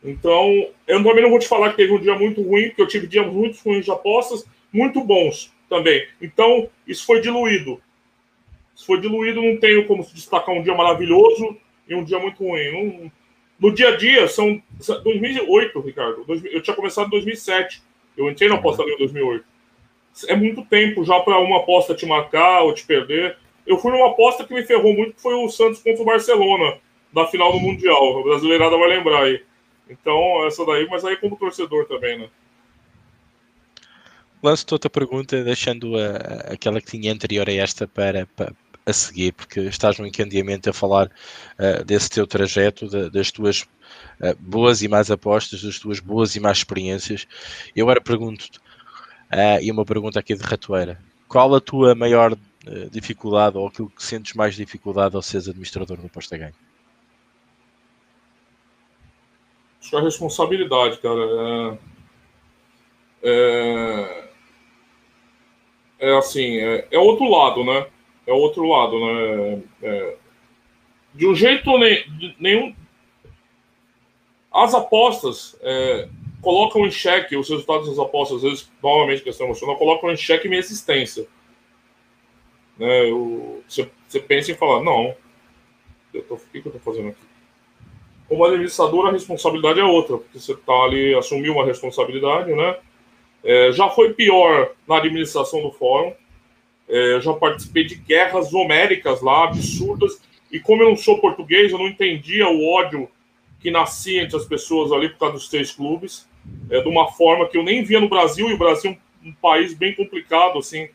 Então, 0.05 0.69
eu 0.87 1.03
também 1.03 1.23
não 1.23 1.31
vou 1.31 1.39
te 1.39 1.49
falar 1.49 1.71
que 1.71 1.77
teve 1.77 1.93
um 1.93 2.01
dia 2.01 2.15
muito 2.15 2.43
ruim, 2.43 2.69
porque 2.69 2.83
eu 2.83 2.89
tive 2.89 3.07
dias 3.07 3.27
muito 3.27 3.59
ruins 3.65 3.87
de 3.87 3.91
apostas, 3.91 4.47
muito 4.71 5.03
bons 5.03 5.51
também. 5.69 6.07
Então, 6.21 6.69
isso 6.87 7.07
foi 7.07 7.23
diluído. 7.23 7.81
Isso 8.77 8.85
foi 8.85 9.01
diluído, 9.01 9.43
não 9.43 9.57
tenho 9.57 9.87
como 9.87 10.05
se 10.05 10.15
destacar 10.15 10.55
um 10.55 10.63
dia 10.63 10.75
maravilhoso 10.75 11.57
e 11.91 11.95
um 11.95 12.05
dia 12.05 12.19
muito 12.19 12.43
ruim. 12.43 12.73
Não, 12.73 13.13
no 13.59 13.75
dia 13.75 13.89
a 13.89 13.97
dia, 13.97 14.27
são 14.29 14.63
2008, 15.05 15.81
Ricardo. 15.81 16.25
Eu 16.51 16.63
tinha 16.63 16.75
começado 16.75 17.09
em 17.09 17.11
2007. 17.11 17.83
Eu 18.17 18.31
entrei 18.31 18.49
na 18.49 18.55
aposta 18.55 18.83
em 18.83 18.97
2008. 18.97 19.45
É 20.29 20.37
muito 20.37 20.65
tempo 20.65 21.05
já 21.05 21.21
para 21.21 21.39
uma 21.39 21.59
aposta 21.59 21.95
te 21.95 22.07
marcar 22.07 22.63
ou 22.63 22.73
te 22.73 22.87
perder. 22.87 23.37
Eu 23.67 23.79
fui 23.79 23.93
numa 23.93 24.09
aposta 24.09 24.45
que 24.45 24.55
me 24.55 24.63
ferrou 24.65 24.95
muito, 24.95 25.15
que 25.15 25.21
foi 25.21 25.35
o 25.35 25.49
Santos 25.51 25.83
contra 25.83 26.03
o 26.03 26.07
Barcelona, 26.07 26.79
da 27.13 27.27
final 27.27 27.53
do 27.53 27.61
Mundial. 27.61 28.21
A 28.21 28.23
brasileirada 28.23 28.77
vai 28.79 28.89
lembrar 28.89 29.25
aí. 29.25 29.43
Então, 29.89 30.47
essa 30.47 30.65
daí, 30.65 30.87
mas 30.89 31.05
aí 31.05 31.17
como 31.17 31.37
torcedor 31.37 31.87
também, 31.87 32.19
né? 32.19 32.31
lanço-te 34.43 34.73
outra 34.73 34.91
pergunta, 34.91 35.43
deixando 35.45 35.97
a, 35.97 36.53
aquela 36.53 36.81
que 36.81 36.91
tinha 36.91 37.13
anterior 37.13 37.49
a 37.49 37.53
esta 37.53 37.87
para, 37.87 38.27
para 38.35 38.55
a 38.87 38.93
seguir, 38.93 39.33
porque 39.33 39.61
estás 39.61 39.99
no 39.99 40.07
encandeamento 40.07 40.71
a 40.71 40.73
falar 40.73 41.07
uh, 41.59 41.85
desse 41.85 42.11
teu 42.11 42.27
trajeto, 42.27 42.89
de, 42.89 43.11
das 43.11 43.31
tuas 43.31 43.63
uh, 44.21 44.35
boas 44.39 44.83
e 44.83 44.89
más 44.89 45.11
apostas, 45.11 45.63
das 45.63 45.79
tuas 45.79 46.01
boas 46.01 46.35
e 46.35 46.41
más 46.41 46.59
experiências. 46.59 47.27
Eu 47.75 47.87
agora 47.87 48.01
pergunto-te, 48.01 48.59
uh, 48.59 49.61
e 49.61 49.71
uma 49.71 49.85
pergunta 49.85 50.19
aqui 50.19 50.35
de 50.35 50.43
ratoeira, 50.43 50.99
qual 51.29 51.55
a 51.55 51.61
tua 51.61 51.95
maior 51.95 52.37
dificuldade 52.91 53.57
ou 53.57 53.69
aquilo 53.69 53.89
que 53.89 54.03
sentes 54.03 54.35
mais 54.35 54.55
dificuldade 54.55 55.17
ao 55.17 55.23
seres 55.23 55.49
administrador 55.49 55.97
do 55.97 56.11
Posta 56.11 56.37
Ganho? 56.37 56.53
Acho 59.81 59.91
que 59.91 59.97
a 59.97 60.03
responsabilidade, 60.03 60.99
cara. 60.99 61.79
É... 61.83 61.91
É 63.23 64.31
é 66.01 66.17
assim, 66.17 66.57
é, 66.57 66.89
é, 66.91 66.99
outro 66.99 67.29
lado, 67.29 67.63
né? 67.63 67.87
É 68.27 68.33
outro 68.33 68.69
lado, 68.69 68.99
né? 68.99 69.63
É, 69.83 70.17
de 71.15 71.27
um 71.27 71.35
jeito 71.35 71.71
nenhum. 72.39 72.75
As 74.53 74.75
apostas 74.75 75.57
é, 75.61 76.09
colocam 76.41 76.87
em 76.87 76.91
xeque 76.91 77.37
os 77.37 77.49
resultados 77.49 77.89
das 77.89 77.99
apostas, 77.99 78.39
às 78.39 78.43
vezes, 78.43 78.73
novamente, 78.83 79.23
questão 79.23 79.47
emocional, 79.47 79.77
colocam 79.77 80.11
em 80.11 80.17
xeque 80.17 80.49
minha 80.49 80.61
existência. 80.61 81.27
Né, 82.79 83.11
você, 83.69 84.21
pensa 84.21 84.51
em 84.51 84.57
falar, 84.57 84.83
não, 84.83 85.15
eu 86.15 86.23
tô, 86.23 86.35
o 86.35 86.39
que, 86.39 86.63
que 86.63 86.69
eu 86.69 86.75
estou 86.75 86.81
fazendo 86.81 87.11
aqui? 87.11 87.21
Como 88.27 88.45
administrador, 88.45 89.09
a 89.09 89.13
responsabilidade 89.13 89.81
é 89.81 89.85
outra, 89.85 90.17
porque 90.17 90.39
você 90.39 90.53
está 90.53 90.73
ali, 90.73 91.15
assumiu 91.15 91.53
uma 91.53 91.65
responsabilidade, 91.65 92.55
né? 92.55 92.79
É, 93.43 93.73
já 93.73 93.89
foi 93.91 94.15
pior 94.15 94.73
na 94.87 94.99
administração 94.99 95.63
do 95.63 95.73
fórum. 95.73 96.15
É, 96.91 97.21
já 97.21 97.33
participei 97.33 97.85
de 97.85 97.95
guerras 97.95 98.53
homéricas 98.53 99.23
lá, 99.23 99.45
absurdas. 99.45 100.21
E 100.51 100.59
como 100.59 100.83
eu 100.83 100.89
não 100.89 100.97
sou 100.97 101.21
português, 101.21 101.71
eu 101.71 101.79
não 101.79 101.87
entendia 101.87 102.49
o 102.49 102.67
ódio 102.67 103.09
que 103.61 103.71
nascia 103.71 104.23
entre 104.23 104.37
as 104.37 104.45
pessoas 104.45 104.91
ali 104.91 105.09
por 105.09 105.19
causa 105.19 105.35
dos 105.35 105.49
três 105.49 105.71
clubes, 105.71 106.29
é, 106.71 106.81
de 106.81 106.89
uma 106.89 107.13
forma 107.13 107.47
que 107.47 107.57
eu 107.57 107.63
nem 107.63 107.85
via 107.85 108.01
no 108.01 108.09
Brasil, 108.09 108.49
e 108.49 108.55
o 108.55 108.59
Brasil 108.59 108.91
é 108.91 109.29
um 109.29 109.33
país 109.33 109.75
bem 109.75 109.95
complicado, 109.95 110.59
assim, 110.59 110.89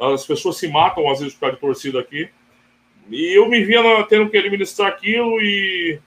as 0.00 0.24
pessoas 0.24 0.56
se 0.56 0.68
matam 0.68 1.10
às 1.10 1.18
vezes 1.18 1.34
por 1.34 1.40
causa 1.40 1.54
de 1.56 1.60
torcida 1.60 2.00
aqui. 2.00 2.28
E 3.10 3.36
eu 3.36 3.48
me 3.48 3.62
via 3.64 3.82
na, 3.82 4.04
tendo 4.04 4.30
que 4.30 4.38
administrar 4.38 4.88
aquilo 4.88 5.40
e, 5.40 5.98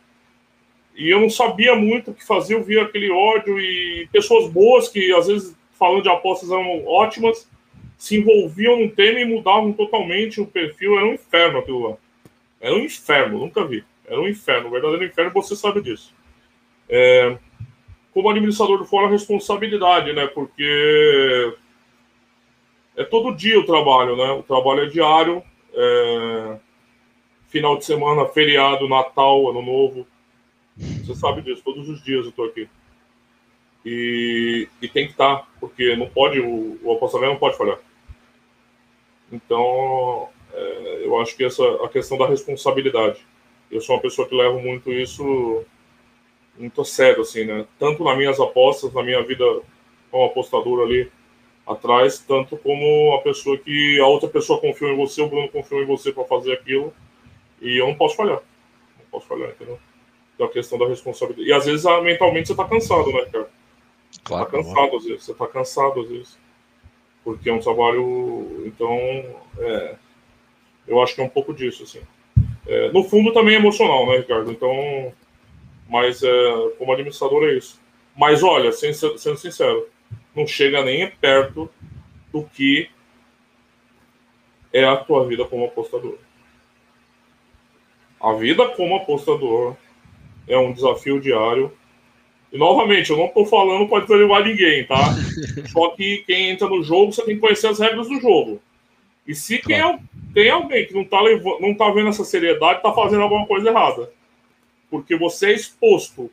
e 0.96 1.10
eu 1.10 1.20
não 1.20 1.30
sabia 1.30 1.76
muito 1.76 2.12
o 2.12 2.14
que 2.14 2.26
fazer, 2.26 2.56
eu 2.56 2.64
via 2.64 2.84
aquele 2.84 3.12
ódio 3.12 3.60
e 3.60 4.08
pessoas 4.12 4.50
boas 4.50 4.88
que 4.88 5.14
às 5.14 5.28
vezes 5.28 5.56
falando 5.78 6.04
de 6.04 6.10
apostas 6.10 6.50
eram 6.50 6.86
ótimas, 6.86 7.50
se 7.98 8.18
envolviam 8.18 8.80
no 8.80 8.90
tema 8.90 9.20
e 9.20 9.26
mudavam 9.26 9.72
totalmente 9.74 10.42
o 10.42 10.48
perfil, 10.48 10.98
era 10.98 11.08
um 11.08 11.14
inferno 11.14 11.60
aquilo 11.60 11.90
lá. 11.90 11.98
Era 12.60 12.76
um 12.76 12.80
inferno, 12.80 13.40
nunca 13.40 13.66
vi. 13.66 13.84
Era 14.08 14.20
um 14.20 14.28
inferno, 14.28 14.68
um 14.68 14.72
verdadeiro 14.72 15.06
inferno, 15.06 15.32
você 15.32 15.56
sabe 15.56 15.82
disso. 15.82 16.14
É, 16.88 17.38
como 18.14 18.30
administrador 18.30 18.78
do 18.78 18.86
fórum, 18.86 19.08
a 19.08 19.12
responsabilidade, 19.12 20.14
né? 20.14 20.28
Porque 20.28 21.54
é 22.96 23.04
todo 23.04 23.36
dia 23.36 23.60
o 23.60 23.66
trabalho, 23.66 24.16
né? 24.16 24.32
O 24.32 24.44
trabalho 24.44 24.84
é 24.84 24.86
diário, 24.86 25.44
é... 25.74 26.58
final 27.50 27.78
de 27.78 27.86
semana, 27.86 28.26
feriado, 28.28 28.88
Natal, 28.88 29.50
Ano 29.50 29.62
Novo. 29.62 30.08
Você 30.78 31.16
sabe 31.16 31.42
disso, 31.42 31.62
todos 31.64 31.90
os 31.90 32.04
dias 32.04 32.26
eu 32.26 32.32
tô 32.32 32.44
aqui. 32.46 32.70
E, 33.86 34.68
e 34.82 34.88
tem 34.88 35.06
que 35.06 35.12
estar, 35.12 35.38
tá, 35.38 35.48
porque 35.60 35.96
não 35.96 36.08
pode, 36.08 36.40
o, 36.40 36.80
o 36.84 36.94
apostamento 36.94 37.34
não 37.34 37.40
pode 37.40 37.58
falhar. 37.58 37.78
Então, 39.32 40.30
é, 40.54 41.02
eu 41.04 41.20
acho 41.20 41.36
que 41.36 41.44
essa 41.44 41.64
a 41.84 41.90
questão 41.90 42.18
da 42.18 42.28
responsabilidade. 42.28 43.26
Eu 43.72 43.82
sou 43.82 43.96
uma 43.96 44.02
pessoa 44.02 44.28
que 44.28 44.36
leva 44.36 44.58
muito 44.60 44.92
isso 44.94 45.66
muito 46.58 46.82
a 46.82 46.86
sério, 46.86 47.22
assim, 47.22 47.44
né? 47.44 47.66
Tanto 47.78 48.04
nas 48.04 48.18
minhas 48.18 48.40
apostas, 48.40 48.94
na 48.94 49.04
minha 49.04 49.22
vida 49.24 49.44
como 50.10 50.26
apostador 50.26 50.86
ali 50.86 51.12
atrás, 51.68 52.20
tanto 52.20 52.58
como 52.58 53.14
a 53.16 53.22
pessoa 53.22 53.58
que 53.58 54.00
a 54.00 54.08
outra 54.08 54.30
pessoa 54.30 54.62
confiou 54.62 54.92
em 54.92 54.96
você, 54.96 55.22
o 55.22 55.28
Bruno 55.28 55.50
confiou 55.50 55.82
em 55.82 55.86
você 55.86 56.12
para 56.12 56.24
fazer 56.26 56.54
aquilo, 56.54 56.94
e 57.62 57.78
eu 57.78 57.88
não 57.88 57.96
posso 57.96 58.16
falhar. 58.16 58.38
Não 58.38 59.06
posso 59.12 59.28
falhar, 59.28 59.50
entendeu? 59.50 59.80
Da 60.38 60.48
questão 60.48 60.78
da 60.78 60.88
responsabilidade. 60.88 61.50
E 61.50 61.54
às 61.54 61.66
vezes 61.66 61.86
ah, 61.86 62.02
mentalmente 62.02 62.48
você 62.48 62.56
tá 62.56 62.66
cansado, 62.66 63.12
né, 63.12 63.26
cara? 63.32 63.50
Claro. 64.24 64.46
Tá 64.46 64.52
cansado 64.52 64.96
às 64.96 65.04
vezes, 65.04 65.24
você 65.26 65.34
tá 65.34 65.48
cansado 65.48 66.02
às 66.02 66.10
vezes. 66.10 66.38
Porque 67.26 67.50
é 67.50 67.54
um 67.54 67.60
trabalho. 67.60 68.64
Então, 68.66 68.98
é, 69.60 69.96
eu 70.88 71.02
acho 71.02 71.14
que 71.14 71.22
é 71.22 71.26
um 71.26 71.30
pouco 71.30 71.54
disso, 71.54 71.84
assim. 71.84 72.02
É, 72.66 72.92
no 72.92 73.04
fundo 73.04 73.34
também 73.34 73.56
é 73.56 73.60
emocional, 73.60 74.08
né, 74.08 74.18
Ricardo? 74.18 74.50
Então, 74.50 75.12
mas 75.90 76.24
é, 76.24 76.30
como 76.78 76.94
administrador 76.94 77.44
é 77.44 77.58
isso. 77.58 77.82
Mas 78.16 78.42
olha, 78.42 78.72
sendo, 78.72 79.18
sendo 79.18 79.38
sincero, 79.38 79.88
não 80.34 80.48
chega 80.48 80.84
nem 80.84 81.10
perto 81.10 81.70
do 82.32 82.44
que 82.44 82.90
é 84.72 84.84
a 84.84 84.98
tua 84.98 85.26
vida 85.26 85.46
como 85.46 85.66
apostador. 85.66 86.18
A 88.20 88.34
vida 88.34 88.68
como 88.70 88.96
apostador 88.96 89.76
é 90.48 90.58
um 90.58 90.74
desafio 90.74 91.20
diário. 91.20 91.72
E 92.52 92.58
novamente, 92.58 93.10
eu 93.10 93.18
não 93.18 93.26
estou 93.26 93.46
falando 93.46 93.88
para 93.88 94.02
desanimal 94.02 94.44
ninguém, 94.44 94.86
tá? 94.86 95.14
Só 95.72 95.90
que 95.90 96.24
quem 96.26 96.52
entra 96.52 96.68
no 96.68 96.84
jogo, 96.84 97.12
você 97.12 97.24
tem 97.24 97.36
que 97.36 97.42
conhecer 97.42 97.68
as 97.68 97.80
regras 97.80 98.08
do 98.08 98.20
jogo. 98.20 98.62
E 99.28 99.34
se 99.34 99.58
claro. 99.58 100.00
quem, 100.00 100.34
tem 100.34 100.50
alguém 100.50 100.86
que 100.86 100.94
não 100.94 101.02
está 101.02 101.20
levando, 101.22 101.60
não 101.60 101.74
tá 101.74 101.90
vendo 101.90 102.10
essa 102.10 102.24
seriedade, 102.24 102.78
está 102.78 102.94
fazendo 102.94 103.24
alguma 103.24 103.46
coisa 103.46 103.70
errada. 103.70 104.12
Porque 104.90 105.16
você 105.18 105.48
é 105.48 105.54
exposto 105.54 106.30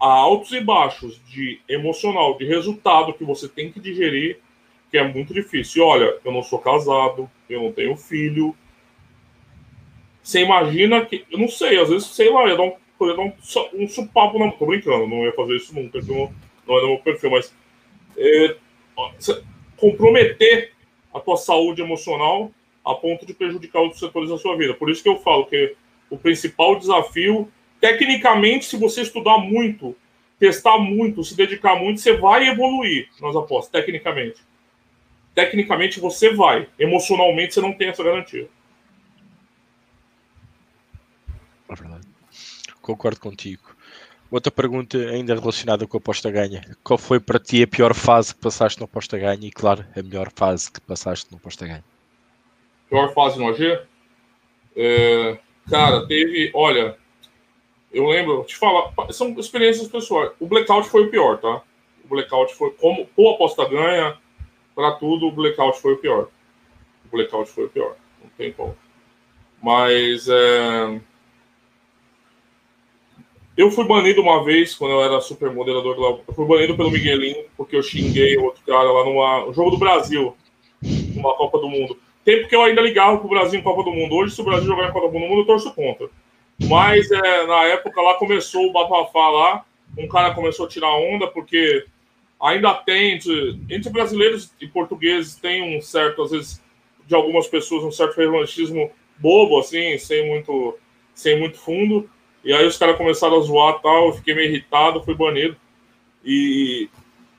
a 0.00 0.06
altos 0.08 0.52
e 0.52 0.60
baixos 0.60 1.20
de 1.26 1.60
emocional, 1.68 2.36
de 2.36 2.44
resultado 2.44 3.12
que 3.12 3.24
você 3.24 3.48
tem 3.48 3.70
que 3.70 3.78
digerir, 3.78 4.40
que 4.90 4.98
é 4.98 5.06
muito 5.06 5.32
difícil. 5.32 5.82
E 5.82 5.86
olha, 5.86 6.18
eu 6.24 6.32
não 6.32 6.42
sou 6.42 6.58
casado, 6.58 7.30
eu 7.48 7.62
não 7.62 7.72
tenho 7.72 7.96
filho. 7.96 8.56
Você 10.22 10.40
imagina 10.40 11.04
que. 11.04 11.24
Eu 11.30 11.38
não 11.38 11.48
sei, 11.48 11.80
às 11.80 11.88
vezes, 11.88 12.08
sei 12.08 12.30
lá, 12.30 12.48
ia 12.48 12.56
dar 12.56 12.64
um, 12.64 12.74
ia 13.06 13.16
dar 13.16 13.22
um, 13.22 13.32
um 13.74 13.88
supapo 13.88 14.38
na. 14.38 14.52
Tô 14.52 14.66
brincando, 14.66 15.06
não 15.06 15.24
ia 15.24 15.32
fazer 15.32 15.56
isso 15.56 15.74
nunca, 15.74 16.00
não, 16.00 16.32
não 16.66 16.80
do 16.80 16.86
meu 16.88 16.98
perfil, 16.98 17.30
mas. 17.30 17.54
É, 18.16 18.56
comprometer 19.76 20.72
a 21.12 21.18
tua 21.18 21.36
saúde 21.36 21.82
emocional 21.82 22.52
a 22.84 22.94
ponto 22.94 23.24
de 23.26 23.34
prejudicar 23.34 23.80
outros 23.80 24.00
setores 24.00 24.30
da 24.30 24.38
sua 24.38 24.56
vida. 24.56 24.74
Por 24.74 24.90
isso 24.90 25.02
que 25.02 25.08
eu 25.08 25.18
falo 25.18 25.46
que 25.46 25.74
o 26.10 26.18
principal 26.18 26.78
desafio, 26.78 27.50
tecnicamente, 27.80 28.66
se 28.66 28.76
você 28.76 29.02
estudar 29.02 29.38
muito, 29.38 29.96
testar 30.38 30.78
muito, 30.78 31.24
se 31.24 31.36
dedicar 31.36 31.76
muito, 31.76 32.00
você 32.00 32.16
vai 32.16 32.48
evoluir 32.48 33.08
nas 33.20 33.34
apostas, 33.36 33.70
tecnicamente. 33.70 34.40
Tecnicamente 35.34 35.98
você 35.98 36.34
vai, 36.34 36.68
emocionalmente 36.78 37.54
você 37.54 37.60
não 37.60 37.72
tem 37.72 37.88
essa 37.88 38.02
garantia. 38.02 38.48
É 41.68 41.74
verdade. 41.74 42.01
Concordo 42.82 43.20
contigo. 43.20 43.62
Outra 44.30 44.50
pergunta 44.50 44.96
ainda 44.96 45.34
relacionada 45.34 45.86
com 45.86 45.96
a 45.96 46.00
aposta 46.00 46.30
ganha. 46.30 46.62
Qual 46.82 46.98
foi 46.98 47.20
para 47.20 47.38
ti 47.38 47.62
a 47.62 47.66
pior 47.66 47.94
fase 47.94 48.34
que 48.34 48.40
passaste 48.40 48.80
no 48.80 48.86
aposta 48.86 49.18
ganha 49.18 49.46
e, 49.46 49.50
claro, 49.50 49.84
a 49.94 50.02
melhor 50.02 50.30
fase 50.34 50.72
que 50.72 50.80
passaste 50.80 51.30
no 51.30 51.36
aposta 51.36 51.66
ganha? 51.66 51.84
Pior 52.88 53.12
fase 53.14 53.38
no 53.38 53.48
AG? 53.48 53.78
É, 54.74 55.38
cara, 55.68 56.06
teve. 56.06 56.50
Olha, 56.54 56.96
eu 57.92 58.06
lembro, 58.06 58.42
te 58.44 58.56
falar, 58.56 58.92
são 59.10 59.38
experiências 59.38 59.86
pessoais. 59.88 60.32
O 60.40 60.46
blackout 60.46 60.88
foi 60.88 61.04
o 61.04 61.10
pior, 61.10 61.38
tá? 61.38 61.62
O 62.04 62.08
blackout 62.08 62.54
foi. 62.54 62.70
Como 62.72 63.06
o 63.14 63.30
aposta 63.30 63.68
ganha, 63.68 64.16
para 64.74 64.92
tudo, 64.92 65.26
o 65.26 65.32
blackout 65.32 65.78
foi 65.78 65.92
o 65.92 65.98
pior. 65.98 66.28
O 67.04 67.16
blackout 67.16 67.50
foi 67.50 67.66
o 67.66 67.68
pior. 67.68 67.96
Não 68.22 68.30
tem 68.30 68.50
como. 68.52 68.74
Mas. 69.62 70.26
É, 70.26 71.00
eu 73.56 73.70
fui 73.70 73.84
banido 73.84 74.22
uma 74.22 74.44
vez, 74.44 74.74
quando 74.74 74.92
eu 74.92 75.02
era 75.02 75.20
super 75.20 75.50
moderador 75.50 75.98
lá. 75.98 76.18
Eu 76.26 76.34
fui 76.34 76.46
banido 76.46 76.76
pelo 76.76 76.90
Miguelinho, 76.90 77.44
porque 77.56 77.76
eu 77.76 77.82
xinguei 77.82 78.36
outro 78.38 78.62
cara 78.66 78.90
lá 78.90 79.04
no 79.04 79.52
jogo 79.52 79.70
do 79.70 79.78
Brasil, 79.78 80.34
numa 80.82 81.34
Copa 81.34 81.58
do 81.58 81.68
Mundo. 81.68 81.98
Tempo 82.24 82.48
que 82.48 82.54
eu 82.54 82.62
ainda 82.62 82.80
ligava 82.80 83.18
pro 83.18 83.28
Brasil 83.28 83.60
em 83.60 83.62
Copa 83.62 83.82
do 83.82 83.92
Mundo. 83.92 84.14
Hoje, 84.14 84.34
se 84.34 84.40
o 84.40 84.44
Brasil 84.44 84.66
jogar 84.66 84.88
em 84.88 84.92
Copa 84.92 85.08
do 85.08 85.18
Mundo, 85.18 85.40
eu 85.40 85.46
torço 85.46 85.74
contra. 85.74 86.08
Mas 86.68 87.10
é, 87.10 87.46
na 87.46 87.64
época 87.64 88.00
lá 88.00 88.14
começou 88.14 88.68
o 88.68 88.72
bafafá 88.72 89.28
lá. 89.28 89.64
Um 89.98 90.08
cara 90.08 90.34
começou 90.34 90.66
a 90.66 90.68
tirar 90.68 90.96
onda, 90.96 91.26
porque 91.26 91.84
ainda 92.40 92.72
tem, 92.74 93.14
entre, 93.14 93.60
entre 93.68 93.90
brasileiros 93.90 94.50
e 94.60 94.66
portugueses, 94.66 95.36
tem 95.36 95.76
um 95.76 95.82
certo, 95.82 96.22
às 96.22 96.30
vezes, 96.30 96.62
de 97.06 97.14
algumas 97.14 97.46
pessoas, 97.46 97.84
um 97.84 97.92
certo 97.92 98.16
revanchismo 98.16 98.90
bobo, 99.18 99.58
assim, 99.58 99.98
sem 99.98 100.26
muito, 100.26 100.78
sem 101.14 101.38
muito 101.38 101.58
fundo. 101.58 102.08
E 102.44 102.52
aí 102.52 102.66
os 102.66 102.76
caras 102.76 102.96
começaram 102.96 103.38
a 103.38 103.40
zoar 103.40 103.80
tal, 103.80 104.08
eu 104.08 104.12
fiquei 104.14 104.34
meio 104.34 104.48
irritado, 104.48 105.02
fui 105.02 105.14
banido. 105.14 105.56
E 106.24 106.88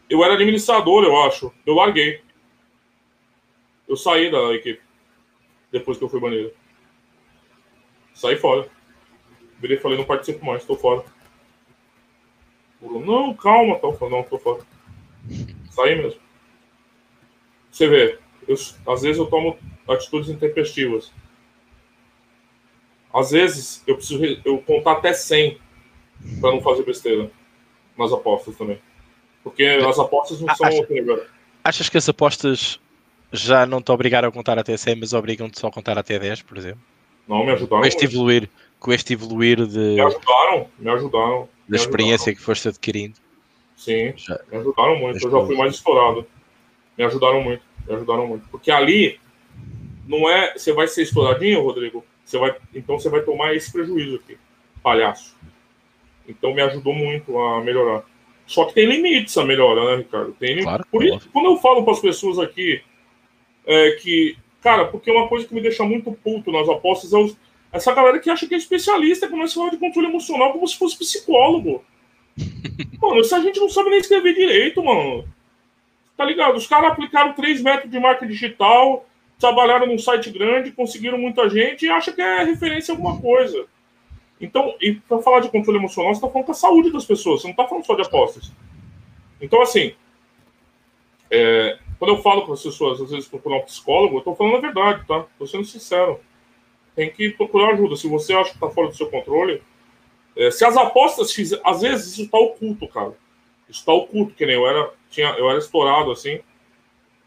eu 0.09 0.23
era 0.23 0.33
administrador, 0.33 1.03
eu 1.03 1.21
acho. 1.23 1.53
Eu 1.65 1.75
larguei. 1.75 2.21
Eu 3.87 3.97
saí 3.97 4.31
da 4.31 4.53
equipe. 4.53 4.81
Depois 5.71 5.97
que 5.97 6.03
eu 6.03 6.09
fui 6.09 6.19
banido. 6.19 6.51
Saí 8.13 8.37
fora. 8.37 8.69
Virei 9.59 9.77
falei, 9.77 9.97
não 9.97 10.05
participo 10.05 10.45
mais, 10.45 10.65
tô 10.65 10.75
fora. 10.75 11.03
Não, 12.81 13.33
calma, 13.33 13.79
tal. 13.79 13.97
Falei, 13.97 14.15
não, 14.15 14.23
tô 14.23 14.37
fora. 14.37 14.61
Saí 15.71 15.95
mesmo. 15.95 16.19
Você 17.71 17.87
vê, 17.87 18.19
eu, 18.47 18.55
às 18.87 19.01
vezes 19.01 19.17
eu 19.17 19.25
tomo 19.25 19.57
atitudes 19.87 20.29
intempestivas. 20.29 21.11
Às 23.13 23.31
vezes, 23.31 23.83
eu 23.85 23.95
preciso 23.95 24.23
eu 24.43 24.57
contar 24.59 24.93
até 24.93 25.13
100 25.13 25.57
para 26.41 26.51
não 26.51 26.61
fazer 26.61 26.83
besteira 26.83 27.29
nas 27.97 28.11
apostas 28.11 28.55
também. 28.57 28.79
Porque 29.43 29.63
as 29.63 29.99
apostas 29.99 30.39
não 30.41 30.55
são 30.55 30.67
Acha, 30.67 31.27
Achas 31.63 31.89
que 31.89 31.97
as 31.97 32.07
apostas 32.09 32.79
já 33.31 33.65
não 33.65 33.81
te 33.81 33.91
obrigaram 33.91 34.29
a 34.29 34.31
contar 34.31 34.57
até 34.57 34.75
100, 34.75 34.95
mas 34.95 35.13
obrigam-te 35.13 35.59
só 35.59 35.67
a 35.67 35.71
contar 35.71 35.97
até 35.97 36.17
10, 36.17 36.43
por 36.43 36.57
exemplo? 36.57 36.81
Não, 37.27 37.45
me 37.45 37.51
ajudaram. 37.51 37.81
Com 37.81 37.87
este 37.87 38.05
evoluir, 38.05 38.49
com 38.79 38.93
este 38.93 39.13
evoluir 39.13 39.65
de. 39.65 39.77
Me 39.77 40.01
ajudaram, 40.01 40.67
me 40.79 40.89
ajudaram. 40.89 41.49
Da 41.67 41.77
experiência 41.77 42.33
que 42.33 42.41
foste 42.41 42.67
adquirindo. 42.67 43.15
Sim, 43.75 44.13
já, 44.15 44.39
me 44.51 44.57
ajudaram 44.57 44.97
muito. 44.97 45.25
Eu 45.25 45.31
já 45.31 45.45
fui 45.45 45.57
mais 45.57 45.75
estourado. 45.75 46.27
Me 46.97 47.03
ajudaram 47.03 47.41
muito, 47.41 47.63
me 47.87 47.95
ajudaram 47.95 48.27
muito. 48.27 48.47
Porque 48.49 48.71
ali 48.71 49.19
não 50.07 50.29
é. 50.29 50.53
Você 50.53 50.73
vai 50.73 50.87
ser 50.87 51.03
estouradinho, 51.03 51.61
Rodrigo? 51.61 52.05
Você 52.23 52.37
vai, 52.37 52.55
então 52.73 52.97
você 52.97 53.09
vai 53.09 53.21
tomar 53.21 53.53
esse 53.53 53.71
prejuízo 53.71 54.15
aqui, 54.15 54.37
palhaço. 54.81 55.35
Então 56.27 56.53
me 56.53 56.61
ajudou 56.61 56.93
muito 56.93 57.37
a 57.37 57.61
melhorar. 57.61 58.03
Só 58.45 58.65
que 58.65 58.73
tem 58.73 58.85
limites 58.85 59.37
a 59.37 59.45
melhora, 59.45 59.85
né, 59.85 60.03
Ricardo? 60.03 60.33
Tem 60.33 60.61
claro, 60.61 60.85
Por 60.89 61.03
isso, 61.03 61.29
quando 61.31 61.45
eu 61.45 61.57
falo 61.57 61.83
para 61.83 61.93
as 61.93 61.99
pessoas 61.99 62.39
aqui 62.39 62.81
é, 63.65 63.91
que, 63.91 64.37
cara, 64.61 64.85
porque 64.85 65.11
uma 65.11 65.27
coisa 65.27 65.47
que 65.47 65.53
me 65.53 65.61
deixa 65.61 65.83
muito 65.83 66.11
puto 66.11 66.51
nas 66.51 66.67
apostas 66.67 67.13
é 67.13 67.17
os, 67.17 67.37
essa 67.71 67.93
galera 67.93 68.19
que 68.19 68.29
acha 68.29 68.47
que 68.47 68.53
é 68.53 68.57
especialista, 68.57 69.27
começa 69.27 69.53
a 69.53 69.55
falar 69.55 69.69
de 69.71 69.77
controle 69.77 70.07
emocional 70.07 70.51
como 70.53 70.67
se 70.67 70.77
fosse 70.77 70.97
psicólogo. 70.97 71.83
mano, 73.01 73.21
essa 73.21 73.41
gente 73.41 73.59
não 73.59 73.69
sabe 73.69 73.89
nem 73.89 73.99
escrever 73.99 74.33
direito, 74.33 74.83
mano. 74.83 75.27
Tá 76.15 76.25
ligado? 76.25 76.55
Os 76.55 76.67
caras 76.67 76.91
aplicaram 76.91 77.33
três 77.33 77.61
métodos 77.61 77.91
de 77.91 77.99
marca 77.99 78.25
digital, 78.25 79.05
trabalharam 79.39 79.87
num 79.87 79.97
site 79.97 80.29
grande, 80.29 80.71
conseguiram 80.71 81.17
muita 81.17 81.49
gente 81.49 81.85
e 81.85 81.89
acha 81.89 82.11
que 82.11 82.21
é 82.21 82.43
referência 82.43 82.93
a 82.93 82.95
alguma 82.95 83.19
coisa. 83.19 83.65
Então, 84.39 84.75
e 84.81 84.95
para 84.95 85.21
falar 85.21 85.39
de 85.39 85.49
controle 85.49 85.79
emocional, 85.79 86.13
você 86.13 86.17
está 86.17 86.29
falando 86.29 86.45
com 86.45 86.51
a 86.51 86.55
saúde 86.55 86.91
das 86.91 87.05
pessoas, 87.05 87.41
você 87.41 87.47
não 87.47 87.51
está 87.51 87.67
falando 87.67 87.85
só 87.85 87.95
de 87.95 88.01
apostas. 88.01 88.51
Então, 89.39 89.61
assim, 89.61 89.93
é, 91.29 91.77
quando 91.97 92.15
eu 92.15 92.21
falo 92.21 92.45
com 92.45 92.53
as 92.53 92.61
pessoas, 92.61 93.01
às 93.01 93.09
vezes 93.09 93.27
procurar 93.27 93.57
um 93.57 93.61
psicólogo, 93.61 94.15
eu 94.15 94.19
estou 94.19 94.35
falando 94.35 94.57
a 94.57 94.61
verdade, 94.61 95.05
tá? 95.07 95.25
Estou 95.31 95.47
sendo 95.47 95.65
sincero. 95.65 96.19
Tem 96.95 97.09
que 97.09 97.29
procurar 97.29 97.73
ajuda. 97.73 97.95
Se 97.95 98.07
você 98.07 98.33
acha 98.33 98.51
que 98.51 98.57
está 98.57 98.69
fora 98.69 98.89
do 98.89 98.95
seu 98.95 99.09
controle, 99.09 99.61
é, 100.35 100.51
se 100.51 100.65
as 100.65 100.75
apostas 100.77 101.31
fizer, 101.31 101.59
às 101.63 101.81
vezes 101.81 102.13
isso 102.13 102.23
está 102.23 102.37
oculto, 102.37 102.87
cara. 102.87 103.13
Isso 103.69 103.79
está 103.79 103.93
oculto, 103.93 104.33
que 104.33 104.45
nem 104.45 104.55
eu 104.55 104.67
era, 104.67 104.91
tinha, 105.09 105.29
eu 105.37 105.49
era 105.49 105.59
estourado 105.59 106.11
assim. 106.11 106.39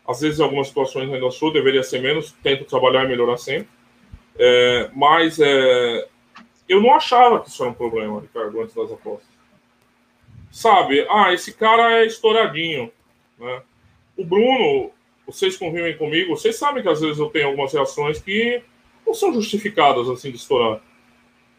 Às 0.06 0.20
vezes, 0.20 0.38
em 0.38 0.42
algumas 0.42 0.68
situações 0.68 1.12
ainda 1.12 1.30
sou, 1.30 1.52
deveria 1.52 1.82
ser 1.82 2.00
menos. 2.00 2.32
Tento 2.42 2.64
trabalhar 2.64 3.04
e 3.04 3.08
melhorar 3.08 3.36
sempre. 3.36 3.68
É, 4.38 4.90
mas 4.94 5.40
é, 5.40 6.08
eu 6.68 6.80
não 6.80 6.94
achava 6.94 7.40
que 7.40 7.48
isso 7.48 7.62
era 7.62 7.70
um 7.70 7.74
problema, 7.74 8.20
Ricardo, 8.20 8.60
antes 8.60 8.74
das 8.74 8.92
apostas. 8.92 9.28
Sabe, 10.50 11.06
ah, 11.10 11.32
esse 11.32 11.52
cara 11.52 12.00
é 12.00 12.06
estouradinho, 12.06 12.90
né? 13.38 13.62
O 14.16 14.24
Bruno, 14.24 14.90
vocês 15.26 15.56
convivem 15.56 15.96
comigo, 15.96 16.36
vocês 16.36 16.56
sabem 16.56 16.82
que 16.82 16.88
às 16.88 17.00
vezes 17.00 17.18
eu 17.18 17.28
tenho 17.28 17.48
algumas 17.48 17.72
reações 17.72 18.20
que 18.20 18.62
não 19.06 19.12
são 19.12 19.32
justificadas, 19.32 20.08
assim, 20.08 20.30
de 20.30 20.36
estourar. 20.36 20.80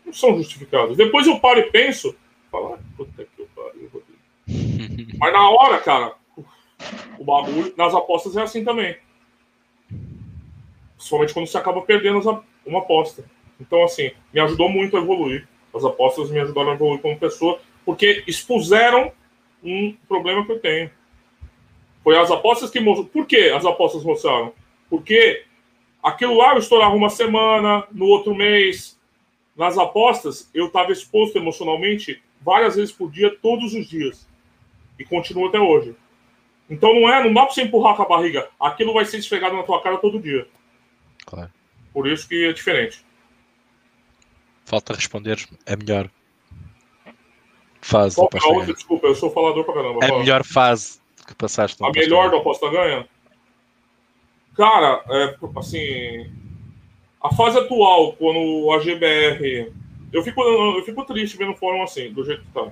Não 0.05 0.13
são 0.13 0.35
justificadas. 0.37 0.97
Depois 0.97 1.27
eu 1.27 1.39
paro 1.39 1.59
e 1.59 1.71
penso, 1.71 2.15
falo, 2.51 2.73
ah, 2.73 2.79
puta 2.95 3.25
que 3.35 3.41
eu 3.41 3.47
pariu, 3.55 3.89
Rodrigo. 3.93 5.17
Mas 5.19 5.33
na 5.33 5.49
hora, 5.49 5.77
cara, 5.79 6.15
o 7.17 7.23
bagulho, 7.23 7.73
nas 7.77 7.93
apostas 7.93 8.35
é 8.37 8.41
assim 8.41 8.63
também. 8.63 8.97
Principalmente 10.95 11.33
quando 11.33 11.47
você 11.47 11.57
acaba 11.57 11.81
perdendo 11.81 12.43
uma 12.65 12.79
aposta. 12.79 13.25
Então, 13.59 13.83
assim, 13.83 14.11
me 14.33 14.39
ajudou 14.39 14.69
muito 14.69 14.97
a 14.97 14.99
evoluir. 14.99 15.47
As 15.73 15.83
apostas 15.83 16.29
me 16.29 16.39
ajudaram 16.39 16.71
a 16.71 16.73
evoluir 16.73 17.01
como 17.01 17.17
pessoa, 17.17 17.59
porque 17.85 18.23
expuseram 18.27 19.11
um 19.63 19.95
problema 20.07 20.45
que 20.45 20.51
eu 20.51 20.59
tenho. 20.59 20.91
Foi 22.03 22.17
as 22.17 22.31
apostas 22.31 22.69
que 22.69 22.79
mostraram. 22.79 23.09
Por 23.09 23.25
que 23.25 23.49
as 23.49 23.65
apostas 23.65 24.03
mostraram? 24.03 24.53
Porque 24.89 25.43
aquilo 26.01 26.35
lá 26.35 26.53
eu 26.53 26.59
estourava 26.59 26.95
uma 26.95 27.09
semana, 27.09 27.85
no 27.91 28.05
outro 28.05 28.33
mês. 28.33 28.97
Nas 29.55 29.77
apostas, 29.77 30.49
eu 30.53 30.67
estava 30.67 30.91
exposto 30.91 31.37
emocionalmente 31.37 32.21
várias 32.41 32.75
vezes 32.75 32.93
por 32.93 33.11
dia, 33.11 33.35
todos 33.41 33.73
os 33.73 33.87
dias. 33.87 34.27
E 34.99 35.03
continuo 35.03 35.47
até 35.47 35.59
hoje. 35.59 35.95
Então 36.69 36.93
não 36.93 37.09
é, 37.09 37.23
não 37.23 37.33
dá 37.33 37.45
para 37.45 37.53
você 37.53 37.61
empurrar 37.63 37.95
com 37.95 38.03
a 38.03 38.07
barriga. 38.07 38.49
Aquilo 38.59 38.93
vai 38.93 39.05
ser 39.05 39.17
esfregado 39.17 39.55
na 39.55 39.63
tua 39.63 39.81
cara 39.81 39.97
todo 39.97 40.19
dia. 40.19 40.47
Claro. 41.25 41.51
Por 41.93 42.07
isso 42.07 42.27
que 42.27 42.45
é 42.45 42.53
diferente. 42.53 43.05
Falta 44.65 44.93
responder 44.93 45.39
a 45.65 45.75
melhor 45.75 46.09
fase. 47.81 48.15
Qual, 48.15 48.29
a 48.33 48.47
outra, 48.49 48.73
desculpa, 48.73 49.07
eu 49.07 49.15
sou 49.15 49.31
falador 49.31 49.63
pra 49.63 49.73
caramba. 49.73 50.05
A 50.05 50.19
melhor 50.19 50.43
fase 50.43 50.99
que 51.25 51.33
passaste. 51.35 51.83
A 51.83 51.91
melhor 51.91 52.29
da 52.31 52.37
aposta 52.37 52.69
ganha? 52.69 53.07
Cara, 54.55 55.03
é, 55.09 55.35
assim, 55.57 56.31
a 57.21 57.33
fase 57.33 57.59
atual, 57.59 58.13
quando 58.13 58.71
a 58.71 58.79
GBR. 58.79 59.71
Eu 60.11 60.23
fico, 60.23 60.41
eu 60.41 60.83
fico 60.83 61.05
triste 61.05 61.37
vendo 61.37 61.51
o 61.51 61.55
fórum 61.55 61.83
assim, 61.83 62.11
do 62.11 62.25
jeito 62.25 62.41
que 62.43 62.51
tá. 62.51 62.71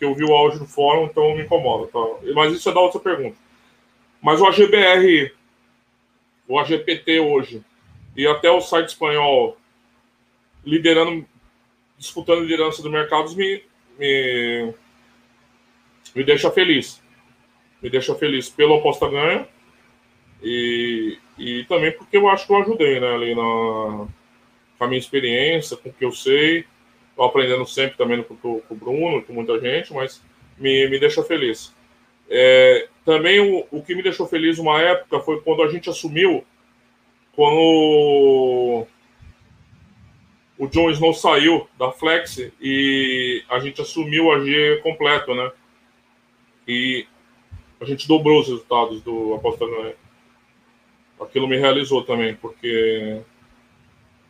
Porque 0.00 0.06
eu 0.06 0.14
vi 0.14 0.24
o 0.24 0.34
áudio 0.34 0.60
do 0.60 0.66
fórum, 0.66 1.04
então 1.04 1.36
me 1.36 1.42
incomoda. 1.42 1.86
Tá? 1.88 2.00
Mas 2.34 2.54
isso 2.54 2.70
é 2.70 2.72
da 2.72 2.80
outra 2.80 2.98
pergunta. 2.98 3.36
Mas 4.22 4.40
o 4.40 4.46
AGBR, 4.46 5.30
o 6.48 6.58
AGPT 6.58 7.20
hoje, 7.20 7.62
e 8.16 8.26
até 8.26 8.50
o 8.50 8.62
site 8.62 8.88
espanhol 8.88 9.58
liderando, 10.64 11.26
disputando 11.98 12.40
liderança 12.40 12.82
do 12.82 12.88
mercado 12.88 13.34
me, 13.36 13.62
me, 13.98 14.72
me 16.14 16.24
deixa 16.24 16.50
feliz. 16.50 17.02
Me 17.82 17.90
deixa 17.90 18.14
feliz 18.14 18.48
pela 18.48 18.78
aposta 18.78 19.06
ganha 19.06 19.46
e, 20.42 21.18
e 21.38 21.64
também 21.64 21.92
porque 21.92 22.16
eu 22.16 22.26
acho 22.26 22.46
que 22.46 22.52
eu 22.54 22.56
ajudei, 22.62 23.00
né, 23.00 23.14
ali 23.14 23.34
na, 23.34 23.42
com 23.42 24.84
a 24.84 24.86
minha 24.86 24.98
experiência, 24.98 25.76
com 25.76 25.90
o 25.90 25.92
que 25.92 26.06
eu 26.06 26.12
sei. 26.12 26.64
Estou 27.20 27.28
aprendendo 27.28 27.66
sempre 27.66 27.98
também 27.98 28.22
com, 28.22 28.34
com 28.34 28.62
o 28.70 28.74
Bruno, 28.74 29.22
com 29.22 29.34
muita 29.34 29.60
gente, 29.60 29.92
mas 29.92 30.22
me, 30.56 30.88
me 30.88 30.98
deixa 30.98 31.22
feliz. 31.22 31.70
É, 32.30 32.88
também 33.04 33.40
o, 33.40 33.66
o 33.70 33.82
que 33.82 33.94
me 33.94 34.02
deixou 34.02 34.26
feliz 34.26 34.58
uma 34.58 34.80
época 34.80 35.20
foi 35.20 35.38
quando 35.42 35.62
a 35.62 35.68
gente 35.68 35.90
assumiu, 35.90 36.42
quando 37.36 38.86
o 40.56 40.66
John 40.68 40.90
Snow 40.92 41.12
saiu 41.12 41.68
da 41.78 41.92
Flex 41.92 42.50
e 42.58 43.44
a 43.50 43.58
gente 43.58 43.82
assumiu 43.82 44.24
o 44.24 44.32
AG 44.32 44.80
completo, 44.82 45.34
né? 45.34 45.52
E 46.66 47.06
a 47.82 47.84
gente 47.84 48.08
dobrou 48.08 48.40
os 48.40 48.48
resultados 48.48 49.02
do 49.02 49.34
Aposta 49.34 49.66
Ganha. 49.66 49.94
Aquilo 51.20 51.46
me 51.46 51.58
realizou 51.58 52.02
também, 52.02 52.34
porque 52.34 53.20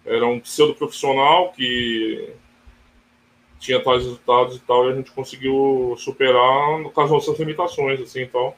era 0.04 0.26
um 0.26 0.40
pseudo 0.40 0.74
profissional 0.74 1.52
que 1.52 2.34
tinha 3.60 3.78
tais 3.78 4.02
resultados 4.02 4.56
e 4.56 4.60
tal, 4.60 4.88
e 4.88 4.92
a 4.92 4.96
gente 4.96 5.12
conseguiu 5.12 5.94
superar 5.98 6.82
com 6.92 7.00
as 7.00 7.10
nossas 7.10 7.38
limitações, 7.38 8.00
assim, 8.00 8.22
então, 8.22 8.54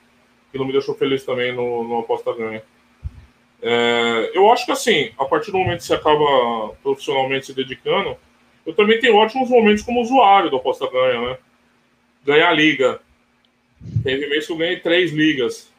aquilo 0.49 0.65
me 0.65 0.73
deixou 0.73 0.95
feliz 0.95 1.25
também 1.25 1.53
no, 1.53 1.83
no 1.83 1.99
Aposta 1.99 2.33
Ganha. 2.33 2.63
É, 3.61 4.31
eu 4.33 4.51
acho 4.51 4.65
que 4.65 4.73
assim, 4.73 5.11
a 5.19 5.25
partir 5.25 5.51
do 5.51 5.59
momento 5.59 5.79
que 5.79 5.85
você 5.85 5.95
acaba 5.95 6.75
profissionalmente 6.83 7.47
se 7.47 7.55
dedicando, 7.55 8.17
eu 8.65 8.75
também 8.75 9.01
tenho 9.01 9.17
ótimos 9.17 9.51
momentos 9.51 9.83
como 9.83 10.01
usuário 10.01 10.51
do 10.51 10.57
Aposta 10.57 10.89
Ganha, 10.89 11.21
né? 11.21 11.39
Ganhar 12.25 12.53
liga. 12.53 13.01
Teve 14.05 14.29
mês 14.29 14.47
que 14.47 14.53
eu 14.53 14.57
ganhei 14.57 14.79
três 14.79 15.13
ligas. 15.13 15.73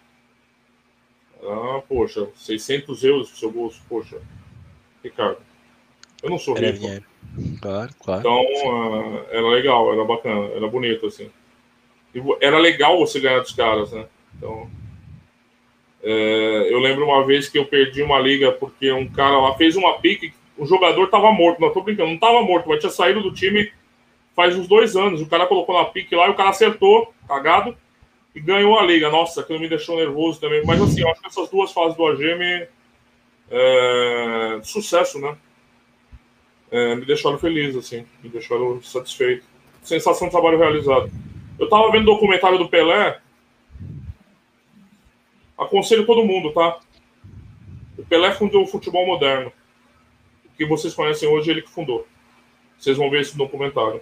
Ah, 1.41 1.81
poxa, 1.87 2.27
600 2.35 3.03
euros 3.03 3.29
pro 3.29 3.39
seu 3.39 3.51
bolso, 3.51 3.81
poxa. 3.87 4.21
Ricardo, 5.01 5.39
eu 6.21 6.29
não 6.29 6.37
sou 6.37 6.55
rico. 6.55 7.03
Claro, 7.61 7.89
claro. 7.99 8.19
Então, 8.19 8.41
uh, 8.41 9.25
era 9.29 9.47
legal, 9.47 9.93
era 9.93 10.03
bacana, 10.03 10.47
era 10.55 10.67
bonito, 10.67 11.07
assim. 11.07 11.29
E 12.13 12.21
era 12.41 12.57
legal 12.59 12.99
você 12.99 13.19
ganhar 13.19 13.39
dos 13.39 13.53
caras, 13.53 13.91
né? 13.91 14.05
Então, 14.37 14.69
é, 16.03 16.67
eu 16.69 16.79
lembro 16.79 17.05
uma 17.05 17.25
vez 17.25 17.47
que 17.47 17.57
eu 17.57 17.65
perdi 17.65 18.03
uma 18.03 18.19
liga 18.19 18.51
porque 18.51 18.91
um 18.91 19.07
cara 19.07 19.39
lá 19.39 19.55
fez 19.55 19.75
uma 19.75 19.97
pique, 19.99 20.33
o 20.57 20.65
jogador 20.65 21.07
tava 21.07 21.31
morto, 21.31 21.59
não 21.59 21.71
tô 21.71 21.81
brincando, 21.81 22.11
não 22.11 22.17
tava 22.19 22.41
morto, 22.43 22.69
mas 22.69 22.79
tinha 22.79 22.91
saído 22.91 23.21
do 23.21 23.33
time 23.33 23.71
faz 24.35 24.55
uns 24.55 24.67
dois 24.67 24.95
anos. 24.95 25.21
O 25.21 25.27
cara 25.27 25.47
colocou 25.47 25.77
na 25.77 25.85
pique 25.85 26.15
lá 26.15 26.27
e 26.27 26.31
o 26.31 26.35
cara 26.35 26.49
acertou, 26.49 27.13
cagado, 27.27 27.75
e 28.35 28.39
ganhou 28.39 28.77
a 28.77 28.83
liga. 28.83 29.09
Nossa, 29.09 29.41
aquilo 29.41 29.59
me 29.59 29.69
deixou 29.69 29.95
nervoso 29.95 30.39
também. 30.39 30.63
Mas 30.65 30.81
assim, 30.81 31.01
eu 31.01 31.09
acho 31.09 31.21
que 31.21 31.27
essas 31.27 31.49
duas 31.49 31.71
fases 31.71 31.95
do 31.95 32.05
AGM 32.05 32.67
é, 33.49 34.59
sucesso, 34.63 35.19
né? 35.19 35.35
É, 36.73 36.95
me 36.95 37.05
deixaram 37.05 37.37
feliz, 37.37 37.75
assim, 37.75 38.03
me 38.23 38.29
deixaram 38.29 38.81
satisfeito. 38.81 39.45
Sensação 39.83 40.27
de 40.27 40.31
trabalho 40.31 40.57
realizado. 40.57 41.09
Eu 41.59 41.69
tava 41.69 41.91
vendo 41.91 42.01
o 42.03 42.13
documentário 42.15 42.57
do 42.57 42.67
Pelé, 42.67 43.21
Aconselho 45.57 46.05
todo 46.05 46.25
mundo, 46.25 46.51
tá? 46.51 46.79
O 47.97 48.03
Pelé 48.03 48.31
fundou 48.31 48.63
o 48.63 48.67
futebol 48.67 49.05
moderno. 49.05 49.51
O 50.45 50.57
que 50.57 50.65
vocês 50.65 50.93
conhecem 50.93 51.29
hoje, 51.29 51.49
ele 51.49 51.61
que 51.61 51.69
fundou. 51.69 52.07
Vocês 52.77 52.97
vão 52.97 53.09
ver 53.09 53.21
esse 53.21 53.37
documentário. 53.37 54.01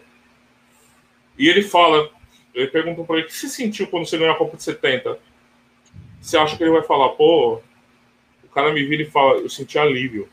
E 1.37 1.47
ele 1.47 1.61
fala, 1.61 2.09
ele 2.53 2.67
pergunta 2.67 3.03
para 3.03 3.17
ele, 3.17 3.25
o 3.25 3.27
que 3.27 3.35
você 3.35 3.47
sentiu 3.47 3.87
quando 3.87 4.05
você 4.05 4.17
ganhou 4.17 4.33
a 4.33 4.37
Copa 4.37 4.57
de 4.57 4.63
70? 4.63 5.19
Você 6.19 6.37
acha 6.37 6.57
que 6.57 6.63
ele 6.63 6.71
vai 6.71 6.83
falar, 6.83 7.09
pô, 7.09 7.61
o 8.43 8.47
cara 8.53 8.73
me 8.73 8.83
vira 8.83 9.03
e 9.03 9.09
fala, 9.09 9.39
eu 9.39 9.49
senti 9.49 9.77
alívio. 9.77 10.29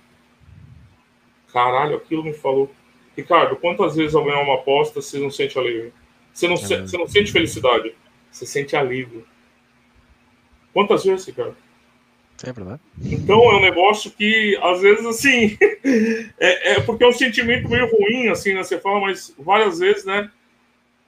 Caralho, 1.52 1.96
aquilo 1.96 2.24
me 2.24 2.32
falou. 2.32 2.70
Ricardo, 3.16 3.56
quantas 3.56 3.96
vezes 3.96 4.14
ao 4.14 4.24
ganhar 4.24 4.42
uma 4.42 4.54
aposta 4.54 5.02
você 5.02 5.18
não 5.18 5.30
sente 5.30 5.58
alívio? 5.58 5.92
Você 6.32 6.46
não, 6.46 6.54
é 6.54 6.58
se, 6.58 6.76
você 6.76 6.96
não 6.96 7.08
sente 7.08 7.32
felicidade, 7.32 7.94
você 8.30 8.46
sente 8.46 8.76
alívio. 8.76 9.26
Quantas 10.72 11.04
vezes, 11.04 11.26
Ricardo? 11.26 11.56
É 12.46 12.52
verdade. 12.52 12.80
Então 13.02 13.42
é 13.50 13.56
um 13.56 13.60
negócio 13.60 14.12
que, 14.12 14.56
às 14.62 14.80
vezes, 14.80 15.04
assim, 15.04 15.58
é, 16.38 16.72
é, 16.72 16.80
porque 16.80 17.02
é 17.02 17.08
um 17.08 17.12
sentimento 17.12 17.68
meio 17.68 17.90
ruim, 17.90 18.28
assim, 18.28 18.54
né? 18.54 18.62
Você 18.62 18.78
fala, 18.78 19.00
mas 19.00 19.34
várias 19.36 19.80
vezes, 19.80 20.04
né? 20.04 20.30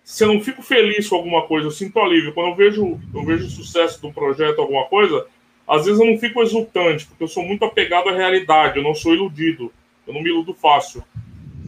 Se 0.03 0.25
eu 0.25 0.33
não 0.33 0.41
fico 0.41 0.63
feliz 0.63 1.09
com 1.09 1.15
alguma 1.15 1.47
coisa, 1.47 1.69
eu 1.69 1.71
sinto 1.71 2.01
alívio. 2.01 2.33
Quando 2.33 2.49
eu 2.49 2.57
vejo, 2.57 3.01
eu 3.15 3.25
vejo 3.25 3.47
o 3.47 3.51
sucesso 3.51 4.01
de 4.01 4.07
um 4.09 4.13
projeto, 4.13 4.61
alguma 4.61 4.87
coisa, 4.87 5.25
às 5.69 5.87
vezes 5.87 6.01
eu 6.01 6.07
não 6.07 6.19
fico 6.19 6.43
exultante, 6.43 7.07
porque 7.07 7.23
eu 7.23 7.29
sou 7.29 7.45
muito 7.45 7.65
apegado 7.65 8.09
à 8.09 8.13
realidade, 8.13 8.79
eu 8.79 8.83
não 8.83 8.95
sou 8.95 9.15
iludido, 9.15 9.73
eu 10.07 10.15
não 10.15 10.23
me 10.23 10.31
iludo 10.31 10.55
fácil. 10.55 11.05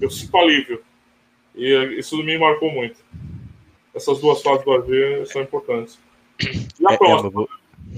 Eu 0.00 0.10
sinto 0.10 0.36
alívio. 0.36 0.82
E 1.54 1.72
isso 1.98 2.16
me 2.22 2.38
marcou 2.38 2.72
muito. 2.72 2.98
Essas 3.94 4.20
duas 4.20 4.42
fases 4.42 4.64
do 4.64 4.72
AG 4.72 5.26
são 5.26 5.42
importantes. 5.42 5.98
E 6.40 6.86
a 6.88 6.94
é, 6.94 6.96
próxima? 6.96 7.28
É 7.28 7.32
boa... 7.32 7.48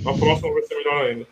A 0.07 0.19
próxima 0.19 0.53
vai 0.53 0.63
ser 0.63 0.75
melhor 0.77 1.07
ainda. 1.07 1.27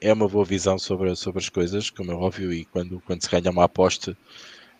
É 0.00 0.12
uma 0.12 0.28
boa 0.28 0.44
visão 0.44 0.78
sobre, 0.78 1.14
sobre 1.14 1.40
as 1.40 1.48
coisas, 1.48 1.90
como 1.90 2.10
é 2.10 2.14
óbvio, 2.14 2.52
e 2.52 2.64
quando, 2.64 3.00
quando 3.06 3.22
se 3.22 3.30
ganha 3.30 3.50
uma 3.50 3.64
aposta 3.64 4.16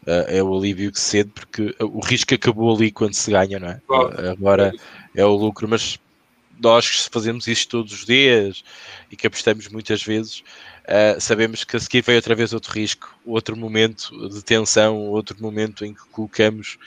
uh, 0.07 0.25
é 0.29 0.43
o 0.43 0.57
alívio 0.57 0.91
que 0.91 1.01
cede, 1.01 1.31
porque 1.31 1.75
o 1.81 2.01
risco 2.01 2.35
acabou 2.35 2.75
ali 2.75 2.91
quando 2.91 3.15
se 3.15 3.31
ganha, 3.31 3.59
não 3.59 3.69
é? 3.69 3.81
Claro. 3.87 4.31
Agora 4.31 4.73
é 5.15 5.25
o 5.25 5.35
lucro, 5.35 5.69
mas 5.69 5.99
nós 6.61 6.89
que 6.91 7.11
fazemos 7.13 7.47
isto 7.47 7.71
todos 7.71 7.93
os 7.93 8.07
dias 8.07 8.65
e 9.11 9.17
que 9.17 9.27
apostamos 9.27 9.69
muitas 9.69 10.03
vezes, 10.03 10.41
uh, 10.85 11.21
sabemos 11.21 11.65
que 11.65 11.77
a 11.77 11.81
seguir 11.81 12.03
vem 12.03 12.17
outra 12.17 12.35
vez 12.35 12.53
outro 12.53 12.73
risco, 12.73 13.15
outro 13.25 13.57
momento 13.57 14.29
de 14.29 14.43
tensão, 14.43 14.97
outro 14.97 15.37
momento 15.41 15.85
em 15.85 15.95
que 15.95 16.05
colocamos 16.11 16.79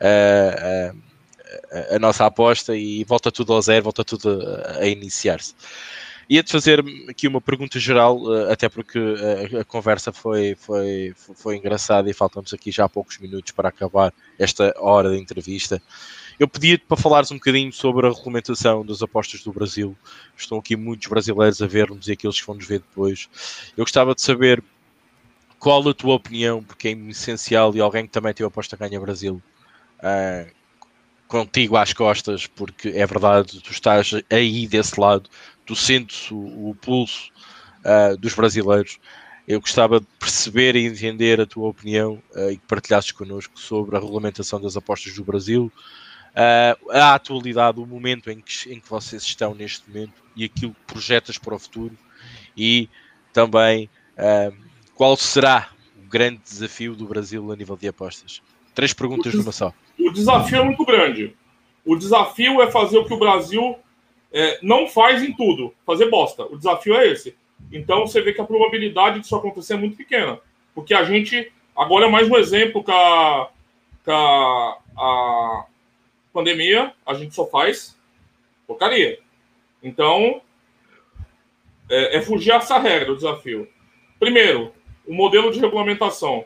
uh, 0.00 0.96
a, 1.72 1.96
a, 1.96 1.98
nossa 1.98 2.26
aposta 2.26 2.76
e 2.76 3.04
volta 3.04 3.30
tudo 3.30 3.52
ao 3.52 3.62
zero, 3.62 3.84
volta 3.84 4.04
tudo 4.04 4.40
a, 4.40 4.78
a 4.80 4.86
iniciar-se. 4.86 5.54
Ia-te 6.28 6.50
fazer 6.50 6.84
aqui 7.08 7.28
uma 7.28 7.40
pergunta 7.40 7.78
geral, 7.78 8.20
até 8.50 8.68
porque 8.68 8.98
a, 9.60 9.64
conversa 9.64 10.12
foi, 10.12 10.56
foi, 10.56 11.14
foi 11.16 11.56
engraçada 11.56 12.10
e 12.10 12.12
faltamos 12.12 12.52
aqui 12.52 12.72
já 12.72 12.88
poucos 12.88 13.18
minutos 13.18 13.52
para 13.52 13.68
acabar 13.68 14.12
esta 14.36 14.74
hora 14.76 15.10
de 15.10 15.18
entrevista. 15.18 15.80
Eu 16.38 16.46
pedi-te 16.46 16.84
para 16.84 16.96
falares 16.96 17.30
um 17.30 17.36
bocadinho 17.36 17.72
sobre 17.72 18.06
a 18.06 18.10
regulamentação 18.10 18.84
das 18.84 19.02
apostas 19.02 19.42
do 19.42 19.52
Brasil. 19.52 19.96
Estão 20.36 20.58
aqui 20.58 20.76
muitos 20.76 21.08
brasileiros 21.08 21.62
a 21.62 21.66
ver-nos 21.66 22.08
e 22.08 22.12
aqueles 22.12 22.38
que 22.38 22.46
vão 22.46 22.56
nos 22.56 22.66
ver 22.66 22.80
depois. 22.80 23.28
Eu 23.76 23.84
gostava 23.84 24.14
de 24.14 24.20
saber 24.20 24.62
qual 25.58 25.88
a 25.88 25.94
tua 25.94 26.14
opinião, 26.14 26.62
porque 26.62 26.88
é 26.88 26.92
essencial 26.92 27.74
e 27.74 27.80
alguém 27.80 28.04
que 28.04 28.12
também 28.12 28.34
tem 28.34 28.46
aposta 28.46 28.76
ganha 28.76 29.00
Brasil. 29.00 29.42
Uh, 29.98 30.54
contigo 31.26 31.76
às 31.76 31.92
costas, 31.92 32.46
porque 32.46 32.90
é 32.90 33.06
verdade, 33.06 33.60
tu 33.60 33.72
estás 33.72 34.12
aí 34.30 34.66
desse 34.68 35.00
lado, 35.00 35.28
tu 35.64 35.74
sentes 35.74 36.30
o, 36.30 36.70
o 36.70 36.76
pulso 36.80 37.30
uh, 37.80 38.16
dos 38.16 38.34
brasileiros. 38.34 38.98
Eu 39.48 39.60
gostava 39.60 40.00
de 40.00 40.06
perceber 40.18 40.76
e 40.76 40.86
entender 40.86 41.40
a 41.40 41.46
tua 41.46 41.68
opinião 41.68 42.22
uh, 42.34 42.50
e 42.50 42.56
que 42.56 42.66
partilhasses 42.66 43.12
connosco 43.12 43.58
sobre 43.58 43.96
a 43.96 44.00
regulamentação 44.00 44.60
das 44.60 44.76
apostas 44.76 45.14
do 45.14 45.24
Brasil, 45.24 45.72
uh, 46.36 46.90
a 46.90 47.14
atualidade, 47.14 47.80
o 47.80 47.86
momento 47.86 48.30
em 48.30 48.40
que, 48.40 48.72
em 48.72 48.78
que 48.78 48.88
vocês 48.88 49.22
estão 49.22 49.54
neste 49.54 49.88
momento 49.88 50.22
e 50.36 50.44
aquilo 50.44 50.74
que 50.74 50.92
projetas 50.92 51.38
para 51.38 51.54
o 51.54 51.58
futuro 51.58 51.96
e 52.56 52.88
também 53.32 53.88
uh, 54.18 54.54
qual 54.94 55.16
será 55.16 55.70
o 55.96 56.08
grande 56.08 56.40
desafio 56.44 56.94
do 56.94 57.06
Brasil 57.06 57.50
a 57.50 57.56
nível 57.56 57.76
de 57.76 57.88
apostas? 57.88 58.42
Três 58.74 58.92
perguntas 58.92 59.32
numa 59.34 59.52
só. 59.52 59.72
O 59.98 60.10
desafio 60.10 60.58
é 60.58 60.62
muito 60.62 60.84
grande. 60.84 61.34
O 61.84 61.96
desafio 61.96 62.60
é 62.60 62.70
fazer 62.70 62.98
o 62.98 63.04
que 63.04 63.14
o 63.14 63.18
Brasil 63.18 63.76
é, 64.32 64.58
não 64.62 64.86
faz 64.86 65.22
em 65.22 65.32
tudo, 65.32 65.72
fazer 65.86 66.10
bosta. 66.10 66.44
O 66.44 66.56
desafio 66.56 66.94
é 66.94 67.08
esse. 67.08 67.34
Então 67.72 68.06
você 68.06 68.20
vê 68.20 68.32
que 68.32 68.40
a 68.40 68.44
probabilidade 68.44 69.20
disso 69.20 69.36
acontecer 69.36 69.74
é 69.74 69.78
muito 69.78 69.96
pequena. 69.96 70.38
Porque 70.74 70.92
a 70.92 71.04
gente. 71.04 71.50
Agora 71.74 72.06
é 72.06 72.10
mais 72.10 72.28
um 72.28 72.36
exemplo 72.36 72.82
que 72.82 72.90
a, 72.90 73.48
que 74.04 74.10
a, 74.10 74.76
a 74.96 75.64
pandemia, 76.36 76.92
a 77.06 77.14
gente 77.14 77.34
só 77.34 77.46
faz 77.46 77.98
porcaria. 78.66 79.18
Então, 79.82 80.42
é, 81.88 82.18
é 82.18 82.20
fugir 82.20 82.52
essa 82.52 82.78
regra, 82.78 83.12
o 83.12 83.16
desafio. 83.16 83.66
Primeiro, 84.20 84.72
o 85.06 85.14
modelo 85.14 85.50
de 85.50 85.58
regulamentação 85.58 86.44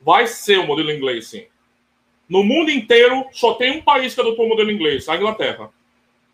vai 0.00 0.26
ser 0.26 0.58
o 0.58 0.66
modelo 0.66 0.90
inglês, 0.90 1.26
sim. 1.26 1.44
No 2.26 2.42
mundo 2.42 2.70
inteiro, 2.70 3.26
só 3.32 3.54
tem 3.54 3.78
um 3.78 3.82
país 3.82 4.14
que 4.14 4.20
adotou 4.22 4.46
o 4.46 4.48
modelo 4.48 4.70
inglês, 4.70 5.06
a 5.06 5.16
Inglaterra. 5.16 5.70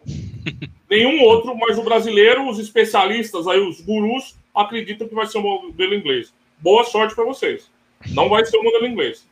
Nenhum 0.88 1.22
outro, 1.22 1.56
mas 1.56 1.76
o 1.76 1.82
brasileiro, 1.82 2.48
os 2.48 2.60
especialistas, 2.60 3.48
aí 3.48 3.58
os 3.58 3.80
gurus, 3.80 4.36
acreditam 4.54 5.08
que 5.08 5.14
vai 5.14 5.26
ser 5.26 5.38
o 5.38 5.42
modelo 5.42 5.94
inglês. 5.94 6.32
Boa 6.58 6.84
sorte 6.84 7.16
para 7.16 7.24
vocês. 7.24 7.68
Não 8.08 8.28
vai 8.28 8.44
ser 8.44 8.58
o 8.58 8.62
modelo 8.62 8.86
inglês. 8.86 9.28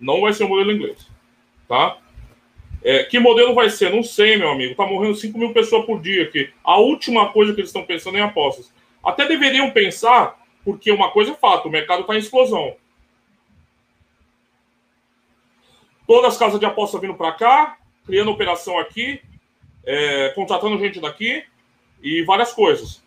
Não 0.00 0.22
vai 0.22 0.32
ser 0.32 0.44
o 0.44 0.48
modelo 0.48 0.72
inglês. 0.72 1.06
Tá? 1.68 1.98
É, 2.82 3.04
que 3.04 3.18
modelo 3.18 3.54
vai 3.54 3.68
ser? 3.70 3.90
Não 3.90 4.02
sei, 4.02 4.36
meu 4.36 4.50
amigo. 4.50 4.74
Tá 4.74 4.86
morrendo 4.86 5.14
5 5.14 5.38
mil 5.38 5.52
pessoas 5.52 5.84
por 5.84 6.00
dia 6.00 6.24
aqui. 6.24 6.50
A 6.62 6.78
última 6.78 7.32
coisa 7.32 7.52
que 7.52 7.60
eles 7.60 7.70
estão 7.70 7.84
pensando 7.84 8.16
é 8.16 8.20
em 8.20 8.22
apostas. 8.22 8.72
Até 9.02 9.26
deveriam 9.26 9.70
pensar, 9.70 10.38
porque 10.64 10.90
uma 10.90 11.10
coisa 11.10 11.32
é 11.32 11.34
fato: 11.34 11.68
o 11.68 11.70
mercado 11.70 12.02
está 12.02 12.14
em 12.14 12.18
explosão. 12.18 12.76
Todas 16.06 16.34
as 16.34 16.38
casas 16.38 16.60
de 16.60 16.66
aposta 16.66 17.00
vindo 17.00 17.14
para 17.14 17.32
cá, 17.32 17.78
criando 18.04 18.30
operação 18.30 18.78
aqui, 18.78 19.20
é, 19.84 20.28
contratando 20.30 20.78
gente 20.78 21.00
daqui 21.00 21.42
e 22.00 22.22
várias 22.22 22.52
coisas. 22.52 23.02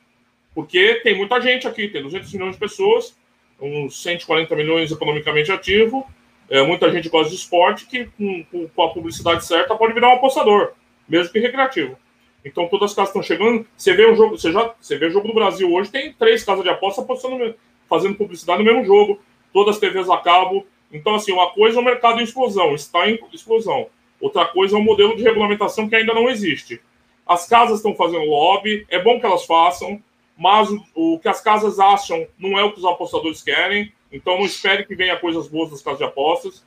Porque 0.53 0.95
tem 0.95 1.15
muita 1.15 1.39
gente 1.39 1.67
aqui, 1.67 1.87
tem 1.87 2.01
200 2.03 2.33
milhões 2.33 2.53
de 2.53 2.59
pessoas, 2.59 3.17
uns 3.61 4.01
140 4.01 4.53
milhões 4.55 4.91
economicamente 4.91 5.51
ativo 5.51 6.05
é, 6.49 6.63
muita 6.63 6.91
gente 6.91 7.09
gosta 7.09 7.29
de 7.29 7.35
esporte 7.35 7.85
que, 7.85 8.05
com, 8.05 8.67
com, 8.75 8.83
a 8.83 8.89
publicidade 8.89 9.45
certa, 9.45 9.75
pode 9.75 9.93
virar 9.93 10.09
um 10.09 10.13
apostador, 10.13 10.71
mesmo 11.07 11.31
que 11.31 11.39
recreativo. 11.39 11.95
Então, 12.43 12.67
todas 12.67 12.91
as 12.91 12.95
casas 12.95 13.09
estão 13.09 13.21
chegando. 13.21 13.65
Você 13.77 13.93
vê 13.93 14.05
o 14.05 14.15
jogo, 14.15 14.37
você 14.37 14.51
já 14.51 14.73
você 14.79 14.97
vê 14.97 15.07
o 15.07 15.11
jogo 15.11 15.27
do 15.27 15.33
Brasil 15.33 15.71
hoje, 15.71 15.91
tem 15.91 16.13
três 16.13 16.43
casas 16.43 16.63
de 16.63 16.69
aposta 16.69 17.01
apostando, 17.01 17.53
fazendo 17.87 18.15
publicidade 18.15 18.63
no 18.63 18.65
mesmo 18.65 18.85
jogo, 18.85 19.19
todas 19.53 19.75
as 19.75 19.79
TVs 19.79 20.09
a 20.09 20.17
cabo. 20.17 20.65
Então, 20.91 21.15
assim, 21.15 21.31
uma 21.31 21.51
coisa 21.51 21.77
é 21.77 21.81
o 21.81 21.85
mercado 21.85 22.19
em 22.19 22.23
explosão, 22.23 22.73
está 22.73 23.07
em 23.07 23.19
explosão. 23.31 23.87
Outra 24.19 24.45
coisa 24.45 24.75
é 24.75 24.79
o 24.79 24.83
modelo 24.83 25.15
de 25.15 25.23
regulamentação 25.23 25.87
que 25.87 25.95
ainda 25.95 26.13
não 26.13 26.29
existe. 26.29 26.81
As 27.27 27.47
casas 27.47 27.77
estão 27.77 27.95
fazendo 27.95 28.25
lobby, 28.25 28.87
é 28.89 28.99
bom 28.99 29.19
que 29.19 29.25
elas 29.25 29.45
façam, 29.45 30.01
mas 30.35 30.69
o, 30.71 30.83
o 30.95 31.19
que 31.19 31.27
as 31.27 31.41
casas 31.41 31.79
acham 31.79 32.25
não 32.39 32.57
é 32.57 32.63
o 32.63 32.71
que 32.71 32.79
os 32.79 32.85
apostadores 32.85 33.43
querem. 33.43 33.93
Então 34.11 34.37
não 34.37 34.45
espere 34.45 34.85
que 34.85 34.95
venha 34.95 35.17
coisas 35.17 35.47
boas 35.47 35.69
das 35.69 35.81
casas 35.81 35.99
de 35.99 36.05
apostas. 36.05 36.65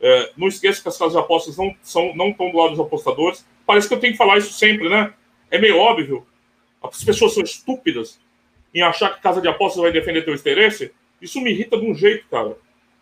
É, 0.00 0.32
não 0.36 0.48
esqueça 0.48 0.82
que 0.82 0.88
as 0.88 0.98
casas 0.98 1.12
de 1.12 1.18
apostas 1.18 1.56
não, 1.56 1.74
são, 1.82 2.14
não 2.14 2.30
estão 2.30 2.50
do 2.50 2.58
lado 2.58 2.70
dos 2.70 2.80
apostadores. 2.80 3.46
Parece 3.64 3.88
que 3.88 3.94
eu 3.94 4.00
tenho 4.00 4.12
que 4.12 4.18
falar 4.18 4.38
isso 4.38 4.52
sempre, 4.52 4.88
né? 4.88 5.14
É 5.50 5.58
meio 5.58 5.78
óbvio. 5.78 6.26
As 6.82 7.04
pessoas 7.04 7.34
são 7.34 7.42
estúpidas 7.42 8.18
em 8.74 8.82
achar 8.82 9.14
que 9.14 9.22
casa 9.22 9.40
de 9.40 9.48
apostas 9.48 9.82
vai 9.82 9.92
defender 9.92 10.24
teu 10.24 10.34
interesse. 10.34 10.92
Isso 11.20 11.40
me 11.40 11.50
irrita 11.50 11.78
de 11.78 11.86
um 11.86 11.94
jeito, 11.94 12.26
cara. 12.28 12.56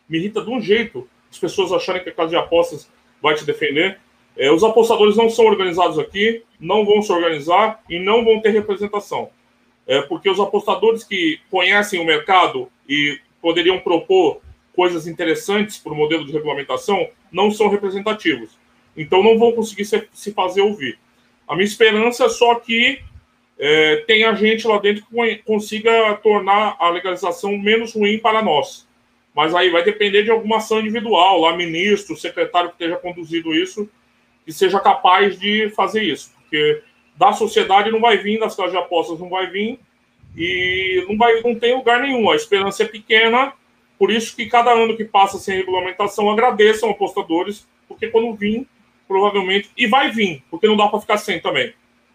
Me 0.09 0.19
irrita 0.19 0.43
de 0.43 0.51
um 0.51 0.61
jeito. 0.61 1.09
As 1.31 1.39
pessoas 1.39 1.73
acharem 1.73 2.03
que 2.03 2.11
a 2.11 2.15
casa 2.15 2.31
de 2.31 2.37
apostas 2.37 2.91
vai 3.23 3.35
te 3.35 3.45
defender. 3.45 3.99
É, 4.37 4.51
os 4.51 4.63
apostadores 4.63 5.17
não 5.17 5.31
são 5.31 5.47
organizados 5.47 5.99
aqui, 5.99 6.43
não 6.59 6.85
vão 6.85 7.03
se 7.03 7.13
organizar 7.13 7.83
e 7.89 7.99
não 7.99 8.25
vão 8.25 8.41
ter 8.41 8.51
representação. 8.51 9.31
É, 9.87 10.03
porque 10.03 10.29
os 10.29 10.39
apostadores 10.39 11.03
que 11.03 11.41
conhecem 11.51 12.01
o 12.01 12.05
mercado 12.05 12.71
e 12.89 13.19
poderiam 13.41 13.79
propor 13.81 14.41
coisas 14.75 15.07
interessantes 15.07 15.79
para 15.79 15.93
o 15.93 15.97
modelo 15.97 16.25
de 16.25 16.33
regulamentação 16.33 17.09
não 17.31 17.51
são 17.51 17.69
representativos. 17.69 18.59
Então 18.97 19.23
não 19.23 19.39
vão 19.39 19.53
conseguir 19.53 19.85
se, 19.85 20.09
se 20.13 20.33
fazer 20.33 20.63
ouvir. 20.63 20.99
A 21.47 21.55
minha 21.55 21.67
esperança 21.67 22.25
é 22.25 22.29
só 22.29 22.55
que 22.57 23.01
é, 23.59 23.97
tenha 24.07 24.35
gente 24.35 24.67
lá 24.67 24.79
dentro 24.79 25.05
que 25.05 25.37
consiga 25.39 26.15
tornar 26.23 26.77
a 26.79 26.89
legalização 26.89 27.59
menos 27.59 27.95
ruim 27.95 28.19
para 28.19 28.43
nós. 28.43 28.89
Mas 29.35 29.55
aí 29.55 29.71
vai 29.71 29.85
depender 29.85 30.23
de 30.23 30.31
alguma 30.31 30.57
ação 30.57 30.81
individual, 30.81 31.41
lá 31.41 31.57
ministro, 31.57 32.17
secretário 32.17 32.71
que 32.71 32.77
esteja 32.77 32.97
conduzindo 32.97 33.55
isso, 33.55 33.89
que 34.45 34.53
seja 34.53 34.81
capaz 34.81 35.39
de 35.39 35.71
fazer 35.71 36.03
isso. 36.03 36.33
Porque 36.41 36.83
da 37.17 37.33
sociedade 37.33 37.91
não 37.91 38.01
vai 38.01 38.17
vir, 38.17 38.41
das 38.41 38.57
casas 38.57 38.73
de 38.73 38.79
apostas 38.79 39.21
não 39.21 39.29
vai 39.29 39.47
vir, 39.49 39.79
e 40.37 41.05
não, 41.09 41.17
vai, 41.17 41.41
não 41.41 41.55
tem 41.55 41.75
lugar 41.75 42.01
nenhum. 42.01 42.31
A 42.31 42.37
esperança 42.37 42.83
é 42.83 42.87
pequena, 42.87 43.53
por 43.99 44.11
isso 44.11 44.35
que 44.35 44.47
cada 44.47 44.73
ano 44.73 44.97
que 44.97 45.05
passa 45.05 45.39
sem 45.39 45.57
regulamentação, 45.57 46.31
agradeçam 46.31 46.91
apostadores, 46.91 47.67
porque 47.89 48.09
quando 48.09 48.35
vir, 48.35 48.67
provavelmente, 49.07 49.71
e 49.77 49.87
vai 49.87 50.11
vir, 50.11 50.43
porque 50.51 50.67
não 50.67 50.77
dá 50.77 50.89
para 50.89 51.01
ficar 51.01 51.19
sem 51.19 51.41
também. 51.41 51.73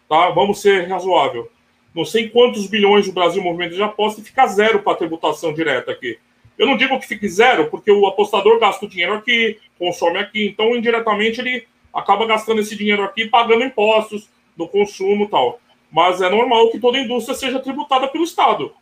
Tá? 0.08 0.30
Vamos 0.30 0.60
ser 0.60 0.88
razoável. 0.88 1.50
Não 1.94 2.04
sei 2.04 2.28
quantos 2.28 2.66
bilhões 2.66 3.08
o 3.08 3.12
Brasil 3.12 3.42
movimento 3.42 3.74
de 3.74 3.82
aposta 3.82 4.20
e 4.20 4.24
fica 4.24 4.46
zero 4.46 4.80
para 4.80 4.96
tributação 4.96 5.52
direta 5.54 5.92
aqui. 5.92 6.18
Eu 6.58 6.66
não 6.66 6.76
digo 6.76 6.98
que 6.98 7.06
fique 7.06 7.28
zero, 7.28 7.68
porque 7.70 7.90
o 7.90 8.06
apostador 8.06 8.58
gasta 8.58 8.84
o 8.84 8.88
dinheiro 8.88 9.14
aqui, 9.14 9.58
consome 9.78 10.18
aqui, 10.18 10.46
então 10.46 10.74
indiretamente 10.74 11.40
ele 11.40 11.66
acaba 11.92 12.26
gastando 12.26 12.60
esse 12.60 12.76
dinheiro 12.76 13.02
aqui, 13.02 13.26
pagando 13.26 13.64
impostos 13.64 14.28
no 14.56 14.66
consumo 14.66 15.28
tal. 15.28 15.60
Mas 15.90 16.20
é 16.20 16.28
normal 16.28 16.70
que 16.70 16.80
toda 16.80 16.98
indústria 16.98 17.36
seja 17.36 17.60
tributada 17.60 18.08
pelo 18.08 18.24
Estado. 18.24 18.72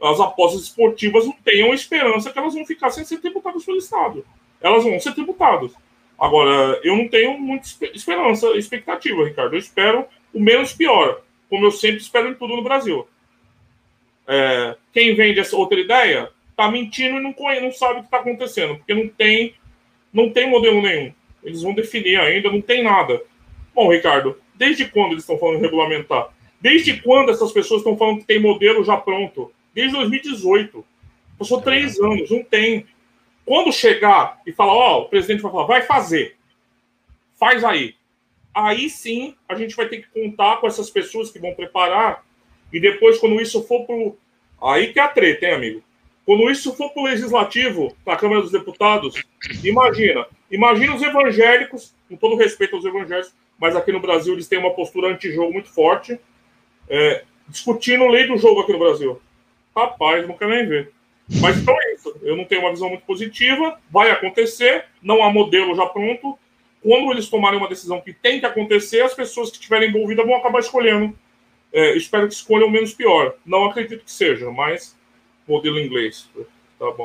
As 0.00 0.20
apostas 0.20 0.62
esportivas 0.62 1.24
não 1.24 1.32
tenham 1.44 1.74
esperança 1.74 2.30
que 2.30 2.38
elas 2.38 2.54
vão 2.54 2.64
ficar 2.64 2.90
sem 2.90 3.04
ser 3.04 3.18
tributadas 3.18 3.64
pelo 3.64 3.78
Estado. 3.78 4.24
Elas 4.60 4.84
vão 4.84 4.98
ser 5.00 5.12
tributadas. 5.14 5.72
Agora, 6.18 6.80
eu 6.82 6.96
não 6.96 7.08
tenho 7.08 7.38
muita 7.38 7.68
esperança, 7.94 8.48
expectativa, 8.56 9.24
Ricardo. 9.24 9.54
Eu 9.54 9.58
espero 9.58 10.04
o 10.32 10.40
menos 10.40 10.72
pior, 10.72 11.22
como 11.48 11.64
eu 11.64 11.70
sempre 11.70 11.98
espero 11.98 12.28
em 12.28 12.34
tudo 12.34 12.56
no 12.56 12.62
Brasil. 12.62 13.06
É, 14.26 14.76
quem 14.92 15.14
vende 15.14 15.40
essa 15.40 15.56
outra 15.56 15.78
ideia 15.78 16.30
está 16.50 16.70
mentindo 16.70 17.18
e 17.18 17.22
não, 17.22 17.34
não 17.62 17.72
sabe 17.72 17.94
o 17.94 18.00
que 18.00 18.06
está 18.06 18.18
acontecendo, 18.18 18.76
porque 18.76 18.92
não 18.92 19.08
tem, 19.08 19.54
não 20.12 20.30
tem 20.30 20.50
modelo 20.50 20.82
nenhum. 20.82 21.12
Eles 21.42 21.62
vão 21.62 21.72
definir 21.72 22.20
ainda, 22.20 22.50
não 22.50 22.60
tem 22.60 22.82
nada. 22.82 23.22
Bom, 23.72 23.90
Ricardo, 23.90 24.36
desde 24.56 24.86
quando 24.86 25.12
eles 25.12 25.22
estão 25.22 25.38
falando 25.38 25.60
regulamentar? 25.60 26.28
Desde 26.60 27.00
quando 27.00 27.30
essas 27.30 27.52
pessoas 27.52 27.80
estão 27.80 27.96
falando 27.96 28.20
que 28.20 28.26
tem 28.26 28.40
modelo 28.40 28.84
já 28.84 28.96
pronto? 28.96 29.52
Desde 29.72 29.96
2018. 29.96 30.84
Passou 31.38 31.60
três 31.60 32.00
anos, 32.00 32.30
não 32.30 32.42
tem. 32.42 32.86
Quando 33.44 33.72
chegar 33.72 34.40
e 34.46 34.52
falar, 34.52 34.72
ó, 34.72 34.98
oh, 34.98 35.02
o 35.02 35.08
presidente 35.08 35.40
vai 35.40 35.52
falar, 35.52 35.66
vai 35.66 35.82
fazer. 35.82 36.36
Faz 37.38 37.62
aí. 37.62 37.94
Aí 38.52 38.90
sim 38.90 39.36
a 39.48 39.54
gente 39.54 39.76
vai 39.76 39.88
ter 39.88 39.98
que 39.98 40.08
contar 40.08 40.56
com 40.56 40.66
essas 40.66 40.90
pessoas 40.90 41.30
que 41.30 41.38
vão 41.38 41.54
preparar. 41.54 42.24
E 42.72 42.80
depois, 42.80 43.18
quando 43.18 43.40
isso 43.40 43.62
for 43.62 43.86
pro. 43.86 44.18
Aí 44.60 44.92
que 44.92 44.98
é 44.98 45.02
a 45.02 45.08
treta, 45.08 45.46
hein, 45.46 45.52
amigo? 45.52 45.82
Quando 46.26 46.50
isso 46.50 46.74
for 46.74 46.90
para 46.90 47.02
o 47.02 47.06
legislativo, 47.06 47.96
para 48.04 48.14
a 48.14 48.16
Câmara 48.16 48.42
dos 48.42 48.50
Deputados, 48.50 49.14
imagina. 49.64 50.26
Imagina 50.50 50.94
os 50.94 51.02
evangélicos, 51.02 51.94
com 52.06 52.16
todo 52.16 52.36
respeito 52.36 52.76
aos 52.76 52.84
evangélicos, 52.84 53.34
mas 53.58 53.74
aqui 53.74 53.92
no 53.92 54.00
Brasil 54.00 54.34
eles 54.34 54.46
têm 54.46 54.58
uma 54.58 54.74
postura 54.74 55.08
anti-jogo 55.08 55.52
muito 55.52 55.70
forte, 55.70 56.20
é, 56.88 57.24
discutindo 57.48 58.06
lei 58.08 58.26
do 58.26 58.36
jogo 58.36 58.60
aqui 58.60 58.72
no 58.72 58.78
Brasil. 58.78 59.20
Rapaz, 59.74 60.26
não 60.26 60.36
quero 60.36 60.50
nem 60.50 60.66
ver. 60.66 60.92
Mas 61.40 61.58
então 61.58 61.76
é 61.80 61.94
isso. 61.94 62.14
Eu 62.22 62.36
não 62.36 62.44
tenho 62.44 62.62
uma 62.62 62.70
visão 62.70 62.88
muito 62.88 63.04
positiva. 63.04 63.78
Vai 63.90 64.10
acontecer, 64.10 64.86
não 65.02 65.22
há 65.22 65.30
modelo 65.30 65.74
já 65.74 65.86
pronto. 65.86 66.38
Quando 66.82 67.10
eles 67.12 67.28
tomarem 67.28 67.58
uma 67.58 67.68
decisão 67.68 68.00
que 68.00 68.12
tem 68.12 68.40
que 68.40 68.46
acontecer, 68.46 69.02
as 69.02 69.14
pessoas 69.14 69.50
que 69.50 69.56
estiverem 69.56 69.90
envolvidas 69.90 70.24
vão 70.24 70.36
acabar 70.36 70.60
escolhendo. 70.60 71.16
É, 71.72 71.96
espero 71.96 72.26
que 72.26 72.34
escolham 72.34 72.70
menos 72.70 72.94
pior. 72.94 73.34
Não 73.44 73.66
acredito 73.66 74.04
que 74.04 74.10
seja, 74.10 74.50
mas 74.50 74.96
modelo 75.46 75.78
inglês. 75.78 76.28
Tá 76.78 76.90
bom. 76.92 77.04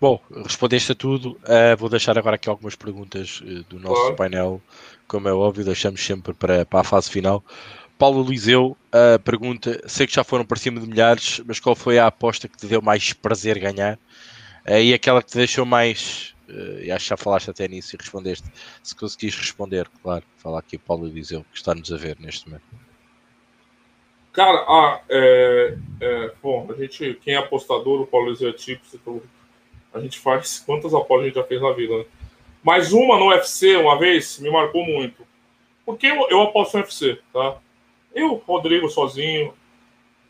Bom, 0.00 0.20
respondeste 0.44 0.92
a 0.92 0.94
tudo. 0.94 1.32
Uh, 1.42 1.76
vou 1.76 1.88
deixar 1.88 2.16
agora 2.16 2.36
aqui 2.36 2.48
algumas 2.48 2.74
perguntas 2.74 3.40
uh, 3.40 3.64
do 3.64 3.78
nosso 3.78 4.00
claro. 4.00 4.16
painel. 4.16 4.62
Como 5.10 5.28
é 5.28 5.34
óbvio, 5.34 5.64
deixamos 5.64 6.00
sempre 6.06 6.32
para, 6.32 6.64
para 6.64 6.80
a 6.82 6.84
fase 6.84 7.10
final. 7.10 7.44
Paulo 7.98 8.22
Liseu 8.22 8.76
uh, 8.94 9.18
pergunta: 9.24 9.82
sei 9.88 10.06
que 10.06 10.14
já 10.14 10.22
foram 10.22 10.44
para 10.44 10.56
cima 10.56 10.80
de 10.80 10.86
milhares, 10.86 11.42
mas 11.44 11.58
qual 11.58 11.74
foi 11.74 11.98
a 11.98 12.06
aposta 12.06 12.46
que 12.46 12.56
te 12.56 12.68
deu 12.68 12.80
mais 12.80 13.12
prazer 13.12 13.58
ganhar? 13.58 13.98
e 14.68 14.94
aquela 14.94 15.20
que 15.20 15.30
te 15.30 15.38
deixou 15.38 15.66
mais. 15.66 16.32
e 16.80 16.92
acho 16.92 17.06
que 17.06 17.10
já 17.10 17.16
falaste 17.16 17.50
até 17.50 17.66
nisso 17.66 17.96
e 17.96 17.98
respondeste. 17.98 18.46
Se 18.84 18.94
conseguis 18.94 19.34
responder, 19.34 19.88
claro. 20.00 20.22
Fala 20.36 20.60
aqui 20.60 20.78
Paulo 20.78 21.08
Liseu, 21.08 21.44
que 21.50 21.58
está-nos 21.58 21.92
a 21.92 21.96
ver 21.96 22.16
neste 22.20 22.48
momento. 22.48 22.62
Cara, 24.32 24.64
ah, 24.68 25.00
é, 25.08 25.76
é, 26.00 26.32
bom, 26.40 26.68
a 26.70 26.74
gente, 26.80 27.14
quem 27.14 27.34
é 27.34 27.38
apostador, 27.38 28.00
o 28.00 28.06
Paulo 28.06 28.32
é 28.32 28.52
Tips, 28.52 28.94
então 28.94 29.20
a 29.92 29.98
gente 29.98 30.20
faz 30.20 30.60
quantas 30.60 30.94
apostas 30.94 31.22
a 31.22 31.24
gente 31.24 31.34
já 31.34 31.44
fez 31.44 31.60
na 31.60 31.72
vida, 31.72 31.98
né? 31.98 32.04
Mas 32.62 32.92
uma 32.92 33.18
no 33.18 33.28
UFC, 33.28 33.76
uma 33.76 33.98
vez, 33.98 34.38
me 34.38 34.50
marcou 34.50 34.84
muito. 34.84 35.26
Porque 35.84 36.06
eu, 36.06 36.28
eu 36.28 36.42
aposto 36.42 36.74
no 36.74 36.82
UFC, 36.82 37.18
tá? 37.32 37.58
Eu, 38.14 38.34
Rodrigo, 38.46 38.88
sozinho, 38.88 39.54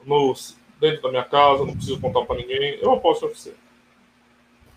no, 0.05 0.35
dentro 0.81 1.03
da 1.03 1.11
minha 1.11 1.25
casa, 1.25 1.65
não 1.65 1.75
preciso 1.75 2.01
contar 2.01 2.25
para 2.25 2.37
ninguém, 2.37 2.79
eu 2.81 2.93
aposto 2.93 3.23
no 3.23 3.29
UFC. 3.29 3.53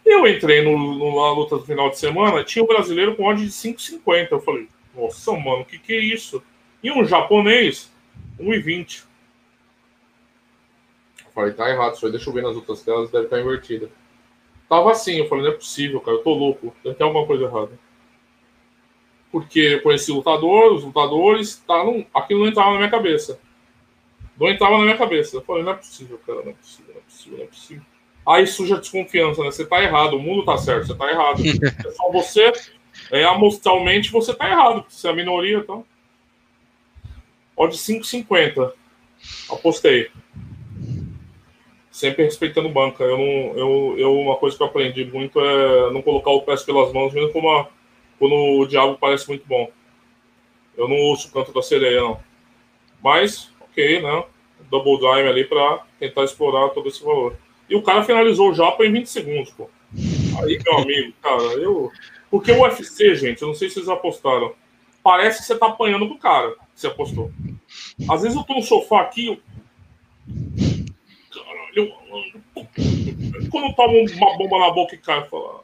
Eu 0.06 0.28
entrei 0.28 0.62
no, 0.62 0.78
no, 0.78 1.16
na 1.16 1.32
luta 1.32 1.58
do 1.58 1.66
final 1.66 1.90
de 1.90 1.98
semana, 1.98 2.44
tinha 2.44 2.64
um 2.64 2.68
brasileiro 2.68 3.16
com 3.16 3.24
ódio 3.24 3.46
de 3.46 3.52
5,50. 3.52 4.28
Eu 4.32 4.42
falei, 4.42 4.68
nossa, 4.94 5.32
mano, 5.32 5.62
o 5.62 5.66
que, 5.66 5.80
que 5.80 5.94
é 5.94 6.00
isso? 6.00 6.44
E 6.84 6.92
um 6.92 7.06
japonês, 7.06 7.90
1,20. 8.40 9.06
Falei, 11.34 11.54
tá 11.54 11.70
errado 11.70 11.96
isso 11.96 12.06
aí, 12.06 12.12
deixa 12.12 12.30
eu 12.30 12.34
ver 12.34 12.44
nas 12.44 12.56
outras 12.56 12.84
telas, 12.84 13.10
deve 13.10 13.26
estar 13.26 13.40
invertida. 13.40 13.90
Tava 14.70 14.92
assim, 14.92 15.18
eu 15.18 15.28
falei, 15.28 15.46
não 15.46 15.52
é 15.52 15.56
possível, 15.56 16.00
cara, 16.02 16.18
eu 16.18 16.24
tô 16.24 16.34
louco, 16.34 16.74
ter 16.84 17.04
alguma 17.04 17.26
coisa 17.26 17.46
errada. 17.46 17.80
Porque 19.32 19.60
eu 19.60 19.82
conheci 19.82 20.12
lutador, 20.12 20.74
os 20.74 20.84
lutadores, 20.84 21.58
tá, 21.68 21.84
não, 21.84 22.06
aquilo 22.14 22.42
não 22.42 22.48
entrava 22.48 22.72
na 22.72 22.78
minha 22.78 22.90
cabeça. 22.90 23.40
Não 24.40 24.50
entrava 24.50 24.78
na 24.78 24.84
minha 24.84 24.98
cabeça. 24.98 25.38
Eu 25.38 25.42
falei, 25.42 25.64
não 25.64 25.72
é 25.72 25.76
possível, 25.76 26.20
cara, 26.26 26.42
não 26.44 26.52
é 26.52 26.54
possível, 26.54 26.94
não 26.94 27.02
é 27.02 27.04
possível, 27.04 27.38
não 27.38 27.46
é 27.46 27.48
possível. 27.48 27.84
Aí 28.26 28.48
suja 28.48 28.78
a 28.78 28.80
desconfiança, 28.80 29.44
né? 29.44 29.52
Você 29.52 29.66
tá 29.66 29.84
errado, 29.84 30.16
o 30.16 30.20
mundo 30.20 30.46
tá 30.46 30.58
certo, 30.58 30.88
você 30.88 30.96
tá 30.96 31.10
errado. 31.10 31.42
É 31.86 31.92
só 31.92 32.12
você, 32.12 32.52
é, 33.12 33.26
amostralmente, 33.26 34.12
você 34.12 34.34
tá 34.34 34.50
errado, 34.50 34.86
você 34.88 35.08
é 35.08 35.12
a 35.12 35.16
minoria, 35.16 35.58
então. 35.58 35.86
Ó, 37.56 37.68
de 37.68 37.78
5,50. 37.78 38.72
Apostei 39.50 40.10
sempre 41.94 42.24
respeitando 42.24 42.68
banca. 42.68 43.04
Eu 43.04 43.18
não, 43.18 43.58
eu, 43.58 43.96
eu, 44.00 44.20
uma 44.20 44.36
coisa 44.36 44.58
que 44.58 44.64
eu 44.64 44.68
aprendi 44.68 45.06
muito 45.06 45.40
é 45.40 45.94
não 45.94 46.02
colocar 46.02 46.32
o 46.32 46.42
pé 46.42 46.56
pelas 46.58 46.92
mãos, 46.92 47.14
mesmo 47.14 47.32
quando, 47.32 47.68
quando 48.18 48.34
o 48.34 48.66
diabo 48.66 48.98
parece 49.00 49.28
muito 49.30 49.48
bom. 49.48 49.70
Eu 50.76 50.90
não 50.90 50.98
uso 51.12 51.28
o 51.28 51.32
canto 51.32 51.54
da 51.54 51.62
sereia, 51.62 52.02
não. 52.02 52.20
Mas, 53.02 53.52
ok, 53.62 54.02
né? 54.02 54.24
Double 54.72 54.98
dime 54.98 55.30
ali 55.30 55.46
para 55.46 55.86
tentar 56.00 56.24
explorar 56.24 56.70
todo 56.70 56.90
esse 56.90 57.04
valor. 57.04 57.38
E 57.70 57.76
o 57.76 57.84
cara 57.84 58.04
finalizou 58.04 58.50
o 58.50 58.54
Japa 58.56 58.84
em 58.84 58.92
20 58.92 59.06
segundos, 59.06 59.52
pô. 59.52 59.70
Aí, 60.42 60.60
meu 60.66 60.78
amigo, 60.80 61.14
cara, 61.22 61.44
eu. 61.44 61.92
Porque 62.32 62.52
o 62.52 62.64
UFC, 62.64 63.14
gente, 63.14 63.44
eu 63.44 63.50
não 63.50 63.56
sei 63.56 63.70
se 63.70 63.76
vocês 63.76 63.90
apostaram. 63.90 64.54
Parece 65.04 65.40
que 65.40 65.46
você 65.46 65.56
tá 65.56 65.68
apanhando 65.68 66.08
pro 66.08 66.18
cara 66.18 66.52
que 66.52 66.82
você 66.82 66.88
apostou. 66.88 67.32
Às 68.10 68.24
vezes 68.24 68.36
eu 68.36 68.44
tô 68.44 68.56
no 68.56 68.64
sofá 68.64 69.02
aqui, 69.02 69.40
quando 73.50 73.76
toma 73.76 73.94
uma 73.94 74.38
bomba 74.38 74.60
na 74.60 74.72
boca 74.72 74.96
e 74.96 74.98
cai, 74.98 75.24
fala. 75.26 75.64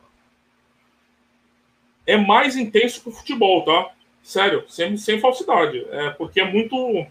É 2.05 2.18
mais 2.18 2.55
intenso 2.55 3.01
que 3.01 3.10
o 3.10 3.12
futebol, 3.12 3.64
tá? 3.64 3.91
Sério, 4.24 4.66
sem, 4.68 4.97
sem 4.97 5.20
falsidade. 5.20 5.86
É 5.91 6.10
porque 6.12 6.41
é 6.41 6.45
muito. 6.45 7.05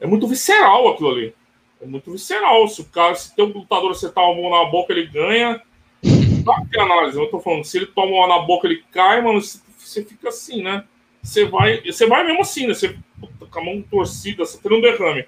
É 0.00 0.06
muito 0.06 0.28
visceral 0.28 0.88
aquilo 0.88 1.10
ali. 1.10 1.34
É 1.80 1.86
muito 1.86 2.10
visceral. 2.12 2.66
Se 2.68 2.80
o 2.80 2.84
cara, 2.84 3.14
se 3.14 3.34
tem 3.34 3.44
um 3.44 3.48
lutador 3.48 3.90
acertar 3.90 4.24
uma 4.24 4.40
mão 4.40 4.50
na 4.50 4.70
boca, 4.70 4.92
ele 4.92 5.06
ganha. 5.06 5.60
Tem 6.00 6.80
análise, 6.80 7.18
eu 7.18 7.28
tô 7.28 7.40
falando. 7.40 7.64
Se 7.64 7.76
ele 7.76 7.86
toma 7.86 8.12
uma 8.12 8.26
na 8.28 8.38
boca, 8.38 8.66
ele 8.66 8.84
cai, 8.92 9.20
mano, 9.20 9.40
você 9.40 10.04
fica 10.04 10.28
assim, 10.28 10.62
né? 10.62 10.84
Você 11.22 11.44
vai, 11.44 11.82
você 11.82 12.06
vai 12.06 12.24
mesmo 12.24 12.40
assim, 12.40 12.66
né? 12.66 12.74
Você 12.74 12.96
com 13.50 13.60
a 13.60 13.64
mão 13.64 13.82
torcida, 13.82 14.44
você 14.44 14.58
tem 14.58 14.76
um 14.76 14.80
derrame. 14.80 15.26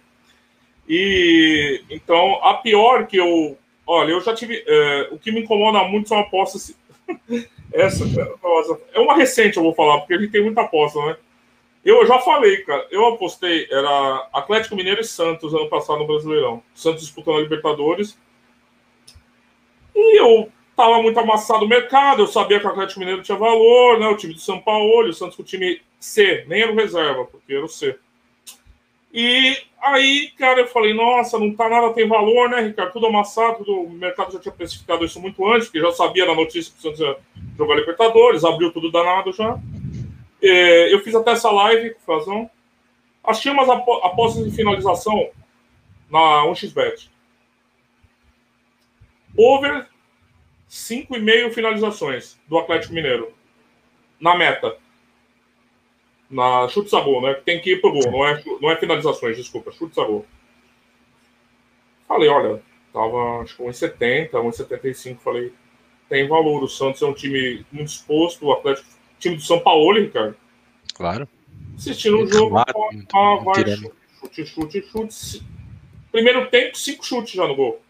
E 0.93 1.85
então, 1.89 2.45
a 2.45 2.55
pior 2.55 3.07
que 3.07 3.17
eu. 3.17 3.57
Olha, 3.87 4.11
eu 4.11 4.21
já 4.21 4.35
tive. 4.35 4.65
É, 4.67 5.09
o 5.13 5.19
que 5.21 5.31
me 5.31 5.43
incomoda 5.43 5.85
muito 5.85 6.09
são 6.09 6.19
apostas. 6.19 6.77
Essa, 7.73 8.03
é 8.93 8.99
uma 8.99 9.15
recente, 9.15 9.57
eu 9.57 9.63
vou 9.63 9.73
falar, 9.73 10.01
porque 10.01 10.15
a 10.15 10.19
gente 10.19 10.33
tem 10.33 10.43
muita 10.43 10.63
aposta, 10.63 10.99
né? 11.07 11.17
Eu 11.85 12.05
já 12.05 12.19
falei, 12.19 12.57
cara. 12.65 12.85
Eu 12.91 13.07
apostei, 13.07 13.69
era 13.71 14.29
Atlético 14.33 14.75
Mineiro 14.75 15.01
e 15.01 15.05
Santos 15.05 15.55
ano 15.55 15.69
passado 15.69 16.01
no 16.01 16.09
Brasileirão. 16.09 16.61
Santos 16.75 17.03
disputando 17.03 17.37
a 17.37 17.43
Libertadores. 17.43 18.19
E 19.95 20.21
eu 20.21 20.51
tava 20.75 21.01
muito 21.01 21.21
amassado 21.21 21.65
o 21.65 21.69
mercado, 21.69 22.23
eu 22.23 22.27
sabia 22.27 22.59
que 22.59 22.67
o 22.67 22.71
Atlético 22.71 22.99
Mineiro 22.99 23.23
tinha 23.23 23.39
valor, 23.39 24.01
né? 24.01 24.09
O 24.09 24.17
time 24.17 24.35
do 24.35 24.41
São 24.41 24.59
Paulo, 24.59 25.09
o 25.09 25.13
Santos 25.13 25.37
com 25.37 25.43
o 25.43 25.47
time 25.47 25.81
C, 26.01 26.45
nem 26.49 26.63
era 26.63 26.73
o 26.73 26.75
reserva, 26.75 27.25
porque 27.27 27.55
era 27.55 27.65
o 27.65 27.69
C. 27.69 27.97
E 29.15 29.57
aí, 29.81 30.31
cara, 30.39 30.61
eu 30.61 30.67
falei, 30.67 30.93
nossa, 30.93 31.39
não 31.39 31.55
tá 31.55 31.69
nada, 31.69 31.93
tem 31.93 32.07
valor, 32.07 32.49
né, 32.49 32.61
Ricardo? 32.61 32.93
Tudo 32.93 33.07
amassado, 33.07 33.59
tudo, 33.59 33.73
o 33.81 33.91
mercado 33.91 34.33
já 34.33 34.39
tinha 34.39 34.53
precificado 34.53 35.05
isso 35.05 35.21
muito 35.21 35.47
antes, 35.51 35.69
porque 35.69 35.81
já 35.81 35.93
sabia 35.93 36.27
na 36.27 36.35
notícia 36.35 36.73
que 36.73 36.79
o 36.79 36.83
Santos 36.83 37.01
ia 37.01 37.17
jogar 37.57 37.75
Libertadores, 37.77 38.45
abriu 38.45 38.73
tudo 38.73 38.91
danado 38.91 39.33
já. 39.33 39.59
É, 40.43 40.93
eu 40.93 41.01
fiz 41.01 41.15
até 41.15 41.33
essa 41.33 41.51
live 41.51 41.91
com 41.91 42.01
o 42.01 42.05
Frazão. 42.05 42.51
Achei 43.23 43.53
umas 43.53 43.69
apostas 43.69 44.45
de 44.45 44.57
finalização 44.57 45.31
na 46.11 46.45
1xBet. 46.47 47.09
Over 49.37 49.87
5,5 50.69 51.53
finalizações 51.53 52.39
do 52.49 52.59
Atlético 52.59 52.95
Mineiro. 52.95 53.33
Na 54.21 54.37
meta 54.37 54.77
na 56.31 56.69
chute 56.69 56.95
a 56.95 57.01
gol, 57.01 57.23
né? 57.23 57.35
Tem 57.35 57.61
que 57.61 57.73
ir 57.73 57.81
pro 57.81 57.93
gol, 57.93 58.11
não 58.11 58.27
é, 58.27 58.43
não 58.61 58.71
é 58.71 58.77
finalizações, 58.77 59.37
desculpa, 59.37 59.73
chute 59.73 59.99
a 60.01 60.05
gol. 60.05 60.25
Falei, 62.07 62.29
olha, 62.29 62.63
Tava, 62.93 63.43
acho 63.43 63.57
que 63.57 63.63
1,70, 63.63 64.31
1,75. 64.31 65.19
Falei, 65.19 65.53
tem 66.09 66.27
valor. 66.29 66.63
O 66.63 66.69
Santos 66.69 67.01
é 67.03 67.07
um 67.07 67.15
time 67.15 67.65
muito 67.71 67.89
exposto, 67.89 68.47
o 68.47 68.53
Atlético, 68.53 68.89
time 69.19 69.37
do 69.37 69.43
São 69.43 69.61
Paulo, 69.61 69.99
Ricardo. 69.99 70.37
Claro. 70.95 71.29
Assistindo 71.77 72.19
o 72.19 72.27
jogo, 72.27 72.51
claro, 72.51 73.07
ah, 73.15 73.37
vai, 73.43 73.65
chute, 74.21 74.47
chute, 74.47 74.83
chute. 74.83 75.43
Primeiro 76.13 76.51
tempo, 76.51 76.77
cinco 76.77 77.07
chutes 77.07 77.33
já 77.33 77.47
no 77.47 77.55
gol. 77.55 77.81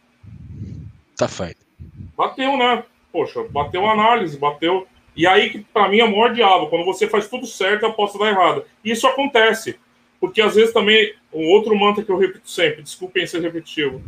Tá 1.16 1.26
feito. 1.26 1.66
Bateu, 2.16 2.56
né? 2.56 2.84
Poxa, 3.10 3.42
bateu 3.44 3.84
a 3.86 3.92
análise, 3.92 4.38
bateu. 4.38 4.86
E 5.16 5.26
aí 5.26 5.50
que 5.50 5.60
para 5.60 5.88
mim 5.88 5.98
é 5.98 6.04
o 6.04 6.10
maior 6.10 6.32
diabo, 6.32 6.68
quando 6.68 6.84
você 6.84 7.06
faz 7.06 7.28
tudo 7.28 7.46
certo, 7.46 7.84
a 7.84 7.88
aposta 7.88 8.18
dá 8.18 8.28
errada. 8.28 8.64
E 8.84 8.90
isso 8.90 9.06
acontece. 9.06 9.78
Porque 10.20 10.40
às 10.40 10.54
vezes 10.54 10.72
também, 10.72 11.14
um 11.32 11.48
outro 11.48 11.74
mantra 11.74 12.04
que 12.04 12.10
eu 12.10 12.18
repito 12.18 12.48
sempre, 12.48 12.82
desculpem 12.82 13.26
ser 13.26 13.40
repetitivo, 13.40 14.02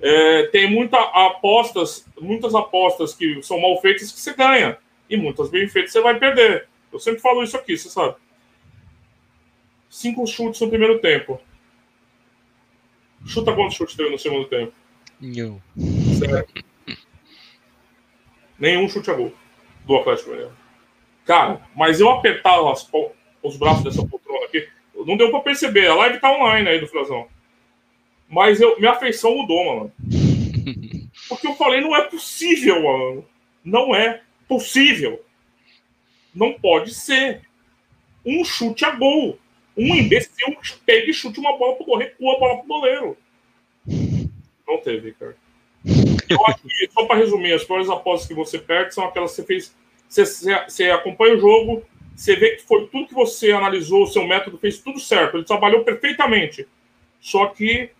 é, 0.00 0.44
tem 0.44 0.70
muita 0.70 0.98
apostas, 0.98 2.06
muitas 2.18 2.54
apostas 2.54 3.14
que 3.14 3.42
são 3.42 3.60
mal 3.60 3.78
feitas 3.80 4.10
que 4.10 4.18
você 4.18 4.32
ganha. 4.32 4.78
E 5.08 5.16
muitas 5.16 5.50
bem 5.50 5.68
feitas 5.68 5.92
você 5.92 6.00
vai 6.00 6.18
perder. 6.18 6.66
Eu 6.92 6.98
sempre 6.98 7.20
falo 7.20 7.42
isso 7.42 7.56
aqui, 7.56 7.76
você 7.76 7.88
sabe. 7.88 8.16
Cinco 9.90 10.26
chutes 10.26 10.60
no 10.60 10.68
primeiro 10.68 10.98
tempo. 11.00 11.40
Chuta 13.26 13.52
quantos 13.52 13.76
chutes 13.76 13.96
teve 13.96 14.08
no 14.08 14.18
segundo 14.18 14.46
tempo? 14.46 14.72
Nenhum. 15.20 15.60
Nenhum 18.58 18.88
chute 18.88 19.10
a 19.10 19.14
gol 19.14 19.32
do 19.84 19.96
Atlético 19.96 20.30
Mineiro. 20.30 20.52
Cara, 21.24 21.60
mas 21.76 22.00
eu 22.00 22.10
apertar 22.10 22.58
as, 22.70 22.88
os 23.42 23.56
braços 23.56 23.84
dessa 23.84 24.06
poltrona 24.06 24.46
aqui, 24.46 24.68
não 25.06 25.16
deu 25.16 25.30
para 25.30 25.40
perceber. 25.40 25.86
A 25.86 25.94
live 25.94 26.20
tá 26.20 26.32
online 26.32 26.68
aí 26.68 26.80
do 26.80 26.88
Frazão. 26.88 27.28
Mas 28.28 28.60
eu, 28.60 28.78
minha 28.78 28.92
afeição 28.92 29.36
mudou, 29.36 29.64
mano. 29.64 29.92
Porque 31.28 31.46
eu 31.46 31.54
falei, 31.54 31.80
não 31.80 31.94
é 31.94 32.02
possível, 32.02 32.82
mano. 32.82 33.24
Não 33.64 33.94
é 33.94 34.22
possível. 34.48 35.24
Não 36.34 36.52
pode 36.52 36.94
ser. 36.94 37.42
Um 38.24 38.44
chute 38.44 38.84
a 38.84 38.90
gol. 38.90 39.38
Um 39.76 39.94
imbecil 39.94 40.56
pega 40.84 41.10
e 41.10 41.14
chute 41.14 41.40
uma 41.40 41.56
bola 41.56 41.76
pro 41.76 41.86
gol, 41.86 41.98
recua 41.98 42.36
a 42.36 42.38
bola 42.38 42.58
pro 42.58 42.66
goleiro. 42.66 43.16
Não 44.66 44.78
teve, 44.78 45.12
cara. 45.12 45.36
Eu 46.30 46.46
acho 46.46 46.62
que, 46.62 46.90
só 46.92 47.04
para 47.06 47.16
resumir, 47.16 47.52
as 47.52 47.64
piores 47.64 47.90
apostas 47.90 48.28
que 48.28 48.34
você 48.34 48.58
perde 48.58 48.94
são 48.94 49.04
aquelas 49.04 49.30
que 49.32 49.36
você 49.36 49.44
fez. 49.44 49.74
Você, 50.08 50.24
você, 50.24 50.90
acompanha 50.90 51.34
o 51.36 51.40
jogo, 51.40 51.82
você 52.14 52.36
vê 52.36 52.56
que 52.56 52.62
foi 52.62 52.86
tudo 52.86 53.08
que 53.08 53.14
você 53.14 53.52
analisou, 53.52 54.04
o 54.04 54.06
seu 54.06 54.26
método 54.26 54.58
fez 54.58 54.78
tudo 54.78 54.98
certo, 54.98 55.36
ele 55.36 55.44
trabalhou 55.44 55.84
perfeitamente. 55.84 56.66
Só 57.20 57.46
que 57.46 57.90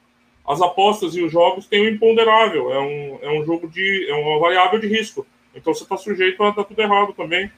as 0.47 0.61
apostas 0.63 1.15
e 1.15 1.23
os 1.23 1.31
jogos 1.31 1.67
têm 1.67 1.83
um 1.83 1.89
imponderável, 1.89 2.73
é 2.73 2.81
um, 2.81 3.19
é 3.23 3.31
um 3.41 3.45
jogo 3.45 3.69
de. 3.69 4.09
é 4.09 4.15
uma 4.15 4.39
variável 4.39 4.79
de 4.79 4.87
risco. 4.87 5.27
Então 5.55 5.75
você 5.75 5.83
está 5.83 5.97
sujeito 5.97 6.43
a 6.43 6.51
dar 6.51 6.65
tudo 6.65 6.81
errado 6.81 7.13
também. 7.13 7.51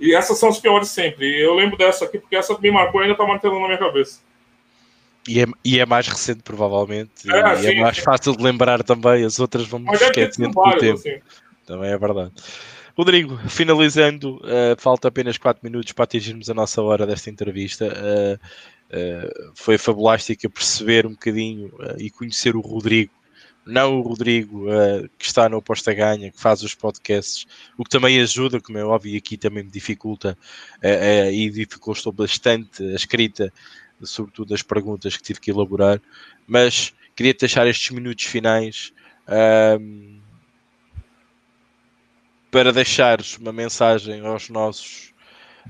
E 0.00 0.14
essas 0.14 0.38
são 0.38 0.48
as 0.48 0.58
piores 0.58 0.88
sempre. 0.88 1.40
Eu 1.40 1.54
lembro 1.54 1.76
dessa 1.76 2.04
aqui, 2.04 2.18
porque 2.18 2.36
essa 2.36 2.56
me 2.58 2.70
marcou 2.70 3.00
e 3.00 3.04
ainda 3.04 3.14
está 3.14 3.26
mantendo 3.26 3.58
na 3.58 3.66
minha 3.66 3.78
cabeça. 3.78 4.20
E 5.28 5.42
é, 5.42 5.46
e 5.62 5.78
é 5.78 5.84
mais 5.84 6.08
recente, 6.08 6.42
provavelmente. 6.42 7.30
É, 7.30 7.36
e 7.36 7.40
é 7.40 7.56
sim, 7.56 7.68
é 7.68 7.80
mais 7.82 7.96
sim. 7.96 8.02
fácil 8.02 8.34
de 8.34 8.42
lembrar 8.42 8.82
também. 8.82 9.24
As 9.24 9.38
outras 9.38 9.66
vão 9.66 9.84
esquecendo 9.92 10.54
com 10.54 10.68
o 10.68 10.78
tempo. 10.78 10.98
Assim. 10.98 11.20
Também 11.66 11.90
é 11.90 11.98
verdade. 11.98 12.32
Rodrigo, 12.98 13.38
finalizando, 13.48 14.38
uh, 14.38 14.74
falta 14.76 15.06
apenas 15.06 15.38
4 15.38 15.60
minutos 15.62 15.92
para 15.92 16.02
atingirmos 16.02 16.50
a 16.50 16.54
nossa 16.54 16.82
hora 16.82 17.06
desta 17.06 17.30
entrevista. 17.30 17.86
Uh, 17.86 18.34
uh, 18.96 19.52
foi 19.54 19.78
fabulástico 19.78 20.50
perceber 20.50 21.06
um 21.06 21.10
bocadinho 21.10 21.70
e 21.98 22.10
conhecer 22.10 22.56
o 22.56 22.60
Rodrigo, 22.60 23.12
não 23.64 24.00
o 24.00 24.02
Rodrigo 24.02 24.64
que 25.16 25.26
está 25.26 25.48
no 25.48 25.62
Posta 25.62 25.92
Ganha, 25.94 26.32
que 26.32 26.40
faz 26.40 26.62
os 26.62 26.74
podcasts, 26.74 27.46
o 27.76 27.84
que 27.84 27.90
também 27.90 28.18
ajuda, 28.20 28.60
como 28.60 28.78
é 28.78 28.84
óbvio, 28.84 29.14
e 29.14 29.18
aqui 29.18 29.36
também 29.36 29.62
me 29.62 29.70
dificulta 29.70 30.36
e 31.30 31.50
dificultou 31.50 32.10
bastante 32.10 32.82
a 32.82 32.94
escrita 32.94 33.52
sobretudo 34.02 34.54
as 34.54 34.62
perguntas 34.62 35.16
que 35.16 35.22
tive 35.22 35.40
que 35.40 35.50
elaborar, 35.50 36.00
mas 36.46 36.92
queria 37.16 37.34
deixar 37.34 37.66
estes 37.66 37.90
minutos 37.90 38.24
finais 38.24 38.92
um, 39.80 40.20
para 42.50 42.72
deixares 42.72 43.36
uma 43.36 43.52
mensagem 43.52 44.24
aos 44.24 44.48
nossos 44.48 45.12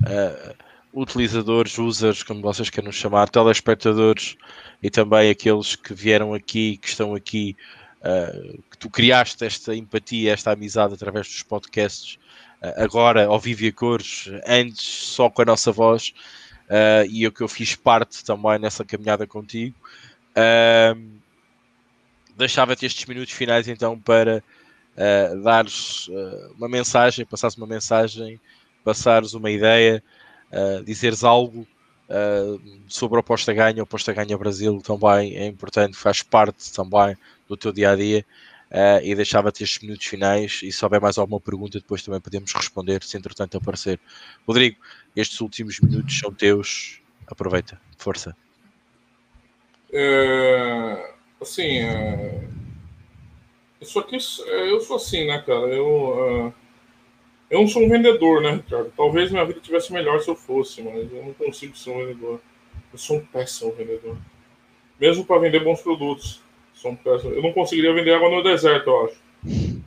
uh, 0.03 0.55
utilizadores, 0.93 1.79
users, 1.79 2.23
como 2.23 2.41
vocês 2.41 2.71
queiram 2.71 2.93
chamar, 2.93 3.29
telespectadores 3.29 4.37
e 4.83 4.91
também 4.91 5.31
aqueles 5.31 5.75
que 5.75 5.93
vieram 5.93 6.35
aqui, 6.35 6.77
que 6.77 6.89
estão 6.89 7.15
aqui, 7.15 7.57
uh, 8.01 8.63
que 8.71 8.79
tu 8.79 8.89
criaste 8.89 9.45
esta 9.45 9.75
empatia, 9.75 10.33
esta 10.33 10.53
amizade 10.53 10.95
através 10.95 11.27
dos 11.27 11.43
podcasts, 11.43 12.19
uh, 12.63 12.83
agora 12.83 13.27
ao 13.27 13.41
vivo 13.41 13.65
e 13.65 13.73
cores, 13.73 14.31
antes 14.47 14.85
só 14.85 15.29
com 15.29 15.43
a 15.43 15.47
nossa 15.47 15.73
voz 15.73 16.13
uh, 16.69 17.07
e 17.11 17.23
eu 17.23 17.33
que 17.33 17.43
eu 17.43 17.49
fiz 17.49 17.75
parte 17.75 18.25
também 18.25 18.59
nessa 18.59 18.85
caminhada 18.85 19.27
contigo. 19.27 19.75
Uh, 20.31 21.19
Deixava-te 22.39 22.87
estes 22.87 23.05
minutos 23.05 23.35
finais 23.35 23.67
então 23.67 23.99
para 23.99 24.45
uh, 24.97 25.43
dares 25.43 26.07
uh, 26.07 26.55
uma 26.57 26.69
mensagem, 26.69 27.27
passares 27.27 27.57
uma 27.57 27.67
mensagem, 27.67 28.41
passares 28.85 29.35
uma 29.35 29.51
ideia, 29.51 30.01
uh, 30.53 30.85
dizeres 30.85 31.25
algo 31.25 31.67
sobre 32.89 33.19
a 33.19 33.21
Aposta 33.21 33.53
Ganha, 33.53 33.81
o 33.81 33.83
Aposta 33.83 34.15
Ganha 34.15 34.39
Brasil 34.39 34.81
também 34.81 35.37
é 35.37 35.47
importante, 35.47 35.95
faz 35.95 36.23
parte 36.23 36.73
também 36.73 37.15
do 37.47 37.55
teu 37.55 37.71
dia 37.71 37.91
a 37.91 37.97
dia. 37.97 38.25
Uh, 38.71 39.01
e 39.03 39.15
deixava-te 39.15 39.65
estes 39.65 39.81
minutos 39.81 40.05
finais 40.05 40.61
e 40.63 40.71
se 40.71 40.85
houver 40.85 41.01
mais 41.01 41.17
alguma 41.17 41.41
pergunta 41.41 41.81
depois 41.81 42.03
também 42.03 42.21
podemos 42.21 42.53
responder 42.53 43.03
se 43.03 43.17
entretanto 43.17 43.57
aparecer. 43.57 43.99
Rodrigo, 44.47 44.77
estes 45.17 45.41
últimos 45.41 45.81
minutos 45.81 46.19
são 46.19 46.33
teus, 46.33 47.01
aproveita, 47.27 47.81
força. 47.97 48.37
É, 49.91 51.15
assim, 51.41 51.79
é, 51.79 52.47
isso 53.81 53.99
aqui, 53.99 54.19
é, 54.47 54.71
eu 54.71 54.81
sou 54.83 54.97
assim, 54.97 55.27
né, 55.27 55.39
cara, 55.39 55.67
eu, 55.69 56.53
eu 57.49 57.61
não 57.61 57.69
sou 57.69 57.83
um 57.83 57.89
vendedor, 57.89 58.43
né, 58.43 58.57
Ricardo? 58.57 58.93
Talvez 58.95 59.31
minha 59.31 59.47
vida 59.47 59.61
tivesse 59.61 59.91
melhor 59.91 60.21
se 60.21 60.29
eu 60.29 60.37
fosse, 60.37 60.83
mas 60.83 61.11
eu 61.11 61.25
não 61.25 61.33
consigo 61.33 61.75
ser 61.77 61.91
um 61.91 61.99
vendedor. 62.07 62.41
Eu 62.93 62.99
sou 62.99 63.17
um 63.17 63.25
péssimo 63.25 63.73
vendedor. 63.73 64.19
Mesmo 65.01 65.25
para 65.25 65.41
vender 65.41 65.65
bons 65.65 65.81
produtos. 65.81 66.43
Um 66.85 66.95
péssimo. 66.95 67.33
Eu 67.33 67.43
não 67.43 67.53
conseguiria 67.53 67.93
vender 67.93 68.15
água 68.15 68.31
no 68.31 68.43
deserto, 68.43 68.89
eu 68.89 69.05
acho. 69.07 69.83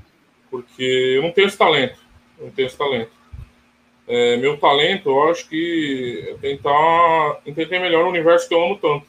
Porque 0.50 0.84
eu 1.16 1.22
não 1.22 1.32
tenho 1.32 1.48
esse 1.48 1.58
talento. 1.58 2.00
Eu 2.38 2.46
não 2.46 2.52
tenho 2.52 2.66
esse 2.66 2.78
talento. 2.78 3.12
É, 4.08 4.36
meu 4.38 4.58
talento, 4.58 5.10
eu 5.10 5.30
acho 5.30 5.48
que 5.48 6.26
é 6.28 6.34
tentar 6.36 7.42
entender 7.46 7.80
melhor 7.80 8.06
o 8.06 8.10
universo 8.10 8.48
que 8.48 8.54
eu 8.54 8.64
amo 8.64 8.78
tanto. 8.78 9.06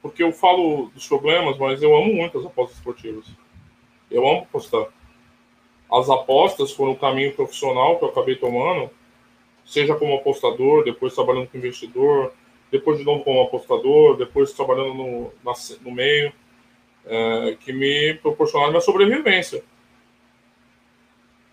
Porque 0.00 0.22
eu 0.22 0.32
falo 0.32 0.90
dos 0.94 1.08
problemas, 1.08 1.58
mas 1.58 1.82
eu 1.82 1.94
amo 1.96 2.14
muito 2.14 2.38
as 2.38 2.46
apostas 2.46 2.76
esportivas. 2.76 3.26
Eu 4.10 4.26
amo 4.28 4.42
apostar. 4.42 4.86
As 5.90 6.08
apostas 6.08 6.70
foram 6.72 6.92
o 6.92 6.98
caminho 6.98 7.34
profissional 7.34 7.98
que 7.98 8.04
eu 8.04 8.10
acabei 8.10 8.36
tomando, 8.36 8.90
seja 9.64 9.94
como 9.94 10.14
apostador, 10.14 10.84
depois 10.84 11.14
trabalhando 11.14 11.48
com 11.48 11.58
investidor, 11.58 12.32
depois 12.70 12.98
de 12.98 13.04
novo 13.04 13.24
como 13.24 13.40
apostador, 13.40 14.16
depois 14.16 14.52
trabalhando 14.52 14.94
no, 14.94 15.32
na, 15.42 15.52
no 15.80 15.90
meio, 15.90 16.32
é, 17.06 17.56
que 17.60 17.72
me 17.72 18.14
proporcionaram 18.14 18.72
minha 18.72 18.80
sobrevivência. 18.80 19.62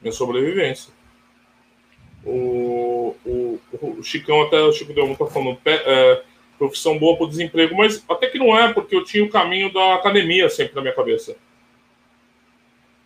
Minha 0.01 0.11
sobrevivência. 0.11 0.93
O, 2.23 3.15
o, 3.25 3.59
o 3.99 4.03
Chicão, 4.03 4.41
até 4.41 4.59
o 4.61 4.71
Chico 4.71 4.93
Delmo 4.93 5.13
está 5.13 5.27
falando, 5.27 5.59
é, 5.65 6.23
profissão 6.57 6.97
boa 6.97 7.15
para 7.15 7.25
o 7.25 7.29
desemprego, 7.29 7.75
mas 7.75 8.03
até 8.09 8.27
que 8.27 8.39
não 8.39 8.57
é, 8.57 8.73
porque 8.73 8.95
eu 8.95 9.03
tinha 9.03 9.23
o 9.23 9.29
caminho 9.29 9.71
da 9.71 9.95
academia 9.95 10.49
sempre 10.49 10.75
na 10.75 10.81
minha 10.81 10.93
cabeça. 10.93 11.35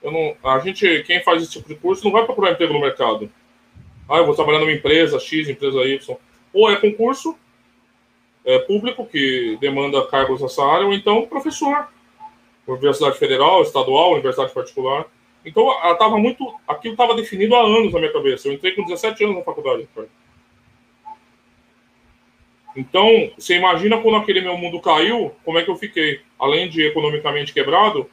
Eu 0.01 0.11
não, 0.11 0.35
a 0.43 0.59
gente, 0.59 1.03
quem 1.03 1.21
faz 1.21 1.43
esse 1.43 1.53
tipo 1.53 1.67
de 1.67 1.75
curso, 1.75 2.03
não 2.05 2.11
vai 2.11 2.25
procurar 2.25 2.51
emprego 2.51 2.73
no 2.73 2.79
mercado. 2.79 3.29
Ah, 4.07 4.17
eu 4.17 4.25
vou 4.25 4.35
trabalhar 4.35 4.59
numa 4.59 4.71
empresa 4.71 5.19
X, 5.19 5.49
empresa 5.49 5.79
Y. 5.83 6.17
Ou 6.53 6.71
é 6.71 6.77
concurso 6.77 7.37
é, 8.45 8.59
público, 8.59 9.05
que 9.05 9.57
demanda 9.59 10.05
cargos 10.07 10.41
nessa 10.41 10.63
área, 10.65 10.85
ou 10.85 10.93
então 10.93 11.25
professor. 11.27 11.87
Universidade 12.73 13.17
Federal, 13.17 13.61
estadual, 13.61 14.13
universidade 14.13 14.53
particular. 14.53 15.05
Então, 15.45 15.71
ela 15.71 15.95
tava 15.95 16.17
muito. 16.17 16.53
Aquilo 16.67 16.93
estava 16.93 17.15
definido 17.15 17.55
há 17.55 17.61
anos 17.61 17.93
na 17.93 17.99
minha 17.99 18.11
cabeça. 18.11 18.47
Eu 18.47 18.53
entrei 18.53 18.73
com 18.73 18.83
17 18.83 19.23
anos 19.23 19.37
na 19.37 19.43
faculdade. 19.43 19.87
Então, 22.75 23.31
você 23.37 23.55
imagina 23.55 23.97
quando 23.97 24.17
aquele 24.17 24.41
meu 24.41 24.57
mundo 24.57 24.79
caiu, 24.79 25.33
como 25.43 25.57
é 25.57 25.63
que 25.63 25.71
eu 25.71 25.75
fiquei? 25.75 26.21
Além 26.37 26.69
de 26.69 26.85
economicamente 26.85 27.53
quebrado, 27.53 28.09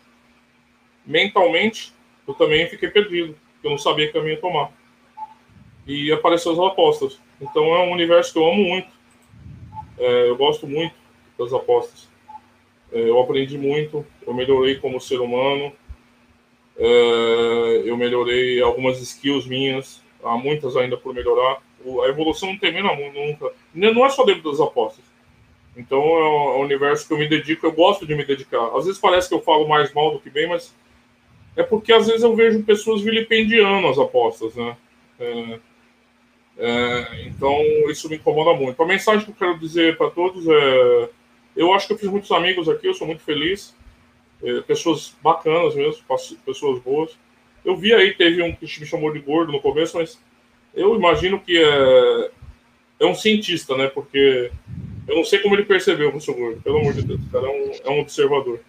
mentalmente, 1.05 1.93
eu 2.27 2.35
também 2.35 2.69
fiquei 2.69 2.89
perdido. 2.89 3.37
Eu 3.63 3.71
não 3.71 3.79
sabia 3.79 4.07
que 4.07 4.13
caminho 4.13 4.41
tomar. 4.41 4.71
E 5.87 6.11
apareceu 6.13 6.53
as 6.53 6.59
apostas. 6.59 7.21
Então, 7.41 7.65
é 7.75 7.81
um 7.81 7.93
universo 7.93 8.33
que 8.33 8.39
eu 8.39 8.47
amo 8.47 8.63
muito. 8.63 8.89
É, 9.99 10.29
eu 10.29 10.37
gosto 10.37 10.67
muito 10.67 10.95
das 11.39 11.53
apostas. 11.53 12.09
É, 12.93 13.01
eu 13.09 13.21
aprendi 13.21 13.59
muito, 13.59 14.07
eu 14.27 14.33
melhorei 14.35 14.77
como 14.77 15.01
ser 15.01 15.21
humano 15.21 15.73
É, 16.79 17.83
eu 17.85 17.97
melhorei 17.97 18.61
algumas 18.61 19.01
skills 19.01 19.47
minhas, 19.47 20.03
há 20.23 20.37
muitas 20.37 20.77
ainda 20.77 20.97
por 20.97 21.15
melhorar. 21.15 21.63
A 22.05 22.09
evolução 22.09 22.51
não 22.51 22.59
termina 22.59 22.91
nunca. 22.95 23.53
Não 23.75 24.05
é 24.05 24.11
só 24.11 24.25
dentro 24.25 24.51
das 24.51 24.61
apostas. 24.61 25.05
Então 25.77 25.99
é 26.01 26.59
um 26.59 26.61
universo 26.63 27.07
que 27.07 27.13
eu 27.15 27.19
me 27.19 27.29
dedico, 27.29 27.67
eu 27.67 27.73
gosto 27.73 28.07
de 28.07 28.15
me 28.15 28.25
dedicar. 28.25 28.77
Às 28.77 28.87
vezes 28.87 29.01
parece 29.01 29.29
que 29.29 29.35
eu 29.35 29.43
falo 29.43 29.69
mais 29.69 29.93
mal 29.93 30.11
do 30.13 30.21
que 30.21 30.31
bem, 30.31 30.49
mas 30.49 30.75
é 31.57 31.63
porque 31.63 31.93
às 31.93 32.07
vezes 32.07 32.23
eu 32.23 32.35
vejo 32.35 32.63
pessoas 32.65 33.03
vilipendiando 33.03 33.87
as 33.89 33.99
apostas, 33.99 34.55
né? 34.55 34.77
É, 35.21 35.59
é, 36.59 37.23
então 37.27 37.61
isso 37.91 38.09
me 38.09 38.17
incomoda 38.17 38.55
muito. 38.59 38.83
A 38.83 38.87
mensagem 38.87 39.25
que 39.25 39.31
eu 39.31 39.37
quero 39.37 39.59
dizer 39.59 39.97
para 39.99 40.11
todos 40.11 40.47
é: 40.49 41.11
eu 41.57 41.73
acho 41.73 41.87
que 41.87 41.95
eu 41.95 41.99
fiz 41.99 42.09
muitos 42.09 42.31
amigos 42.31 42.69
aqui, 42.69 42.87
eu 42.87 42.95
sou 42.95 43.07
muito 43.07 43.23
feliz, 43.23 43.75
é, 44.43 44.61
pessoas 44.61 45.17
bacanas 45.23 45.75
mesmo, 45.75 46.03
pessoas 46.45 46.81
boas. 46.83 47.19
Eu 47.65 47.77
vi 47.77 47.93
aí, 47.95 48.15
teve 48.15 48.43
um 48.43 48.55
que 48.55 48.67
me 48.81 48.87
chamou 48.87 49.13
de 49.13 49.19
gordo 49.19 49.51
no 49.51 49.61
começo, 49.61 49.97
mas 49.97 50.21
eu 50.75 50.95
imagino 50.95 51.41
que 51.41 51.57
é, 51.59 52.31
é 53.01 53.07
um 53.07 53.15
cientista, 53.15 53.77
né? 53.77 53.89
Porque 53.89 54.53
eu 55.09 55.17
não 55.17 55.25
sei 55.25 55.39
como 55.39 55.55
ele 55.55 55.65
percebeu 55.65 56.11
que 56.11 56.17
eu 56.17 56.21
sou 56.21 56.35
gordo, 56.35 56.61
pelo 56.61 56.79
amor 56.79 56.93
de 56.93 57.03
Deus, 57.03 57.21
o 57.21 57.31
cara 57.31 57.47
é 57.47 57.51
um, 57.51 57.73
é 57.85 57.91
um 57.91 58.01
observador. 58.01 58.61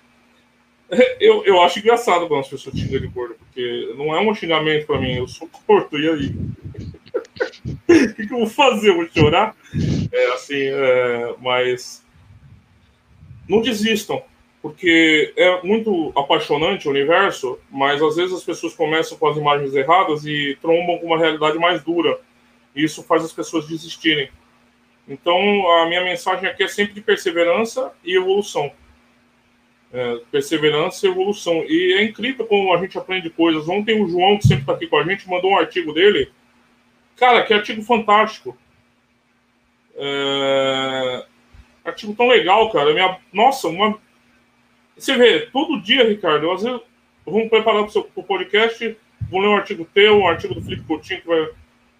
Eu, 1.19 1.43
eu 1.43 1.61
acho 1.61 1.79
engraçado 1.79 2.29
quando 2.29 2.39
as 2.39 2.47
pessoas 2.47 2.73
xingam 2.73 3.01
de 3.01 3.07
gordo, 3.07 3.35
porque 3.35 3.93
não 3.97 4.15
é 4.15 4.21
um 4.21 4.33
xingamento 4.33 4.85
para 4.85 4.97
mim, 4.97 5.15
eu 5.15 5.27
sou 5.27 5.49
gordo, 5.67 5.99
e 5.99 6.09
aí? 6.09 6.35
o 8.09 8.13
que, 8.13 8.25
que, 8.25 8.33
eu 8.33 8.37
vou 8.37 8.47
fazer? 8.47 8.91
Eu 8.91 8.95
vou 8.95 9.07
chorar? 9.09 9.53
É 10.09 10.27
assim, 10.31 10.55
é, 10.55 11.35
mas 11.41 12.05
não 13.47 13.61
desistam, 13.61 14.21
porque 14.61 15.33
é 15.37 15.61
muito 15.63 16.11
apaixonante 16.15 16.87
o 16.87 16.91
universo, 16.91 17.59
mas 17.71 18.01
às 18.01 18.15
vezes 18.15 18.35
as 18.35 18.43
pessoas 18.43 18.73
começam 18.73 19.17
com 19.17 19.27
as 19.27 19.37
imagens 19.37 19.73
erradas 19.73 20.25
e 20.25 20.57
trombam 20.61 20.97
com 20.97 21.07
uma 21.07 21.17
realidade 21.17 21.57
mais 21.57 21.83
dura. 21.83 22.19
E 22.75 22.83
isso 22.83 23.03
faz 23.03 23.23
as 23.23 23.33
pessoas 23.33 23.67
desistirem. 23.67 24.29
Então, 25.07 25.37
a 25.71 25.87
minha 25.87 26.03
mensagem 26.03 26.49
aqui 26.49 26.63
é 26.63 26.67
sempre 26.67 26.93
de 26.93 27.01
perseverança 27.01 27.93
e 28.03 28.15
evolução. 28.15 28.71
É, 29.93 30.19
perseverança 30.29 31.07
e 31.07 31.09
evolução. 31.09 31.63
E 31.63 31.93
é 31.93 32.03
incrível 32.03 32.45
como 32.45 32.73
a 32.73 32.77
gente 32.77 32.97
aprende 32.97 33.29
coisas. 33.29 33.69
Ontem 33.69 34.01
o 34.01 34.09
João, 34.09 34.37
que 34.37 34.47
sempre 34.47 34.63
está 34.63 34.73
aqui 34.73 34.87
com 34.87 34.97
a 34.97 35.03
gente, 35.03 35.29
mandou 35.29 35.51
um 35.51 35.57
artigo 35.57 35.93
dele. 35.93 36.29
Cara, 37.15 37.43
que 37.43 37.53
artigo 37.53 37.81
fantástico. 37.81 38.57
É... 39.95 41.25
Artigo 41.87 42.13
tão 42.13 42.27
legal, 42.27 42.69
cara. 42.71 42.93
Minha... 42.93 43.17
Nossa, 43.31 43.67
uma. 43.67 43.97
Você 44.97 45.15
vê, 45.15 45.47
todo 45.51 45.81
dia, 45.81 46.07
Ricardo, 46.07 46.51
às 46.51 46.63
vezes 46.63 46.81
vamos 47.25 47.49
preparar 47.49 47.85
para 47.85 48.03
o 48.15 48.23
podcast, 48.23 48.97
vou 49.29 49.41
ler 49.41 49.47
um 49.47 49.55
artigo 49.55 49.87
teu, 49.93 50.17
um 50.17 50.27
artigo 50.27 50.55
do 50.55 50.61
Felipe 50.61 50.83
Coutinho, 50.83 51.21
que 51.21 51.27
vai 51.27 51.47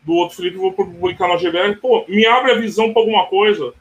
do 0.08 0.14
outro 0.14 0.38
Felipe, 0.38 0.56
vou 0.56 0.72
publicar 0.72 1.28
na 1.28 1.36
GBR, 1.36 1.76
pô, 1.76 2.06
me 2.08 2.26
abre 2.26 2.54
a 2.54 2.56
visão 2.56 2.94
para 2.94 3.02
alguma 3.02 3.26
coisa. 3.26 3.74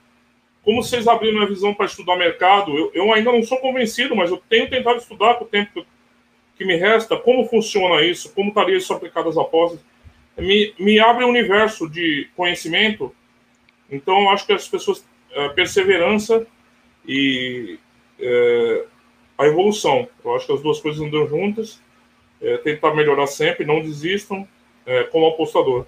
Como 0.64 0.82
vocês 0.82 1.06
abriram 1.06 1.40
a 1.40 1.46
visão 1.46 1.72
para 1.72 1.86
estudar 1.86 2.16
mercado, 2.16 2.76
eu, 2.76 2.90
eu, 2.92 3.12
ainda 3.12 3.30
não 3.30 3.44
sou 3.44 3.58
convencido, 3.58 4.16
mas 4.16 4.30
eu 4.30 4.42
tenho 4.48 4.68
tentado 4.68 4.98
estudar 4.98 5.34
com 5.34 5.44
o 5.44 5.48
tempo 5.48 5.86
que 6.58 6.64
me 6.64 6.76
resta, 6.76 7.16
como 7.16 7.46
funciona 7.48 8.02
isso, 8.02 8.34
como 8.34 8.48
estaria 8.48 8.76
isso 8.76 8.92
aplicado 8.92 9.28
às 9.28 9.38
apostas. 9.38 9.78
Me, 10.36 10.74
me 10.78 10.98
abre 10.98 11.24
um 11.24 11.28
universo 11.28 11.88
de 11.88 12.28
conhecimento. 12.34 13.14
Então, 13.88 14.22
eu 14.22 14.30
acho 14.30 14.44
que 14.44 14.52
as 14.52 14.66
pessoas, 14.66 15.06
a 15.36 15.48
perseverança 15.50 16.46
e 17.06 17.78
é, 18.18 18.84
a 19.38 19.46
evolução, 19.46 20.08
eu 20.24 20.34
acho 20.34 20.46
que 20.46 20.52
as 20.52 20.62
duas 20.62 20.80
coisas 20.80 21.00
andam 21.00 21.28
juntas. 21.28 21.80
É, 22.40 22.58
tentar 22.58 22.94
melhorar 22.94 23.26
sempre, 23.26 23.64
não 23.64 23.80
desistam, 23.80 24.46
é, 24.84 25.04
como 25.04 25.26
apostador 25.26 25.86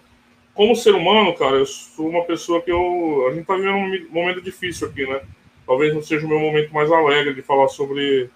como 0.59 0.75
ser 0.75 0.93
humano, 0.93 1.33
cara, 1.35 1.55
eu 1.55 1.67
sou 1.67 2.09
uma 2.09 2.25
pessoa 2.25 2.61
que 2.61 2.69
eu. 2.69 3.29
A 3.31 3.33
gente 3.33 3.47
tá 3.47 3.55
vivendo 3.55 3.77
um 3.77 4.11
momento 4.11 4.41
difícil 4.41 4.89
aqui, 4.89 5.07
né? 5.07 5.21
Talvez 5.65 5.95
não 5.95 6.03
seja 6.03 6.27
o 6.27 6.29
meu 6.29 6.41
momento 6.41 6.75
mais 6.75 6.91
alegre 6.91 7.33
de 7.33 7.43
falar 7.43 7.69
sobre, 7.69 8.29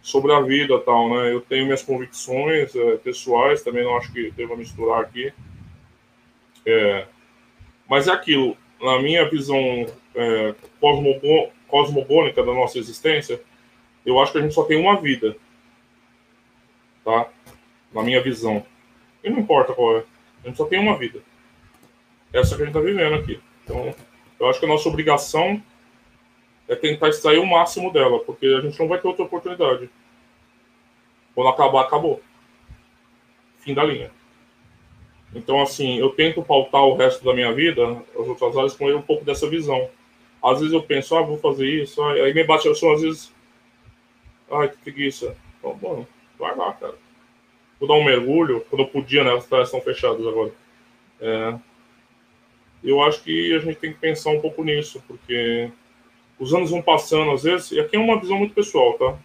sobre 0.00 0.32
a 0.32 0.40
vida 0.40 0.78
tal, 0.78 1.10
né? 1.10 1.34
Eu 1.34 1.42
tenho 1.42 1.66
minhas 1.66 1.82
convicções 1.82 2.74
é, 2.74 2.96
pessoais, 2.96 3.62
também 3.62 3.84
não 3.84 3.94
acho 3.94 4.10
que 4.10 4.30
deva 4.30 4.56
misturar 4.56 5.02
aqui. 5.02 5.30
É, 6.64 7.04
mas 7.86 8.08
é 8.08 8.12
aquilo, 8.12 8.56
na 8.80 8.98
minha 8.98 9.28
visão 9.28 9.84
é, 10.16 10.54
cosmogônica 11.68 12.42
da 12.42 12.52
nossa 12.52 12.78
existência, 12.78 13.40
eu 14.04 14.20
acho 14.20 14.32
que 14.32 14.38
a 14.38 14.40
gente 14.40 14.54
só 14.54 14.64
tem 14.64 14.80
uma 14.80 15.00
vida. 15.00 15.36
Tá? 17.04 17.28
Na 17.92 18.02
minha 18.02 18.22
visão. 18.22 18.64
E 19.22 19.30
não 19.30 19.38
importa 19.38 19.72
qual 19.72 19.98
é. 19.98 20.04
A 20.44 20.48
gente 20.48 20.56
só 20.56 20.64
tem 20.64 20.78
uma 20.78 20.98
vida 20.98 21.22
essa 22.38 22.56
que 22.56 22.62
a 22.62 22.66
gente 22.66 22.76
está 22.76 22.80
vivendo 22.80 23.14
aqui. 23.14 23.40
Então, 23.64 23.94
eu 24.38 24.48
acho 24.48 24.60
que 24.60 24.66
a 24.66 24.68
nossa 24.68 24.88
obrigação 24.88 25.62
é 26.68 26.74
tentar 26.74 27.08
extrair 27.08 27.38
o 27.38 27.46
máximo 27.46 27.92
dela, 27.92 28.18
porque 28.20 28.46
a 28.46 28.60
gente 28.60 28.78
não 28.78 28.88
vai 28.88 29.00
ter 29.00 29.08
outra 29.08 29.24
oportunidade. 29.24 29.88
Quando 31.34 31.48
acabar, 31.48 31.82
acabou. 31.82 32.20
Fim 33.60 33.74
da 33.74 33.84
linha. 33.84 34.10
Então, 35.34 35.60
assim, 35.60 35.98
eu 35.98 36.10
tento 36.10 36.42
pautar 36.42 36.82
o 36.82 36.96
resto 36.96 37.24
da 37.24 37.34
minha 37.34 37.52
vida, 37.52 38.02
as 38.18 38.26
outras 38.26 38.56
áreas, 38.56 38.76
com 38.76 38.86
um 38.86 39.02
pouco 39.02 39.24
dessa 39.24 39.48
visão. 39.48 39.88
Às 40.42 40.60
vezes 40.60 40.72
eu 40.72 40.82
penso, 40.82 41.16
ah, 41.16 41.22
vou 41.22 41.38
fazer 41.38 41.68
isso, 41.68 42.02
aí 42.02 42.32
me 42.32 42.44
bate 42.44 42.68
a 42.68 42.74
som, 42.74 42.92
às 42.92 43.02
vezes, 43.02 43.32
ai, 44.50 44.68
que 44.68 44.76
preguiça. 44.78 45.36
Então, 45.58 45.74
bom, 45.74 46.06
vai 46.38 46.54
lá, 46.56 46.72
cara. 46.72 46.94
Vou 47.78 47.88
dar 47.88 47.94
um 47.94 48.04
mergulho, 48.04 48.64
quando 48.70 48.82
eu 48.82 48.88
podia, 48.88 49.24
né, 49.24 49.34
as 49.34 49.44
estão 49.44 49.80
fechadas 49.80 50.26
agora. 50.26 50.52
É, 51.20 51.58
eu 52.84 53.02
acho 53.02 53.22
que 53.22 53.54
a 53.54 53.58
gente 53.58 53.76
tem 53.76 53.92
que 53.92 53.98
pensar 53.98 54.30
um 54.30 54.40
pouco 54.40 54.62
nisso, 54.62 55.02
porque 55.06 55.70
os 56.38 56.54
anos 56.54 56.70
vão 56.70 56.82
passando, 56.82 57.30
às 57.32 57.42
vezes, 57.42 57.72
e 57.72 57.80
aqui 57.80 57.96
é 57.96 57.98
uma 57.98 58.20
visão 58.20 58.38
muito 58.38 58.54
pessoal, 58.54 58.94
tá? 58.94 59.18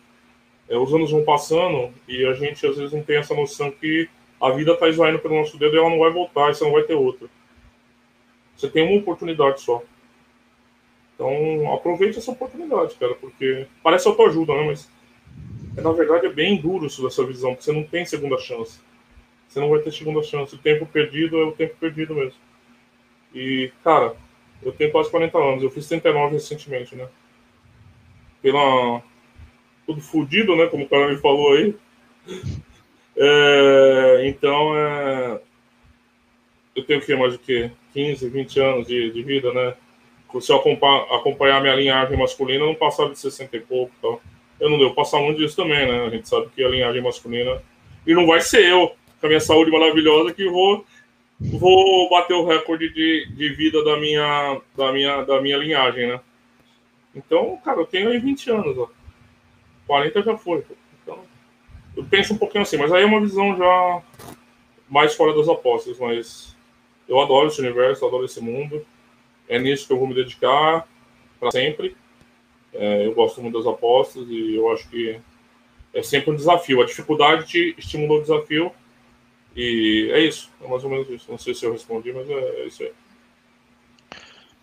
É, 0.70 0.78
os 0.78 0.94
anos 0.94 1.12
vão 1.12 1.24
passando 1.24 1.94
e 2.08 2.26
a 2.26 2.34
gente 2.34 2.66
às 2.66 2.78
vezes 2.78 2.94
não 2.94 3.04
tem 3.04 3.18
essa 3.18 3.36
noção 3.36 3.70
que 3.70 4.10
a 4.40 4.50
vida 4.52 4.72
está 4.72 4.88
esvaindo 4.88 5.20
pelo 5.20 5.36
nosso 5.36 5.58
dedo 5.58 5.76
e 5.76 5.78
ela 5.78 5.90
não 5.90 6.00
vai 6.00 6.10
voltar, 6.10 6.50
e 6.50 6.56
você 6.56 6.64
não 6.64 6.72
vai 6.72 6.84
ter 6.84 6.96
outra. 6.96 7.28
Você 8.56 8.70
tem 8.70 8.88
uma 8.88 9.00
oportunidade 9.00 9.62
só. 9.62 9.84
Então, 11.22 11.72
aproveite 11.72 12.18
essa 12.18 12.32
oportunidade, 12.32 12.96
cara, 12.96 13.14
porque 13.14 13.68
parece 13.84 14.08
autoajuda, 14.08 14.56
né? 14.56 14.64
Mas 14.66 14.90
na 15.76 15.92
verdade 15.92 16.26
é 16.26 16.32
bem 16.32 16.60
duro 16.60 16.88
isso 16.88 17.04
dessa 17.04 17.24
visão, 17.24 17.52
porque 17.52 17.64
você 17.64 17.72
não 17.72 17.84
tem 17.84 18.04
segunda 18.06 18.40
chance. 18.40 18.80
Você 19.48 19.60
não 19.60 19.70
vai 19.70 19.80
ter 19.82 19.92
segunda 19.92 20.24
chance. 20.24 20.56
O 20.56 20.58
tempo 20.58 20.84
perdido 20.88 21.38
é 21.38 21.46
o 21.46 21.52
tempo 21.52 21.76
perdido 21.80 22.16
mesmo. 22.16 22.40
E, 23.36 23.72
cara, 23.84 24.16
eu 24.64 24.72
tenho 24.72 24.92
quase 24.92 25.12
40 25.12 25.38
anos, 25.38 25.64
eu 25.64 25.70
fiz 25.70 25.88
39 25.88 26.34
recentemente, 26.34 26.96
né? 26.96 27.08
Pela. 28.42 29.04
Tudo 29.86 30.02
fudido, 30.02 30.56
né? 30.56 30.66
Como 30.68 30.86
o 30.86 30.90
cara 30.90 31.08
me 31.08 31.18
falou 31.18 31.54
aí. 31.54 31.76
É, 33.14 34.26
então, 34.26 34.76
é, 34.76 35.42
eu 36.74 36.84
tenho 36.86 37.02
que 37.02 37.14
mais 37.14 37.34
do 37.34 37.40
que 37.40 37.70
15, 37.94 38.30
20 38.30 38.60
anos 38.62 38.88
de, 38.88 39.12
de 39.12 39.22
vida, 39.22 39.54
né? 39.54 39.76
Se 40.40 40.52
eu 40.52 40.58
acompanhar, 40.58 41.62
minha 41.62 41.76
linhagem 41.76 42.18
masculina, 42.18 42.66
não 42.66 42.76
passava 42.76 43.10
de 43.10 43.20
60 43.20 43.58
e 43.58 43.60
pouco. 43.60 43.92
Então, 43.98 44.20
eu 44.60 44.70
não 44.70 44.78
devo 44.78 44.94
passar 44.94 45.20
muito 45.20 45.40
disso 45.40 45.56
também, 45.56 45.86
né? 45.86 46.06
A 46.06 46.10
gente 46.10 46.30
sabe 46.30 46.48
que 46.56 46.64
a 46.64 46.70
linhagem 46.70 47.02
masculina. 47.02 47.62
E 48.06 48.14
não 48.14 48.26
vai 48.28 48.42
ser 48.42 48.66
eu, 48.66 48.96
com 49.20 49.26
a 49.26 49.28
minha 49.28 49.40
saúde 49.40 49.72
maravilhosa, 49.72 50.34
que 50.34 50.48
vou 50.48 50.86
vou 51.42 52.10
bater 52.10 52.36
o 52.36 52.46
recorde 52.46 52.94
de, 52.94 53.28
de 53.34 53.50
vida 53.50 53.84
da 53.84 53.98
minha, 53.98 54.62
da, 54.78 54.92
minha, 54.92 55.24
da 55.24 55.42
minha 55.42 55.58
linhagem, 55.58 56.08
né? 56.08 56.20
Então, 57.16 57.58
cara, 57.66 57.80
eu 57.80 57.86
tenho 57.86 58.10
aí 58.10 58.20
20 58.20 58.52
anos, 58.52 58.78
ó. 58.78 58.88
40 59.88 60.22
já 60.22 60.38
foi. 60.38 60.64
Então, 61.02 61.20
eu 61.98 62.06
penso 62.06 62.34
um 62.34 62.38
pouquinho 62.38 62.62
assim, 62.62 62.78
mas 62.78 62.92
aí 62.92 63.04
é 63.04 63.06
uma 63.06 63.20
visão 63.20 63.58
já 63.58 64.02
mais 64.88 65.16
fora 65.16 65.34
das 65.36 65.50
apostas, 65.50 65.98
mas 65.98 66.56
eu 67.08 67.20
adoro 67.20 67.48
esse 67.48 67.60
universo, 67.60 68.06
adoro 68.06 68.26
esse 68.26 68.40
mundo. 68.40 68.86
É 69.52 69.60
nisso 69.60 69.86
que 69.86 69.92
eu 69.92 70.00
vou 70.00 70.08
me 70.08 70.16
dedicar 70.16 70.88
para 71.38 71.52
sempre. 71.52 71.94
É, 72.74 73.06
eu 73.06 73.14
gosto 73.14 73.42
muito 73.42 73.58
das 73.58 73.68
apostas 73.68 74.26
e 74.30 74.56
eu 74.56 74.72
acho 74.72 74.88
que 74.90 75.20
é 75.94 76.02
sempre 76.02 76.32
um 76.32 76.36
desafio. 76.36 76.82
A 76.82 76.86
dificuldade 76.86 77.46
te 77.46 77.76
estimula 77.78 78.20
o 78.20 78.22
desafio 78.22 78.72
e 79.54 80.10
é 80.14 80.22
isso, 80.22 80.50
é 80.64 80.68
mais 80.70 80.86
ou 80.86 80.90
menos 80.90 81.10
isso. 81.10 81.30
Não 81.30 81.38
sei 81.38 81.54
se 81.54 81.66
eu 81.66 81.74
respondi, 81.74 82.14
mas 82.14 82.30
é, 82.30 82.34
é 82.34 82.66
isso 82.66 82.82
aí. 82.82 82.94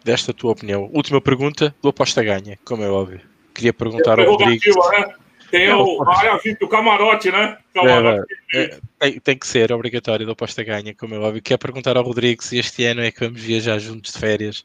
Desta 0.03 0.33
tua 0.33 0.53
opinião. 0.53 0.89
Última 0.91 1.21
pergunta 1.21 1.75
do 1.83 1.91
Aposta 1.91 2.23
Ganha, 2.23 2.59
como 2.65 2.83
é 2.83 2.91
óbvio. 2.91 3.21
Queria 3.53 3.75
perguntar 3.75 4.19
é 4.19 4.25
ao 4.25 4.31
Rodrigo. 4.31 4.63
Né? 4.91 5.15
Tem 5.51 5.73
o, 5.73 6.03
ah, 6.03 6.39
o 6.61 6.69
camarote, 6.69 7.31
né? 7.31 7.59
Camarote. 7.73 8.35
É, 8.55 8.63
é, 8.63 8.79
tem, 8.99 9.21
tem, 9.21 9.39
que 9.39 9.47
ser 9.47 9.73
obrigatório 9.73 10.27
do 10.27 10.33
Aposta 10.33 10.63
Ganha, 10.63 10.95
como 10.95 11.15
é 11.15 11.19
óbvio. 11.19 11.43
Quer 11.43 11.57
perguntar 11.57 11.97
ao 11.97 12.05
Rodrigo 12.05 12.43
se 12.43 12.59
este 12.59 12.85
ano 12.85 13.01
é 13.01 13.11
que 13.11 13.21
vamos 13.21 13.41
viajar 13.41 13.79
juntos 13.79 14.13
de 14.13 14.19
férias. 14.19 14.63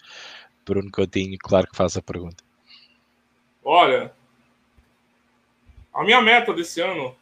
Bruno 0.65 0.91
Coutinho, 0.91 1.37
claro 1.39 1.67
que 1.67 1.75
faz 1.75 1.95
a 1.95 2.01
pergunta. 2.01 2.43
Olha, 3.63 4.11
a 5.93 6.03
minha 6.03 6.21
meta 6.21 6.53
desse 6.53 6.81
ano 6.81 7.15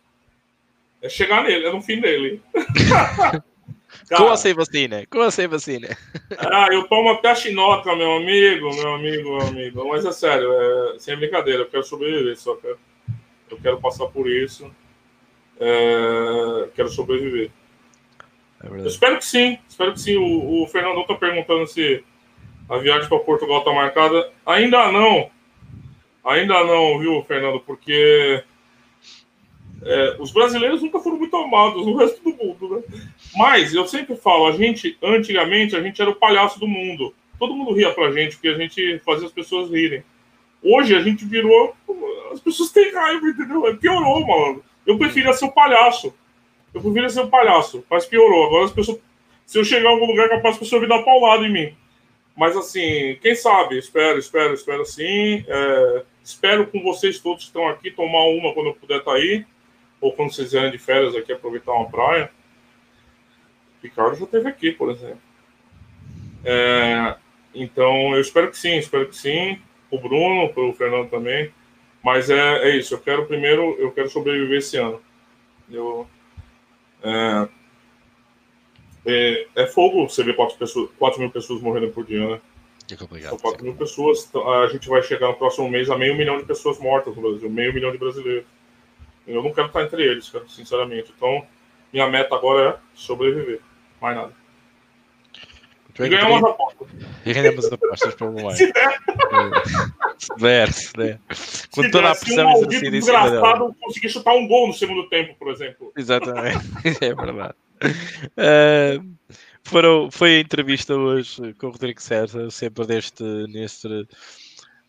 É 1.01 1.09
chegar 1.09 1.43
nele, 1.43 1.65
é 1.65 1.71
no 1.71 1.81
fim 1.81 1.99
dele. 1.99 2.41
Cara, 2.87 3.43
com 4.17 4.23
ou 4.23 4.37
sem 4.37 4.53
vacina? 4.53 5.05
Com 5.07 5.19
ou 5.19 5.31
sem 5.31 5.47
vacina? 5.47 5.87
Ah, 6.37 6.67
eu 6.71 6.87
tomo 6.87 7.09
até 7.09 7.31
a 7.31 7.35
chinoca, 7.35 7.93
meu 7.95 8.13
amigo, 8.13 8.73
meu 8.73 8.95
amigo, 8.95 9.37
meu 9.37 9.47
amigo. 9.47 9.87
Mas 9.89 10.05
é 10.05 10.11
sério, 10.11 10.49
é, 10.51 10.99
sem 10.99 11.15
brincadeira, 11.17 11.63
eu 11.63 11.69
quero 11.69 11.83
sobreviver, 11.83 12.37
só 12.37 12.55
que 12.55 12.73
eu 13.53 13.59
quero 13.59 13.79
passar 13.79 14.07
por 14.07 14.29
isso. 14.29 14.69
É, 15.59 16.69
quero 16.75 16.89
sobreviver. 16.89 17.51
É 18.63 18.87
espero 18.87 19.17
que 19.17 19.25
sim, 19.25 19.57
espero 19.67 19.93
que 19.93 19.99
sim. 19.99 20.17
O, 20.17 20.63
o 20.63 20.67
Fernando 20.67 21.01
está 21.01 21.15
perguntando 21.15 21.67
se 21.67 22.03
a 22.69 22.77
viagem 22.77 23.09
para 23.09 23.19
Portugal 23.19 23.59
está 23.59 23.73
marcada. 23.73 24.31
Ainda 24.45 24.91
não. 24.91 25.29
Ainda 26.23 26.63
não, 26.63 26.99
viu, 26.99 27.23
Fernando? 27.23 27.59
Porque 27.59 28.43
é, 29.83 30.15
os 30.19 30.31
brasileiros 30.31 30.81
nunca 30.81 30.99
foram 30.99 31.17
muito 31.17 31.35
amados 31.35 31.85
no 31.85 31.97
resto 31.97 32.21
do 32.23 32.35
mundo, 32.35 32.75
né? 32.75 32.83
Mas 33.35 33.73
eu 33.73 33.87
sempre 33.87 34.15
falo, 34.15 34.47
a 34.47 34.51
gente, 34.51 34.97
antigamente, 35.01 35.75
a 35.75 35.81
gente 35.81 35.99
era 36.01 36.11
o 36.11 36.15
palhaço 36.15 36.59
do 36.59 36.67
mundo. 36.67 37.13
Todo 37.39 37.55
mundo 37.55 37.73
ria 37.73 37.91
pra 37.91 38.11
gente, 38.11 38.35
porque 38.35 38.49
a 38.49 38.57
gente 38.57 38.99
fazia 38.99 39.25
as 39.25 39.33
pessoas 39.33 39.71
rirem. 39.71 40.03
Hoje 40.63 40.95
a 40.95 41.01
gente 41.01 41.25
virou. 41.25 41.75
As 42.31 42.39
pessoas 42.39 42.71
têm 42.71 42.93
raiva, 42.93 43.27
entendeu? 43.27 43.77
Piorou, 43.77 44.25
mano. 44.25 44.63
Eu 44.85 44.97
preferia 44.97 45.33
ser 45.33 45.45
o 45.45 45.51
palhaço. 45.51 46.13
Eu 46.73 46.81
preferia 46.81 47.09
ser 47.09 47.21
o 47.21 47.29
palhaço, 47.29 47.83
mas 47.89 48.05
piorou. 48.05 48.47
Agora 48.47 48.65
as 48.65 48.71
pessoas. 48.71 48.99
Se 49.45 49.57
eu 49.57 49.65
chegar 49.65 49.89
em 49.89 49.93
algum 49.93 50.05
lugar, 50.05 50.29
capaz 50.29 50.55
as 50.55 50.59
pessoas 50.59 50.81
vir 50.81 50.87
dar 50.87 51.03
paulada 51.03 51.45
em 51.45 51.51
mim. 51.51 51.75
Mas 52.35 52.55
assim, 52.55 53.17
quem 53.21 53.35
sabe? 53.35 53.77
Espero, 53.77 54.17
espero, 54.17 54.53
espero 54.53 54.85
sim. 54.85 55.43
É, 55.47 56.03
espero 56.23 56.67
com 56.67 56.81
vocês 56.81 57.19
todos 57.19 57.43
que 57.43 57.49
estão 57.49 57.67
aqui 57.67 57.91
tomar 57.91 58.25
uma 58.29 58.53
quando 58.53 58.67
eu 58.67 58.73
puder 58.73 58.99
estar 58.99 59.11
tá 59.11 59.17
aí 59.17 59.45
ou 59.99 60.13
quando 60.13 60.33
vocês 60.33 60.51
vierem 60.51 60.71
de 60.71 60.77
férias 60.77 61.15
aqui 61.15 61.31
aproveitar 61.31 61.73
uma 61.73 61.89
praia. 61.89 62.31
Ricardo 63.83 64.15
já 64.15 64.25
esteve 64.25 64.47
aqui, 64.47 64.71
por 64.71 64.89
exemplo. 64.89 65.21
É, 66.43 67.15
então, 67.53 68.15
eu 68.15 68.21
espero 68.21 68.49
que 68.49 68.57
sim, 68.57 68.77
espero 68.77 69.07
que 69.07 69.15
sim. 69.15 69.59
O 69.89 69.99
Bruno, 69.99 70.51
o 70.55 70.73
Fernando 70.73 71.09
também. 71.09 71.51
Mas 72.03 72.29
é, 72.29 72.69
é 72.69 72.75
isso, 72.75 72.93
eu 72.93 72.99
quero 72.99 73.25
primeiro, 73.25 73.75
eu 73.79 73.91
quero 73.91 74.09
sobreviver 74.09 74.57
esse 74.57 74.77
ano. 74.77 74.99
Eu, 75.69 76.07
é, 77.03 77.47
é, 79.05 79.47
é 79.55 79.67
fogo 79.67 80.07
você 80.07 80.23
ver 80.23 80.35
4, 80.35 80.57
pessoas, 80.57 80.89
4 80.97 81.19
mil 81.19 81.29
pessoas 81.29 81.61
morrendo 81.61 81.89
por 81.89 82.05
dia, 82.05 82.27
né? 82.27 82.41
São 83.29 83.37
4 83.37 83.63
mil 83.63 83.75
pessoas. 83.75 84.25
Então, 84.27 84.51
a 84.51 84.67
gente 84.67 84.89
vai 84.89 85.01
chegar 85.01 85.27
no 85.27 85.35
próximo 85.35 85.69
mês 85.69 85.89
a 85.89 85.97
meio 85.97 86.15
milhão 86.15 86.37
de 86.37 86.45
pessoas 86.45 86.79
mortas 86.79 87.15
no 87.15 87.21
Brasil, 87.21 87.49
meio 87.49 87.73
milhão 87.73 87.91
de 87.91 87.97
brasileiros. 87.97 88.45
Eu 89.25 89.41
não 89.41 89.53
quero 89.53 89.67
estar 89.67 89.83
entre 89.83 90.03
eles, 90.03 90.29
cara, 90.29 90.45
sinceramente. 90.47 91.13
Então, 91.15 91.45
minha 91.93 92.07
meta 92.09 92.35
agora 92.35 92.69
é 92.69 92.79
sobreviver. 92.93 93.61
Mais 94.01 94.15
nada. 94.15 94.40
E 96.05 96.09
ganhar 96.09 96.29
umas 96.29 96.43
apostas. 96.43 96.87
E 97.23 97.33
ganhamos 97.33 97.71
apostas 97.71 98.15
para 98.15 98.27
o 98.27 98.29
online. 98.31 98.57
Se 98.57 98.73
der. 98.73 98.99
Se 100.17 100.35
der, 100.39 100.73
se 100.73 100.93
der. 100.93 101.19
Com 101.71 101.83
se 101.83 101.91
toda 101.91 102.11
a 102.11 102.15
pressão 102.15 102.47
um 102.47 102.63
exercida 102.63 102.97
em 102.97 103.01
cima 103.01 103.29
dela. 103.29 103.75
conseguir 103.79 104.09
chutar 104.09 104.33
um 104.33 104.47
gol 104.47 104.67
no 104.67 104.73
segundo 104.73 105.07
tempo, 105.07 105.35
por 105.37 105.51
exemplo. 105.51 105.93
Exatamente. 105.95 106.57
é 106.99 107.13
verdade. 107.13 107.53
Uh, 107.83 109.15
foram, 109.63 110.09
foi 110.09 110.37
a 110.37 110.39
entrevista 110.39 110.95
hoje 110.95 111.53
com 111.59 111.67
o 111.67 111.71
Rodrigo 111.71 112.01
César, 112.01 112.49
sempre 112.49 112.87
deste, 112.87 113.23
neste 113.23 114.07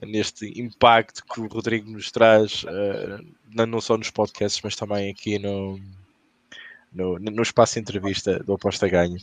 neste 0.06 0.60
impacto 0.60 1.22
que 1.24 1.40
o 1.40 1.46
Rodrigo 1.46 1.90
nos 1.90 2.10
traz, 2.10 2.64
uh, 2.64 3.24
não 3.48 3.80
só 3.80 3.96
nos 3.96 4.10
podcasts, 4.10 4.60
mas 4.62 4.74
também 4.74 5.10
aqui 5.10 5.38
no, 5.38 5.78
no, 6.92 7.18
no 7.18 7.42
espaço 7.42 7.74
de 7.74 7.80
entrevista 7.80 8.38
do 8.40 8.54
Aposta 8.54 8.88
Ganho. 8.88 9.18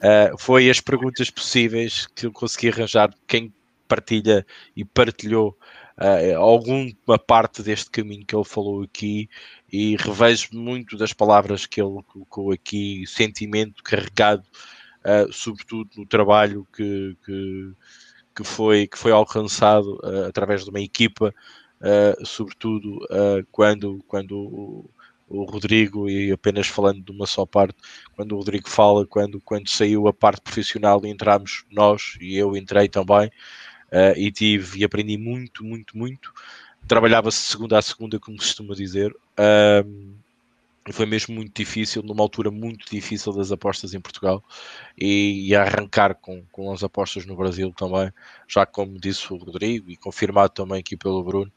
Uh, 0.00 0.36
foi 0.38 0.70
as 0.70 0.80
perguntas 0.80 1.28
possíveis 1.28 2.06
que 2.06 2.24
eu 2.24 2.32
consegui 2.32 2.70
arranjar 2.70 3.14
quem 3.26 3.52
partilha 3.86 4.46
e 4.74 4.82
partilhou 4.82 5.54
uh, 5.98 6.38
alguma 6.38 7.18
parte 7.26 7.62
deste 7.62 7.90
caminho 7.90 8.24
que 8.24 8.34
ele 8.34 8.44
falou 8.44 8.82
aqui. 8.82 9.28
E 9.70 9.96
revejo 9.96 10.48
muito 10.52 10.96
das 10.96 11.12
palavras 11.12 11.66
que 11.66 11.82
ele 11.82 12.02
colocou 12.06 12.50
aqui, 12.50 13.04
sentimento 13.06 13.82
carregado, 13.82 14.42
uh, 15.04 15.30
sobretudo 15.32 15.90
no 15.96 16.06
trabalho 16.06 16.66
que, 16.72 17.16
que 17.24 17.72
que 18.32 18.44
foi, 18.44 18.86
que 18.86 18.96
foi 18.96 19.10
alcançado 19.12 20.00
através 20.26 20.64
de 20.64 20.70
uma 20.70 20.80
equipa, 20.80 21.34
sobretudo 22.24 23.00
quando, 23.50 24.02
quando 24.06 24.88
o, 25.30 25.44
Rodrigo, 25.44 26.10
e 26.10 26.32
apenas 26.32 26.66
falando 26.66 27.02
de 27.02 27.12
uma 27.12 27.26
só 27.26 27.46
parte, 27.46 27.76
quando 28.14 28.32
o 28.32 28.36
Rodrigo 28.38 28.68
fala, 28.68 29.06
quando, 29.06 29.40
quando 29.40 29.68
saiu 29.68 30.08
a 30.08 30.12
parte 30.12 30.42
profissional 30.42 31.00
entramos 31.04 31.64
nós, 31.70 32.16
e 32.20 32.36
eu 32.36 32.56
entrei 32.56 32.88
também, 32.88 33.30
e 34.16 34.30
tive 34.30 34.80
e 34.80 34.84
aprendi 34.84 35.16
muito, 35.16 35.64
muito, 35.64 35.96
muito. 35.96 36.32
Trabalhava-se 36.86 37.38
segunda 37.38 37.78
a 37.78 37.82
segunda, 37.82 38.18
como 38.18 38.36
costuma 38.36 38.74
dizer. 38.74 39.12
Uh, 39.12 40.14
foi 40.92 41.06
mesmo 41.06 41.34
muito 41.34 41.54
difícil, 41.54 42.02
numa 42.02 42.22
altura 42.22 42.50
muito 42.50 42.90
difícil 42.90 43.32
das 43.32 43.52
apostas 43.52 43.94
em 43.94 44.00
Portugal 44.00 44.42
e, 44.98 45.48
e 45.48 45.54
arrancar 45.54 46.14
com, 46.14 46.42
com 46.50 46.72
as 46.72 46.82
apostas 46.82 47.26
no 47.26 47.36
Brasil 47.36 47.72
também, 47.76 48.12
já 48.48 48.64
como 48.66 48.98
disse 48.98 49.32
o 49.32 49.36
Rodrigo 49.36 49.90
e 49.90 49.96
confirmado 49.96 50.50
também 50.50 50.80
aqui 50.80 50.96
pelo 50.96 51.22
Bruno, 51.22 51.52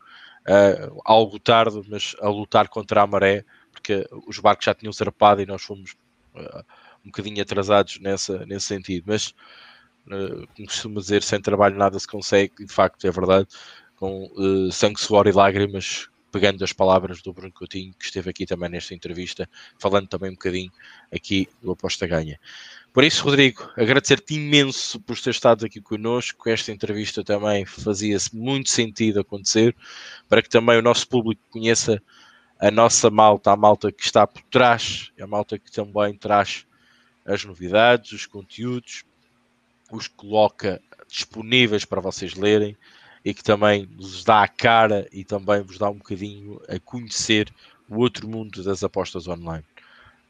uh, 0.48 1.02
algo 1.06 1.40
tarde, 1.40 1.82
mas 1.88 2.16
a 2.20 2.30
lutar 2.30 2.68
contra 2.68 3.02
a 3.02 3.08
maré, 3.08 3.46
porque 3.74 4.08
os 4.28 4.40
barcos 4.40 4.66
já 4.66 4.74
tinham 4.74 4.94
zarpado 4.94 5.42
e 5.42 5.46
nós 5.46 5.62
fomos 5.62 5.96
uh, 6.36 6.64
um 7.04 7.08
bocadinho 7.08 7.42
atrasados 7.42 8.00
nessa, 8.00 8.46
nesse 8.46 8.68
sentido, 8.68 9.04
mas 9.08 9.34
uh, 10.08 10.48
como 10.56 10.68
costuma 10.68 11.02
dizer, 11.02 11.24
sem 11.24 11.42
trabalho 11.42 11.76
nada 11.76 12.00
se 12.00 12.08
consegue, 12.08 12.54
e 12.60 12.66
de 12.66 12.74
facto 12.74 13.06
é 13.06 13.12
verdade, 13.12 13.48
com 13.98 14.30
sangue, 14.72 15.00
suor 15.00 15.28
e 15.28 15.32
lágrimas 15.32 16.10
pegando 16.34 16.64
as 16.64 16.74
palavras 16.74 17.22
do 17.22 17.32
Bruno 17.32 17.54
Coutinho, 17.54 17.94
que 17.94 18.06
esteve 18.06 18.32
aqui 18.32 18.44
também 18.44 18.68
nesta 18.68 18.96
entrevista, 18.96 19.48
falando 19.78 20.08
também 20.08 20.32
um 20.32 20.34
bocadinho 20.34 20.72
aqui 21.14 21.48
do 21.62 21.72
Aposta 21.72 22.08
Ganha. 22.08 22.40
Por 22.92 23.04
isso, 23.04 23.24
Rodrigo, 23.24 23.72
agradecer-te 23.78 24.34
imenso 24.34 25.00
por 25.00 25.18
ter 25.20 25.30
estado 25.30 25.64
aqui 25.64 25.80
connosco. 25.80 26.50
Esta 26.50 26.72
entrevista 26.72 27.24
também 27.24 27.66
fazia-se 27.66 28.36
muito 28.36 28.72
sentido 28.72 29.20
acontecer, 29.20 29.76
para 30.28 30.42
que 30.42 30.50
também 30.50 30.80
o 30.80 30.82
nosso 30.82 31.08
público 31.08 31.42
conheça 31.52 32.02
a 32.64 32.72
nossa 32.72 33.10
malta, 33.10 33.52
a 33.52 33.58
malta 33.58 33.92
que 33.92 34.06
está 34.06 34.26
por 34.26 34.42
trás, 34.44 35.12
a 35.20 35.28
malta 35.28 35.60
que 35.60 35.70
também 35.70 36.14
traz 36.16 36.66
as 37.26 37.44
novidades, 37.44 38.14
os 38.14 38.26
conteúdos, 38.26 39.04
os 39.92 40.08
coloca 40.08 40.82
disponíveis 41.06 41.84
para 41.84 42.00
vocês 42.00 42.36
lerem 42.36 42.78
e 43.26 43.34
que 43.34 43.44
também 43.44 43.86
vos 43.98 44.24
dá 44.24 44.44
a 44.44 44.48
cara 44.48 45.06
e 45.12 45.26
também 45.26 45.62
vos 45.62 45.78
dá 45.78 45.90
um 45.90 45.98
bocadinho 45.98 46.62
a 46.70 46.80
conhecer 46.80 47.54
o 47.90 47.98
outro 47.98 48.30
mundo 48.30 48.64
das 48.64 48.82
apostas 48.82 49.28
online. 49.28 49.66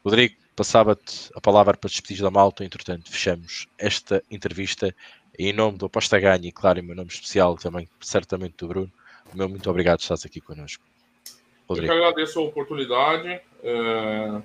Rodrigo, 0.04 0.34
passava-te 0.56 1.30
a 1.36 1.40
palavra 1.40 1.76
para 1.76 1.88
despedir 1.88 2.20
da 2.20 2.32
malta, 2.32 2.64
entretanto, 2.64 3.12
fechamos 3.12 3.68
esta 3.78 4.20
entrevista 4.28 4.92
em 5.38 5.52
nome 5.52 5.78
do 5.78 5.86
Aposta 5.86 6.18
Ganha 6.18 6.48
e, 6.48 6.50
claro, 6.50 6.80
em 6.80 6.82
meu 6.82 6.96
nome 6.96 7.10
especial 7.10 7.56
também, 7.56 7.88
certamente 8.00 8.56
do 8.56 8.66
Bruno. 8.66 8.92
Meu 9.32 9.48
muito 9.48 9.70
obrigado 9.70 9.98
por 9.98 10.02
estás 10.02 10.26
aqui 10.26 10.40
connosco. 10.40 10.93
Rodrigo. 11.68 11.92
Eu 11.92 11.96
que 11.96 12.04
agradeço 12.04 12.38
a 12.38 12.42
oportunidade. 12.42 13.40
É... 13.62 14.42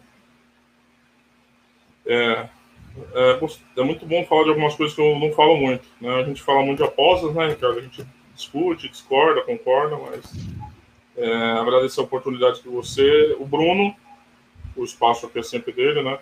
É... 2.05 2.49
É, 3.13 3.39
é, 3.77 3.83
muito 3.83 4.05
bom 4.05 4.25
falar 4.25 4.43
de 4.43 4.49
algumas 4.49 4.75
coisas 4.75 4.95
que 4.95 5.01
eu 5.01 5.17
não 5.19 5.31
falo 5.31 5.55
muito. 5.57 5.87
Né? 6.01 6.09
A 6.09 6.23
gente 6.23 6.41
fala 6.41 6.63
muito 6.63 6.79
de 6.79 6.83
apostas, 6.83 7.33
né, 7.33 7.47
Ricardo? 7.47 7.79
A 7.79 7.81
gente 7.81 8.05
discute, 8.35 8.89
discorda, 8.89 9.41
concorda, 9.41 9.97
mas 9.97 10.49
é, 11.15 11.33
agradecer 11.59 11.99
a 11.99 12.03
oportunidade 12.03 12.61
que 12.61 12.69
você, 12.69 13.35
o 13.39 13.45
Bruno, 13.45 13.95
o 14.75 14.83
espaço 14.83 15.25
aqui 15.25 15.39
é 15.39 15.43
sempre 15.43 15.71
dele, 15.71 16.01
né? 16.01 16.19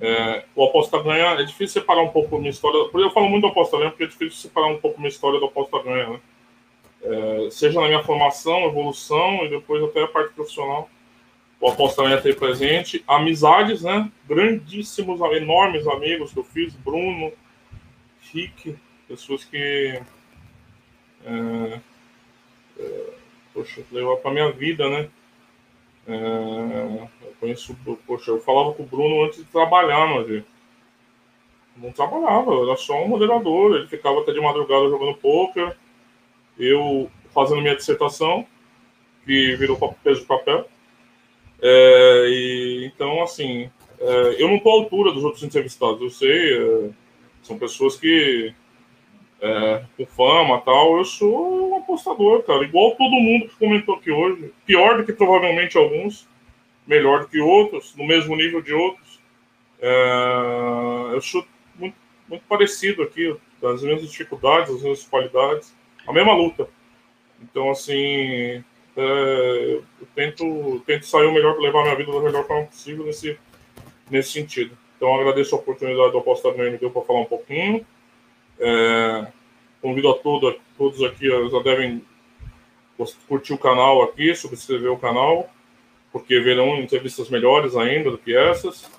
É, 0.00 0.44
o 0.54 0.64
aposta 0.64 1.02
ganha, 1.02 1.40
é 1.40 1.44
difícil 1.44 1.80
separar 1.80 2.02
um 2.02 2.08
pouco 2.08 2.38
minha 2.38 2.50
história, 2.50 2.88
porque 2.90 3.06
eu 3.06 3.10
falo 3.10 3.28
muito 3.28 3.42
do 3.42 3.48
aposta 3.48 3.78
ganha, 3.78 3.90
porque 3.90 4.04
é 4.04 4.08
difícil 4.08 4.48
separar 4.48 4.68
um 4.68 4.78
pouco 4.78 4.98
minha 4.98 5.08
história 5.08 5.38
do 5.38 5.46
aposta 5.46 5.82
ganha, 5.82 6.08
né? 6.10 6.20
É, 7.02 7.48
seja 7.50 7.80
na 7.80 7.86
minha 7.86 8.02
formação, 8.02 8.64
evolução 8.64 9.44
e 9.44 9.50
depois 9.50 9.82
até 9.82 10.02
a 10.02 10.08
parte 10.08 10.34
profissional. 10.34 10.90
O 11.60 11.68
aposta 11.68 12.02
ganha 12.02 12.20
tem 12.20 12.34
presente, 12.34 13.02
amizades, 13.06 13.82
né? 13.82 14.10
Grandíssimos, 14.28 15.20
enormes 15.20 15.86
amigos 15.86 16.32
que 16.32 16.38
eu 16.38 16.44
fiz, 16.44 16.74
Bruno, 16.74 17.32
Rick, 18.32 18.76
pessoas 19.08 19.44
que 19.44 20.00
é, 21.24 21.80
é, 22.78 23.12
poxa, 23.54 23.82
levou 23.90 24.16
para 24.18 24.30
minha 24.30 24.52
vida, 24.52 24.88
né? 24.88 25.08
É, 26.06 27.08
eu 27.22 27.34
conheço, 27.40 27.76
poxa, 28.06 28.30
eu 28.30 28.40
falava 28.40 28.74
com 28.74 28.82
o 28.82 28.86
Bruno 28.86 29.24
antes 29.24 29.38
de 29.38 29.44
trabalhar, 29.44 30.06
mas 30.06 30.44
não 31.76 31.90
trabalhava, 31.90 32.52
era 32.62 32.76
só 32.76 33.02
um 33.02 33.08
moderador, 33.08 33.76
ele 33.76 33.88
ficava 33.88 34.20
até 34.20 34.32
de 34.32 34.40
madrugada 34.40 34.88
jogando 34.88 35.16
poker, 35.16 35.76
eu 36.58 37.10
fazendo 37.34 37.60
minha 37.60 37.76
dissertação, 37.76 38.46
que 39.24 39.56
virou 39.56 39.76
peso 40.02 40.20
de 40.20 40.26
papel, 40.26 40.68
É, 41.60 42.26
e, 42.28 42.84
então, 42.86 43.22
assim, 43.22 43.70
é, 43.98 44.36
eu 44.38 44.48
não 44.48 44.56
estou 44.56 44.72
à 44.72 44.82
altura 44.82 45.12
dos 45.12 45.24
outros 45.24 45.42
entrevistados, 45.42 46.00
eu 46.02 46.10
sei, 46.10 46.54
é, 46.54 46.90
são 47.42 47.58
pessoas 47.58 47.96
que 47.96 48.52
é, 49.40 49.82
com 49.96 50.06
fama 50.06 50.60
tal, 50.60 50.98
eu 50.98 51.04
sou 51.04 51.70
um 51.70 51.76
apostador, 51.78 52.42
cara, 52.42 52.64
igual 52.64 52.94
todo 52.96 53.10
mundo 53.10 53.48
que 53.48 53.56
comentou 53.56 53.94
aqui 53.94 54.10
hoje, 54.10 54.52
pior 54.66 54.98
do 54.98 55.04
que 55.04 55.12
provavelmente 55.12 55.78
alguns, 55.78 56.28
melhor 56.86 57.20
do 57.20 57.28
que 57.28 57.40
outros, 57.40 57.94
no 57.96 58.06
mesmo 58.06 58.36
nível 58.36 58.60
de 58.62 58.72
outros. 58.72 59.20
É, 59.80 61.14
eu 61.14 61.20
sou 61.20 61.44
muito, 61.74 61.96
muito 62.28 62.44
parecido 62.48 63.02
aqui, 63.02 63.34
as 63.62 63.82
mesmas 63.82 64.10
dificuldades, 64.10 64.74
as 64.74 64.82
mesmas 64.82 65.04
qualidades, 65.04 65.74
a 66.06 66.12
mesma 66.12 66.34
luta. 66.34 66.68
Então, 67.42 67.70
assim, 67.70 68.62
é, 68.96 69.80
eu 70.00 70.08
tento, 70.14 70.80
tento 70.86 71.06
sair 71.06 71.26
o 71.26 71.32
melhor, 71.32 71.58
levar 71.58 71.82
minha 71.82 71.96
vida 71.96 72.12
da 72.12 72.20
melhor 72.20 72.46
forma 72.46 72.66
possível 72.66 73.04
nesse, 73.04 73.38
nesse 74.10 74.32
sentido. 74.32 74.76
Então, 74.96 75.14
agradeço 75.14 75.54
a 75.54 75.58
oportunidade 75.58 76.12
do 76.12 76.18
Apostar 76.18 76.56
no 76.56 76.64
MDU 76.64 76.90
para 76.90 77.02
falar 77.02 77.20
um 77.20 77.26
pouquinho. 77.26 77.86
É, 78.58 79.26
convido 79.82 80.08
a 80.08 80.14
todo, 80.14 80.58
todos 80.78 81.02
aqui, 81.02 81.28
já 81.28 81.62
devem 81.62 82.02
curtir 83.28 83.52
o 83.52 83.58
canal 83.58 84.02
aqui, 84.02 84.34
subscrever 84.34 84.90
o 84.90 84.98
canal, 84.98 85.50
porque 86.10 86.40
verão 86.40 86.78
entrevistas 86.78 87.28
melhores 87.28 87.76
ainda 87.76 88.10
do 88.10 88.16
que 88.16 88.34
essas, 88.34 88.90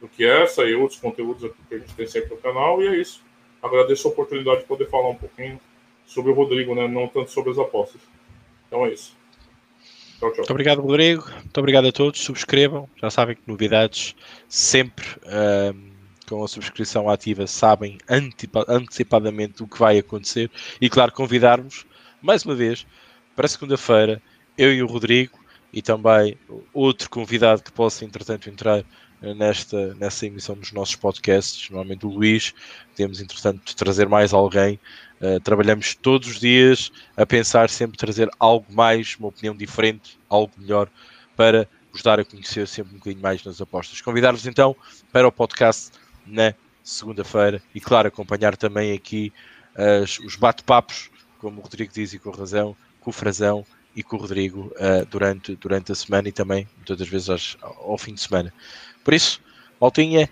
do 0.00 0.08
que 0.08 0.26
essa 0.26 0.64
e 0.64 0.74
outros 0.74 0.98
conteúdos 0.98 1.48
que 1.68 1.74
a 1.76 1.78
gente 1.78 1.94
tem 1.94 2.06
sempre 2.08 2.30
no 2.30 2.38
canal, 2.38 2.82
e 2.82 2.88
é 2.88 2.96
isso. 2.96 3.22
Agradeço 3.62 4.08
a 4.08 4.10
oportunidade 4.10 4.60
de 4.60 4.66
poder 4.66 4.90
falar 4.90 5.10
um 5.10 5.14
pouquinho 5.14 5.60
sobre 6.06 6.30
o 6.30 6.34
Rodrigo, 6.34 6.74
né? 6.74 6.88
não 6.88 7.08
tanto 7.08 7.30
sobre 7.30 7.50
as 7.50 7.58
apostas. 7.58 8.00
Então 8.66 8.86
é 8.86 8.92
isso. 8.92 9.14
Tchau, 10.18 10.30
tchau. 10.30 10.38
Muito 10.38 10.50
obrigado, 10.50 10.80
Rodrigo. 10.80 11.28
Muito 11.30 11.58
obrigado 11.58 11.88
a 11.88 11.92
todos. 11.92 12.20
Subscrevam. 12.20 12.88
Já 12.96 13.10
sabem 13.10 13.36
que 13.36 13.42
novidades 13.46 14.14
sempre 14.48 15.04
um, 15.26 15.90
com 16.26 16.42
a 16.42 16.48
subscrição 16.48 17.08
ativa 17.08 17.46
sabem 17.46 17.98
antecipadamente 18.68 19.62
o 19.62 19.68
que 19.68 19.78
vai 19.78 19.98
acontecer. 19.98 20.50
E 20.80 20.88
claro, 20.88 21.12
convidar-vos 21.12 21.84
mais 22.22 22.44
uma 22.44 22.54
vez 22.54 22.86
para 23.34 23.46
segunda-feira, 23.46 24.22
eu 24.56 24.72
e 24.72 24.82
o 24.82 24.86
Rodrigo 24.86 25.38
e 25.72 25.82
também 25.82 26.38
outro 26.72 27.10
convidado 27.10 27.62
que 27.62 27.70
possa, 27.70 28.04
entretanto, 28.04 28.48
entrar 28.48 28.82
nesta, 29.20 29.94
nessa 29.94 30.26
emissão 30.26 30.56
dos 30.56 30.72
nossos 30.72 30.96
podcasts, 30.96 31.68
normalmente 31.70 32.06
o 32.06 32.10
Luís. 32.10 32.54
Temos, 32.94 33.20
entretanto, 33.20 33.62
de 33.64 33.76
trazer 33.76 34.08
mais 34.08 34.32
alguém 34.32 34.80
Uh, 35.20 35.40
trabalhamos 35.40 35.94
todos 35.94 36.28
os 36.28 36.40
dias 36.40 36.92
a 37.16 37.24
pensar 37.24 37.70
sempre 37.70 37.96
trazer 37.96 38.28
algo 38.38 38.66
mais, 38.70 39.16
uma 39.18 39.28
opinião 39.28 39.56
diferente, 39.56 40.18
algo 40.28 40.52
melhor 40.58 40.90
para 41.34 41.66
vos 41.90 42.02
dar 42.02 42.20
a 42.20 42.24
conhecer 42.24 42.68
sempre 42.68 42.94
um 42.94 42.98
bocadinho 42.98 43.22
mais 43.22 43.42
nas 43.42 43.60
apostas. 43.60 44.00
Convidar-vos 44.00 44.46
então 44.46 44.76
para 45.10 45.26
o 45.26 45.32
podcast 45.32 45.90
na 46.26 46.54
segunda-feira 46.82 47.62
e, 47.74 47.80
claro, 47.80 48.08
acompanhar 48.08 48.56
também 48.56 48.92
aqui 48.92 49.32
as, 49.74 50.18
os 50.18 50.36
bate-papos, 50.36 51.10
como 51.38 51.60
o 51.60 51.62
Rodrigo 51.62 51.92
diz 51.92 52.12
e 52.12 52.18
com 52.18 52.30
razão, 52.30 52.76
com 53.00 53.10
o 53.10 53.12
Frazão 53.12 53.64
e 53.94 54.02
com 54.02 54.16
o 54.16 54.20
Rodrigo 54.20 54.72
uh, 54.76 55.06
durante, 55.10 55.56
durante 55.56 55.92
a 55.92 55.94
semana 55.94 56.28
e 56.28 56.32
também 56.32 56.68
muitas 56.76 56.98
das 56.98 57.08
vezes 57.08 57.56
ao 57.62 57.96
fim 57.96 58.12
de 58.12 58.20
semana. 58.20 58.52
Por 59.02 59.14
isso, 59.14 59.40
Maltinha, 59.80 60.28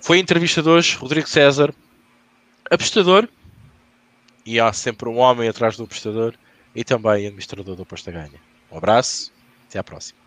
foi 0.00 0.18
entrevista 0.18 0.62
de 0.62 0.68
hoje, 0.68 0.96
Rodrigo 0.96 1.28
César, 1.28 1.72
apostador, 2.70 3.28
e 4.44 4.60
há 4.60 4.72
sempre 4.72 5.08
um 5.08 5.18
homem 5.18 5.48
atrás 5.48 5.76
do 5.76 5.84
apostador 5.84 6.34
e 6.74 6.84
também 6.84 7.26
administrador 7.26 7.76
do 7.76 7.82
aposta 7.82 8.10
ganha. 8.10 8.40
Um 8.70 8.78
abraço, 8.78 9.32
até 9.68 9.78
à 9.78 9.84
próxima. 9.84 10.19